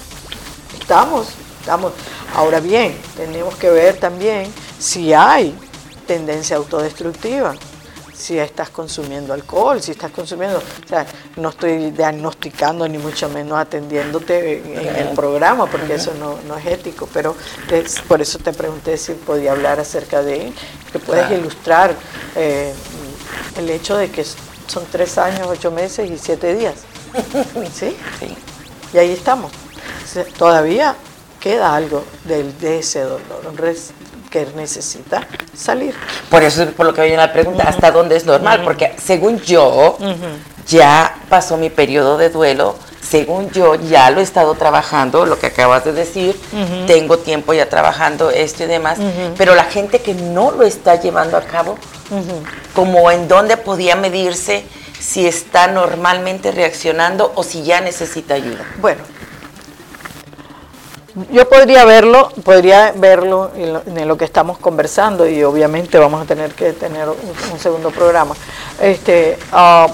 Estamos, 0.87 1.27
estamos. 1.59 1.91
Ahora 2.33 2.61
bien, 2.61 2.97
tenemos 3.17 3.57
que 3.57 3.69
ver 3.69 3.97
también 3.97 4.49
si 4.79 5.13
hay 5.13 5.53
tendencia 6.07 6.55
autodestructiva, 6.55 7.55
si 8.13 8.39
estás 8.39 8.69
consumiendo 8.69 9.33
alcohol, 9.33 9.81
si 9.81 9.91
estás 9.91 10.11
consumiendo, 10.11 10.59
o 10.59 10.87
sea, 10.87 11.05
no 11.35 11.49
estoy 11.49 11.91
diagnosticando 11.91 12.87
ni 12.87 12.99
mucho 12.99 13.27
menos 13.27 13.59
atendiéndote 13.59 14.59
en, 14.59 14.95
el 14.95 15.09
programa, 15.09 15.65
porque 15.65 15.95
eso 15.95 16.13
no, 16.13 16.57
es 16.57 16.65
ético, 16.65 17.09
pero 17.11 17.35
por 18.07 18.21
eso 18.21 18.39
te 18.39 18.53
pregunté 18.53 18.95
si 18.97 19.11
podía 19.11 19.51
hablar 19.51 19.81
acerca 19.81 20.23
de, 20.23 20.53
que 20.93 20.99
puedes 20.99 21.29
ilustrar 21.31 21.93
eh, 22.33 22.73
el 23.57 23.69
hecho 23.71 23.97
de 23.97 24.09
que 24.09 24.23
son 24.23 24.85
tres 24.89 25.17
años, 25.17 25.47
ocho 25.49 25.69
meses 25.69 26.09
y 26.09 26.17
siete 26.17 26.55
días. 26.55 26.75
¿Sí? 27.73 27.93
Sí. 28.21 28.37
Y 28.93 28.97
ahí 28.97 29.11
estamos 29.11 29.51
todavía 30.37 30.95
queda 31.39 31.75
algo 31.75 32.03
de 32.25 32.79
ese 32.79 33.01
dolor 33.01 33.21
que 34.29 34.45
necesita 34.55 35.25
salir. 35.55 35.95
Por 36.29 36.43
eso 36.43 36.63
es 36.63 36.71
por 36.71 36.85
lo 36.85 36.93
que 36.93 37.01
viene 37.01 37.17
la 37.17 37.31
pregunta, 37.31 37.63
¿hasta 37.63 37.91
dónde 37.91 38.17
es 38.17 38.25
normal? 38.25 38.63
Porque 38.63 38.93
según 39.03 39.39
yo, 39.39 39.97
ya 40.67 41.15
pasó 41.29 41.57
mi 41.57 41.69
periodo 41.69 42.17
de 42.17 42.29
duelo, 42.29 42.75
según 43.01 43.49
yo 43.51 43.75
ya 43.75 44.09
lo 44.09 44.19
he 44.19 44.23
estado 44.23 44.55
trabajando, 44.55 45.25
lo 45.25 45.39
que 45.39 45.47
acabas 45.47 45.85
de 45.85 45.93
decir, 45.93 46.37
tengo 46.87 47.19
tiempo 47.19 47.53
ya 47.53 47.69
trabajando 47.69 48.29
esto 48.29 48.63
y 48.63 48.67
demás, 48.67 48.99
pero 49.37 49.55
la 49.55 49.63
gente 49.63 50.01
que 50.01 50.13
no 50.13 50.51
lo 50.51 50.63
está 50.63 50.99
llevando 50.99 51.37
a 51.37 51.41
cabo, 51.41 51.77
como 52.73 53.09
en 53.11 53.27
dónde 53.27 53.55
podía 53.55 53.95
medirse 53.95 54.65
si 54.99 55.25
está 55.25 55.67
normalmente 55.67 56.51
reaccionando 56.51 57.31
o 57.35 57.43
si 57.43 57.63
ya 57.63 57.79
necesita 57.79 58.33
ayuda. 58.33 58.65
Bueno, 58.81 59.03
yo 61.31 61.49
podría 61.49 61.85
verlo, 61.85 62.29
podría 62.43 62.91
verlo 62.91 63.51
en 63.55 64.07
lo, 64.07 64.17
que 64.17 64.25
estamos 64.25 64.57
conversando 64.57 65.27
y 65.27 65.43
obviamente 65.43 65.97
vamos 65.97 66.21
a 66.21 66.25
tener 66.25 66.51
que 66.53 66.73
tener 66.73 67.07
un, 67.09 67.59
segundo 67.59 67.89
programa. 67.91 68.35
Este, 68.79 69.37
ah, 69.51 69.87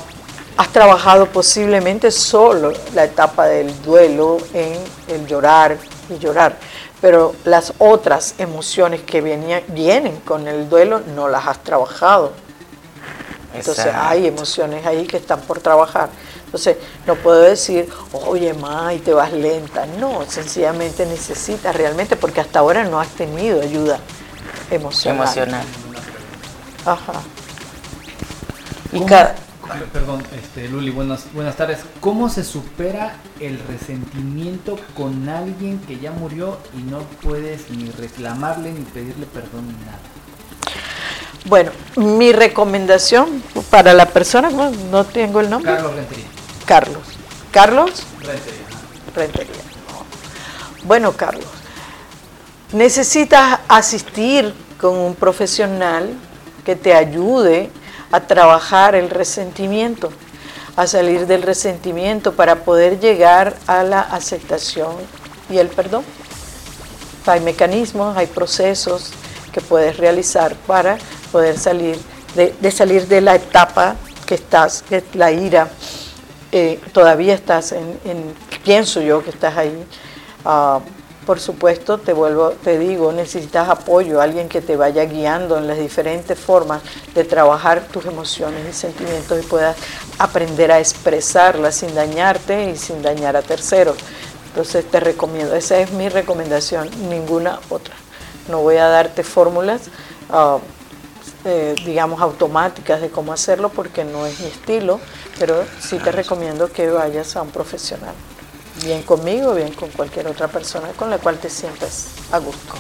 has 0.58 0.70
trabajado 0.70 1.28
posiblemente 1.28 2.12
solo 2.12 2.74
la 2.94 3.06
etapa 3.06 3.46
del 3.46 3.82
duelo 3.82 4.38
en 4.54 4.78
el 5.08 5.26
llorar 5.26 5.78
y 6.10 6.18
llorar, 6.18 6.58
pero 7.00 7.34
las 7.46 7.74
otras 7.80 8.36
emociones 8.38 9.02
que 9.02 9.22
vienen 9.22 10.20
con 10.26 10.48
el 10.48 10.70
duelo 10.70 11.02
no 11.16 11.28
las 11.28 11.48
has 11.48 11.64
trabajado. 11.64 12.34
Entonces 13.54 13.88
hay 13.94 14.28
emociones 14.28 14.86
ahí 14.86 15.06
que 15.06 15.18
están 15.18 15.42
por 15.42 15.60
trabajar. 15.60 16.10
Entonces, 16.54 16.78
no 17.08 17.16
puedo 17.16 17.42
decir, 17.42 17.90
oye, 18.28 18.54
ma, 18.54 18.94
y 18.94 19.00
te 19.00 19.12
vas 19.12 19.34
lenta. 19.34 19.88
No, 20.00 20.24
sencillamente 20.28 21.04
necesitas 21.08 21.76
realmente, 21.76 22.16
porque 22.16 22.42
hasta 22.42 22.60
ahora 22.60 22.84
no 22.84 23.00
has 23.00 23.08
tenido 23.08 23.60
ayuda 23.60 23.98
emocional. 24.70 25.24
Emocional. 25.24 25.66
Ajá. 26.86 27.14
Y 28.92 29.04
cada... 29.04 29.36
Perdón, 29.92 30.22
este, 30.40 30.70
Luli, 30.70 30.92
buenas, 30.92 31.26
buenas 31.34 31.56
tardes. 31.56 31.80
¿Cómo 32.00 32.30
se 32.30 32.44
supera 32.44 33.16
el 33.40 33.58
resentimiento 33.68 34.78
con 34.96 35.28
alguien 35.30 35.80
que 35.80 35.98
ya 35.98 36.12
murió 36.12 36.60
y 36.78 36.84
no 36.84 37.00
puedes 37.24 37.72
ni 37.72 37.90
reclamarle 37.90 38.74
ni 38.74 38.82
pedirle 38.82 39.26
perdón 39.26 39.70
ni 39.70 39.86
nada? 39.86 39.98
Bueno, 41.46 41.72
mi 41.96 42.32
recomendación 42.32 43.42
para 43.72 43.94
la 43.94 44.06
persona, 44.06 44.52
no, 44.92 45.04
tengo 45.04 45.40
el 45.40 45.50
nombre. 45.50 45.74
Carlos 45.74 45.96
Rentería. 45.96 46.33
Carlos. 46.66 47.04
¿Carlos? 47.52 48.04
Rentería. 48.22 48.66
Rentería. 49.16 49.62
Bueno, 50.84 51.14
Carlos, 51.14 51.46
necesitas 52.72 53.60
asistir 53.68 54.54
con 54.80 54.98
un 54.98 55.16
profesional 55.16 56.10
que 56.66 56.76
te 56.76 56.94
ayude 56.94 57.70
a 58.12 58.22
trabajar 58.22 58.96
el 58.96 59.10
resentimiento, 59.10 60.12
a 60.76 60.88
salir 60.88 61.26
del 61.28 61.44
resentimiento 61.44 62.34
para 62.34 62.64
poder 62.64 63.00
llegar 63.00 63.56
a 63.68 63.84
la 63.84 64.02
aceptación 64.02 64.96
y 65.50 65.58
el 65.58 65.68
perdón. 65.68 66.04
Hay 67.26 67.40
mecanismos, 67.40 68.18
hay 68.18 68.28
procesos 68.28 69.12
que 69.52 69.62
puedes 69.62 69.98
realizar 69.98 70.56
para 70.56 70.98
poder 71.32 71.58
salir 71.58 71.98
de, 72.36 72.72
salir 72.72 73.08
de 73.08 73.22
la 73.22 73.36
etapa 73.36 73.96
que 74.26 74.36
estás, 74.36 74.82
que 74.82 74.98
es 74.98 75.04
la 75.14 75.32
ira, 75.32 75.70
eh, 76.54 76.80
todavía 76.92 77.34
estás 77.34 77.72
en, 77.72 78.36
pienso 78.64 79.02
yo 79.02 79.24
que 79.24 79.32
estás 79.32 79.58
ahí, 79.58 79.86
ah, 80.46 80.82
por 81.26 81.40
supuesto, 81.40 81.98
te 81.98 82.14
vuelvo, 82.14 82.52
te 82.52 82.78
digo, 82.78 83.12
necesitas 83.12 83.70
apoyo, 83.70 84.22
alguien 84.22 84.50
que 84.50 84.62
te 84.62 84.76
vaya 84.76 85.04
guiando 85.06 85.58
en 85.58 85.68
las 85.68 85.80
diferentes 85.80 86.38
formas 86.38 86.84
de 87.16 87.24
trabajar 87.24 87.88
tus 87.88 88.06
emociones 88.06 88.62
y 88.70 88.74
sentimientos 88.74 89.44
y 89.44 89.48
puedas 89.48 89.76
aprender 90.20 90.72
a 90.72 90.80
expresarlas 90.80 91.76
sin 91.76 91.96
dañarte 91.96 92.70
y 92.70 92.78
sin 92.78 93.02
dañar 93.02 93.36
a 93.36 93.42
terceros. 93.42 93.98
Entonces 94.50 94.86
te 94.86 95.00
recomiendo, 95.00 95.56
esa 95.56 95.80
es 95.80 95.92
mi 95.92 96.08
recomendación, 96.08 96.88
ninguna 97.10 97.60
otra. 97.70 97.96
No 98.48 98.62
voy 98.62 98.78
a 98.78 98.90
darte 98.90 99.24
fórmulas, 99.24 99.84
ah, 100.30 100.60
eh, 101.46 101.76
digamos, 101.86 102.22
automáticas 102.22 103.02
de 103.02 103.10
cómo 103.10 103.34
hacerlo 103.34 103.70
porque 103.70 104.04
no 104.04 104.26
es 104.26 104.40
mi 104.40 104.48
estilo, 104.48 105.00
pero 105.40 105.66
sí 105.80 105.98
te 106.00 106.12
recomiendo 106.12 106.72
que 106.72 106.90
vayas 106.90 107.36
a 107.36 107.42
un 107.42 107.50
profesional 107.52 108.14
bien 108.82 109.04
conmigo, 109.04 109.54
bien 109.54 109.74
con 109.74 109.90
cualquier 109.90 110.28
otra 110.28 110.48
persona 110.48 110.90
con 110.98 111.10
la 111.10 111.18
cual 111.18 111.38
te 111.38 111.50
sientas 111.50 112.08
a 112.32 112.40
gusto. 112.40 112.74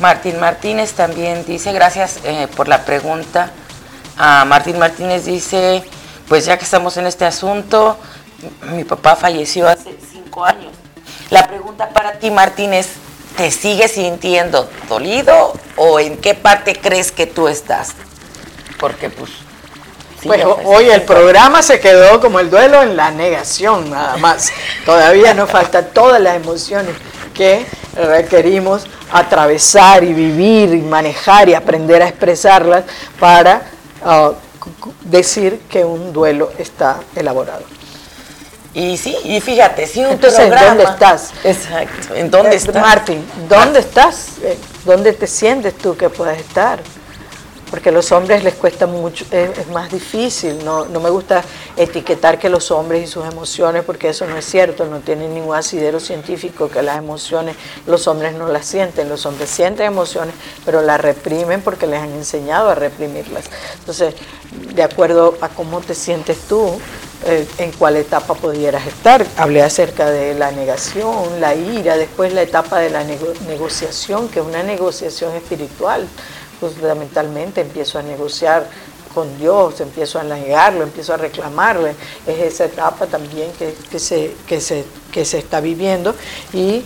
Martín 0.00 0.38
Martínez 0.38 0.92
también 0.92 1.44
dice, 1.44 1.72
gracias 1.72 2.18
eh, 2.24 2.48
por 2.56 2.68
la 2.68 2.84
pregunta. 2.84 3.50
Ah, 4.16 4.44
Martín 4.46 4.78
Martínez 4.78 5.24
dice, 5.24 5.82
pues 6.28 6.44
ya 6.44 6.56
que 6.56 6.64
estamos 6.64 6.96
en 6.96 7.06
este 7.06 7.24
asunto, 7.24 7.96
mi 8.72 8.84
papá 8.84 9.16
falleció 9.16 9.68
hace 9.68 9.96
cinco 10.12 10.44
años. 10.44 10.72
La 11.30 11.46
pregunta 11.46 11.90
para 11.90 12.18
ti, 12.18 12.30
Martín, 12.30 12.72
es, 12.72 12.90
¿te 13.38 13.52
sigues 13.52 13.92
sintiendo 13.92 14.68
dolido 14.88 15.54
o 15.76 16.00
en 16.00 16.18
qué 16.18 16.34
parte 16.34 16.74
crees 16.74 17.12
que 17.12 17.26
tú 17.26 17.48
estás? 17.48 17.94
Porque 18.78 19.08
pues 19.08 19.30
pues 20.24 20.44
hoy 20.64 20.86
el 20.90 21.02
programa 21.02 21.62
se 21.62 21.78
quedó 21.78 22.20
como 22.20 22.40
el 22.40 22.50
duelo 22.50 22.82
en 22.82 22.96
la 22.96 23.12
negación, 23.12 23.88
nada 23.88 24.16
más. 24.16 24.50
Todavía 24.84 25.32
nos 25.32 25.48
faltan 25.48 25.90
todas 25.94 26.20
las 26.20 26.34
emociones 26.34 26.96
que 27.32 27.64
requerimos 27.94 28.84
atravesar 29.12 30.02
y 30.02 30.12
vivir 30.12 30.74
y 30.74 30.82
manejar 30.82 31.48
y 31.48 31.54
aprender 31.54 32.02
a 32.02 32.08
expresarlas 32.08 32.82
para 33.20 33.62
uh, 34.04 34.32
decir 35.02 35.60
que 35.70 35.84
un 35.84 36.12
duelo 36.12 36.50
está 36.58 36.98
elaborado. 37.14 37.62
Y 38.74 38.96
sí, 38.96 39.16
y 39.24 39.40
fíjate, 39.40 39.86
si 39.86 40.00
un 40.00 40.12
Entonces, 40.12 40.40
programa... 40.40 40.68
¿dónde 40.68 40.84
estás? 40.84 41.32
Exacto, 41.42 42.14
¿en 42.14 42.30
dónde 42.30 42.52
eh, 42.52 42.56
estás? 42.56 42.82
Martín, 42.82 43.26
¿dónde 43.48 43.80
estás? 43.80 44.38
Eh, 44.42 44.58
¿Dónde 44.84 45.12
te 45.12 45.26
sientes 45.26 45.76
tú 45.78 45.96
que 45.96 46.10
puedes 46.10 46.38
estar? 46.38 46.80
porque 47.70 47.90
a 47.90 47.92
los 47.92 48.12
hombres 48.12 48.44
les 48.44 48.54
cuesta 48.54 48.86
mucho, 48.86 49.24
es, 49.30 49.68
más 49.68 49.90
difícil, 49.90 50.64
no, 50.64 50.86
no, 50.86 51.00
me 51.00 51.10
gusta 51.10 51.42
etiquetar 51.76 52.38
que 52.38 52.48
los 52.48 52.70
hombres 52.70 53.04
y 53.04 53.06
sus 53.06 53.26
emociones, 53.26 53.84
porque 53.84 54.08
eso 54.08 54.26
no 54.26 54.36
es 54.36 54.44
cierto, 54.44 54.86
no 54.86 55.00
tiene 55.00 55.28
ningún 55.28 55.54
asidero 55.54 56.00
científico 56.00 56.68
que 56.68 56.82
las 56.82 56.98
emociones, 56.98 57.56
los 57.86 58.06
hombres 58.08 58.34
no 58.34 58.48
las 58.48 58.66
sienten, 58.66 59.08
los 59.08 59.26
hombres 59.26 59.50
sienten 59.50 59.86
emociones, 59.86 60.34
pero 60.64 60.82
las 60.82 61.00
reprimen 61.00 61.60
porque 61.60 61.86
les 61.86 62.00
han 62.00 62.12
enseñado 62.12 62.70
a 62.70 62.74
reprimirlas. 62.74 63.44
Entonces, 63.78 64.14
de 64.74 64.82
acuerdo 64.82 65.36
a 65.40 65.48
cómo 65.48 65.80
te 65.80 65.94
sientes 65.94 66.38
tú, 66.48 66.80
eh, 67.26 67.46
en 67.58 67.72
cuál 67.72 67.96
etapa 67.96 68.34
pudieras 68.34 68.86
estar. 68.86 69.26
Hablé 69.36 69.62
acerca 69.62 70.10
de 70.10 70.34
la 70.34 70.50
negación, 70.50 71.40
la 71.40 71.54
ira, 71.54 71.96
después 71.96 72.32
la 72.32 72.42
etapa 72.42 72.78
de 72.78 72.90
la 72.90 73.04
negociación, 73.04 74.28
que 74.28 74.40
es 74.40 74.46
una 74.46 74.62
negociación 74.62 75.34
espiritual 75.34 76.06
fundamentalmente 76.58 77.60
empiezo 77.60 77.98
a 77.98 78.02
negociar 78.02 78.68
con 79.18 79.36
Dios, 79.36 79.80
empiezo 79.80 80.20
a 80.20 80.22
negarlo, 80.22 80.84
empiezo 80.84 81.12
a 81.12 81.16
reclamarle. 81.16 81.96
Es 82.24 82.38
esa 82.38 82.66
etapa 82.66 83.08
también 83.08 83.50
que, 83.58 83.98
se, 83.98 84.36
que, 84.46 84.60
se, 84.60 84.84
que 85.10 85.24
se 85.24 85.38
está 85.38 85.60
viviendo. 85.60 86.14
Y 86.52 86.84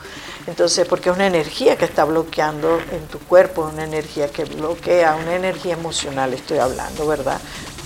Entonces, 0.46 0.86
porque 0.86 1.10
es 1.10 1.16
una 1.16 1.26
energía 1.26 1.76
que 1.76 1.84
está 1.84 2.04
bloqueando 2.04 2.78
en 2.92 3.06
tu 3.08 3.18
cuerpo, 3.18 3.68
una 3.72 3.84
energía 3.84 4.28
que 4.28 4.44
bloquea, 4.44 5.16
una 5.16 5.34
energía 5.34 5.74
emocional 5.74 6.32
estoy 6.34 6.58
hablando, 6.58 7.06
¿verdad? 7.06 7.40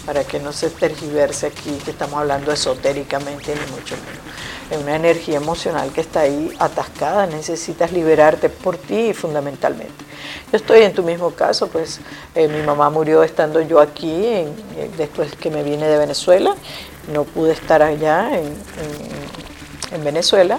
Para 0.04 0.24
que 0.24 0.38
no 0.40 0.52
se 0.52 0.68
tergiverse 0.68 1.46
aquí 1.46 1.70
que 1.84 1.90
estamos 1.90 2.20
hablando 2.20 2.52
esotéricamente 2.52 3.54
ni 3.54 3.72
mucho 3.72 3.96
menos. 3.96 4.20
Es 4.70 4.78
una 4.78 4.94
energía 4.94 5.38
emocional 5.38 5.90
que 5.92 6.02
está 6.02 6.20
ahí 6.20 6.54
atascada, 6.58 7.26
necesitas 7.26 7.92
liberarte 7.92 8.50
por 8.50 8.76
ti 8.76 9.14
fundamentalmente. 9.14 10.04
Yo 10.52 10.58
estoy 10.58 10.82
en 10.82 10.92
tu 10.92 11.02
mismo 11.02 11.30
caso, 11.30 11.68
pues 11.68 12.00
eh, 12.34 12.46
mi 12.46 12.62
mamá 12.62 12.90
murió 12.90 13.22
estando 13.22 13.62
yo 13.62 13.80
aquí, 13.80 14.12
eh, 14.12 14.90
después 14.98 15.34
que 15.34 15.50
me 15.50 15.62
vine 15.62 15.86
de 15.86 15.96
Venezuela, 15.96 16.54
no 17.12 17.24
pude 17.24 17.52
estar 17.52 17.82
allá 17.82 18.38
en, 18.38 18.54
en 19.92 20.04
Venezuela, 20.04 20.58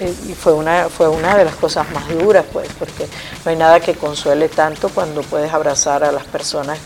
y 0.00 0.34
fue 0.34 0.52
una, 0.52 0.88
fue 0.88 1.08
una 1.08 1.36
de 1.36 1.44
las 1.44 1.56
cosas 1.56 1.90
más 1.90 2.08
duras, 2.08 2.44
pues, 2.52 2.68
porque 2.78 3.08
no 3.44 3.50
hay 3.50 3.56
nada 3.56 3.80
que 3.80 3.94
consuele 3.94 4.48
tanto 4.48 4.88
cuando 4.90 5.22
puedes 5.22 5.52
abrazar 5.52 6.04
a 6.04 6.12
las 6.12 6.24
personas 6.24 6.78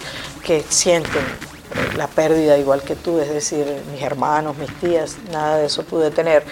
que 0.42 0.64
sienten 0.68 1.20
eh, 1.20 1.96
la 1.96 2.06
pérdida 2.06 2.56
igual 2.56 2.82
que 2.82 2.96
tú, 2.96 3.18
es 3.20 3.28
decir, 3.28 3.66
mis 3.92 4.02
hermanos, 4.02 4.56
mis 4.56 4.74
tías, 4.80 5.16
nada 5.30 5.58
de 5.58 5.66
eso 5.66 5.82
pude 5.84 6.10
tener 6.10 6.44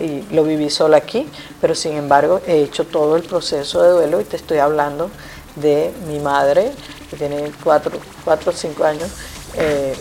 y 0.00 0.22
lo 0.34 0.44
viví 0.44 0.70
sola 0.70 0.98
aquí, 0.98 1.28
pero 1.60 1.74
sin 1.74 1.92
embargo 1.96 2.40
he 2.46 2.62
hecho 2.62 2.84
todo 2.84 3.16
el 3.16 3.22
proceso 3.22 3.82
de 3.82 3.90
duelo 3.90 4.20
y 4.20 4.24
te 4.24 4.36
estoy 4.36 4.58
hablando 4.58 5.10
de 5.56 5.92
mi 6.06 6.18
madre, 6.18 6.72
que 7.10 7.16
tiene 7.16 7.52
cuatro, 7.62 7.92
cuatro 8.24 8.52
o 8.52 8.54
cinco 8.54 8.84
años, 8.84 9.10
eh, 9.54 9.94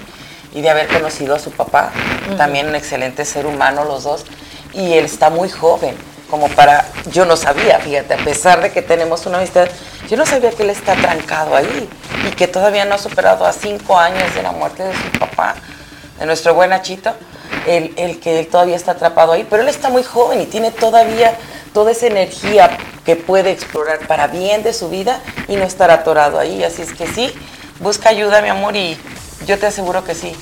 y 0.53 0.61
de 0.61 0.70
haber 0.70 0.88
conocido 0.88 1.34
a 1.34 1.38
su 1.38 1.50
papá, 1.50 1.90
también 2.36 2.68
un 2.68 2.74
excelente 2.74 3.24
ser 3.24 3.46
humano 3.46 3.84
los 3.84 4.05
dos, 4.05 4.24
y 4.72 4.94
él 4.94 5.05
está 5.05 5.30
muy 5.30 5.50
joven 5.50 5.96
como 6.30 6.48
para, 6.48 6.86
yo 7.11 7.26
no 7.26 7.36
sabía, 7.36 7.78
fíjate, 7.78 8.14
a 8.14 8.24
pesar 8.24 8.62
de 8.62 8.72
que 8.72 8.80
tenemos 8.80 9.26
una 9.26 9.36
amistad, 9.36 9.68
yo 10.09 10.16
no 10.16 10.24
sabía 10.24 10.50
que 10.50 10.62
él 10.62 10.70
está 10.70 10.94
trancado 10.94 11.55
ahí 11.55 11.88
y 12.26 12.30
que 12.30 12.48
todavía 12.48 12.86
no 12.86 12.94
ha 12.94 12.98
superado 12.98 13.44
a 13.44 13.53
cinco 13.53 13.98
años 13.98 14.34
de 14.34 14.42
la 14.42 14.50
muerte 14.53 14.82
de 14.82 14.94
su 14.94 15.18
papá, 15.18 15.57
de 16.18 16.24
nuestro 16.24 16.55
buen 16.55 16.72
Achito, 16.72 17.12
el, 17.66 17.92
el 17.96 18.18
que 18.18 18.40
él 18.40 18.46
todavía 18.46 18.76
está 18.76 18.92
atrapado 18.92 19.32
ahí, 19.32 19.46
pero 19.48 19.62
él 19.62 19.68
está 19.68 19.90
muy 19.90 20.03
joven 20.03 20.40
y 20.40 20.46
tiene 20.46 20.70
todavía 20.70 21.36
toda 21.74 21.92
esa 21.92 22.07
energía 22.07 22.78
que 23.05 23.16
puede 23.16 23.50
explorar 23.50 24.07
para 24.07 24.26
bien 24.26 24.62
de 24.62 24.72
su 24.72 24.88
vida 24.88 25.20
y 25.48 25.57
no 25.57 25.64
estar 25.64 25.90
atorado 25.90 26.38
ahí. 26.38 26.64
Así 26.64 26.80
es 26.80 26.94
que 26.94 27.07
sí, 27.07 27.30
busca 27.80 28.09
ayuda, 28.09 28.40
mi 28.40 28.48
amor, 28.48 28.74
y 28.74 28.98
yo 29.47 29.59
te 29.59 29.66
aseguro 29.66 30.05
que 30.05 30.14
sí, 30.14 30.34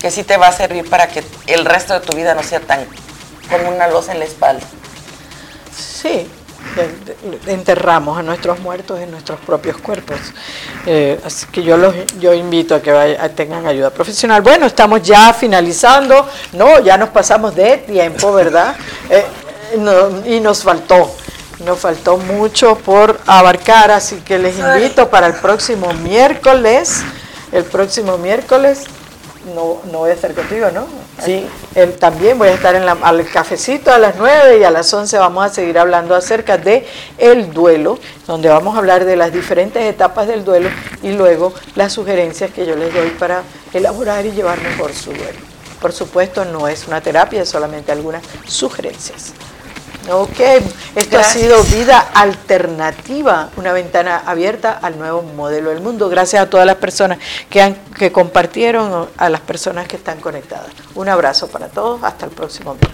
que 0.00 0.10
sí 0.10 0.24
te 0.24 0.36
va 0.36 0.48
a 0.48 0.52
servir 0.52 0.88
para 0.88 1.08
que 1.08 1.24
el 1.46 1.64
resto 1.64 1.94
de 1.94 2.00
tu 2.00 2.16
vida 2.16 2.34
no 2.34 2.42
sea 2.42 2.60
tan 2.60 2.86
como 3.50 3.70
una 3.70 3.88
losa 3.88 4.12
en 4.12 4.20
la 4.20 4.24
espalda. 4.24 4.64
Sí, 5.76 6.28
enterramos 7.46 8.18
a 8.18 8.22
nuestros 8.22 8.58
muertos 8.60 9.00
en 9.00 9.10
nuestros 9.10 9.38
propios 9.40 9.76
cuerpos. 9.78 10.18
Eh, 10.86 11.20
así 11.24 11.46
que 11.46 11.62
yo 11.62 11.76
los 11.76 11.94
yo 12.18 12.32
invito 12.34 12.74
a 12.74 12.80
que 12.80 12.92
tengan 13.34 13.66
ayuda 13.66 13.90
profesional. 13.90 14.42
Bueno, 14.42 14.66
estamos 14.66 15.02
ya 15.02 15.32
finalizando. 15.32 16.28
No, 16.52 16.80
ya 16.80 16.96
nos 16.96 17.10
pasamos 17.10 17.54
de 17.54 17.78
tiempo, 17.78 18.32
¿verdad? 18.32 18.76
Eh, 19.10 19.26
y 20.26 20.40
nos 20.40 20.62
faltó. 20.62 21.14
Nos 21.64 21.78
faltó 21.78 22.16
mucho 22.16 22.76
por 22.76 23.20
abarcar, 23.26 23.90
así 23.90 24.16
que 24.16 24.38
les 24.38 24.58
invito 24.58 25.10
para 25.10 25.26
el 25.26 25.34
próximo 25.34 25.92
miércoles. 25.94 27.02
El 27.54 27.62
próximo 27.62 28.18
miércoles 28.18 28.82
no, 29.54 29.80
no 29.92 29.98
voy 29.98 30.10
a 30.10 30.14
estar 30.14 30.34
contigo, 30.34 30.72
¿no? 30.72 30.86
Sí. 31.24 31.46
también 32.00 32.36
voy 32.36 32.48
a 32.48 32.54
estar 32.54 32.74
en 32.74 32.84
la, 32.84 32.96
al 33.00 33.24
cafecito 33.30 33.92
a 33.92 33.98
las 33.98 34.16
9 34.16 34.58
y 34.58 34.64
a 34.64 34.72
las 34.72 34.92
11 34.92 35.16
vamos 35.18 35.46
a 35.46 35.48
seguir 35.48 35.78
hablando 35.78 36.16
acerca 36.16 36.58
de 36.58 36.84
el 37.16 37.52
duelo, 37.52 38.00
donde 38.26 38.48
vamos 38.48 38.74
a 38.74 38.78
hablar 38.78 39.04
de 39.04 39.14
las 39.14 39.32
diferentes 39.32 39.84
etapas 39.84 40.26
del 40.26 40.44
duelo 40.44 40.68
y 41.00 41.12
luego 41.12 41.54
las 41.76 41.92
sugerencias 41.92 42.50
que 42.50 42.66
yo 42.66 42.74
les 42.74 42.92
doy 42.92 43.10
para 43.10 43.44
elaborar 43.72 44.26
y 44.26 44.32
llevar 44.32 44.60
mejor 44.60 44.92
su 44.92 45.12
duelo. 45.12 45.38
Por 45.80 45.92
supuesto, 45.92 46.44
no 46.44 46.66
es 46.66 46.88
una 46.88 47.00
terapia, 47.00 47.42
es 47.42 47.48
solamente 47.48 47.92
algunas 47.92 48.24
sugerencias. 48.48 49.32
Ok, 50.10 50.38
esto 50.96 51.18
ha 51.18 51.24
sido 51.24 51.62
Vida 51.64 51.98
Alternativa, 51.98 53.48
una 53.56 53.72
ventana 53.72 54.22
abierta 54.26 54.78
al 54.82 54.98
nuevo 54.98 55.22
modelo 55.22 55.70
del 55.70 55.80
mundo. 55.80 56.10
Gracias 56.10 56.42
a 56.42 56.50
todas 56.50 56.66
las 56.66 56.76
personas 56.76 57.18
que, 57.48 57.62
han, 57.62 57.74
que 57.96 58.12
compartieron, 58.12 59.08
a 59.16 59.28
las 59.30 59.40
personas 59.40 59.88
que 59.88 59.96
están 59.96 60.20
conectadas. 60.20 60.68
Un 60.94 61.08
abrazo 61.08 61.48
para 61.48 61.68
todos, 61.68 62.02
hasta 62.04 62.26
el 62.26 62.32
próximo 62.32 62.74
video. 62.74 62.90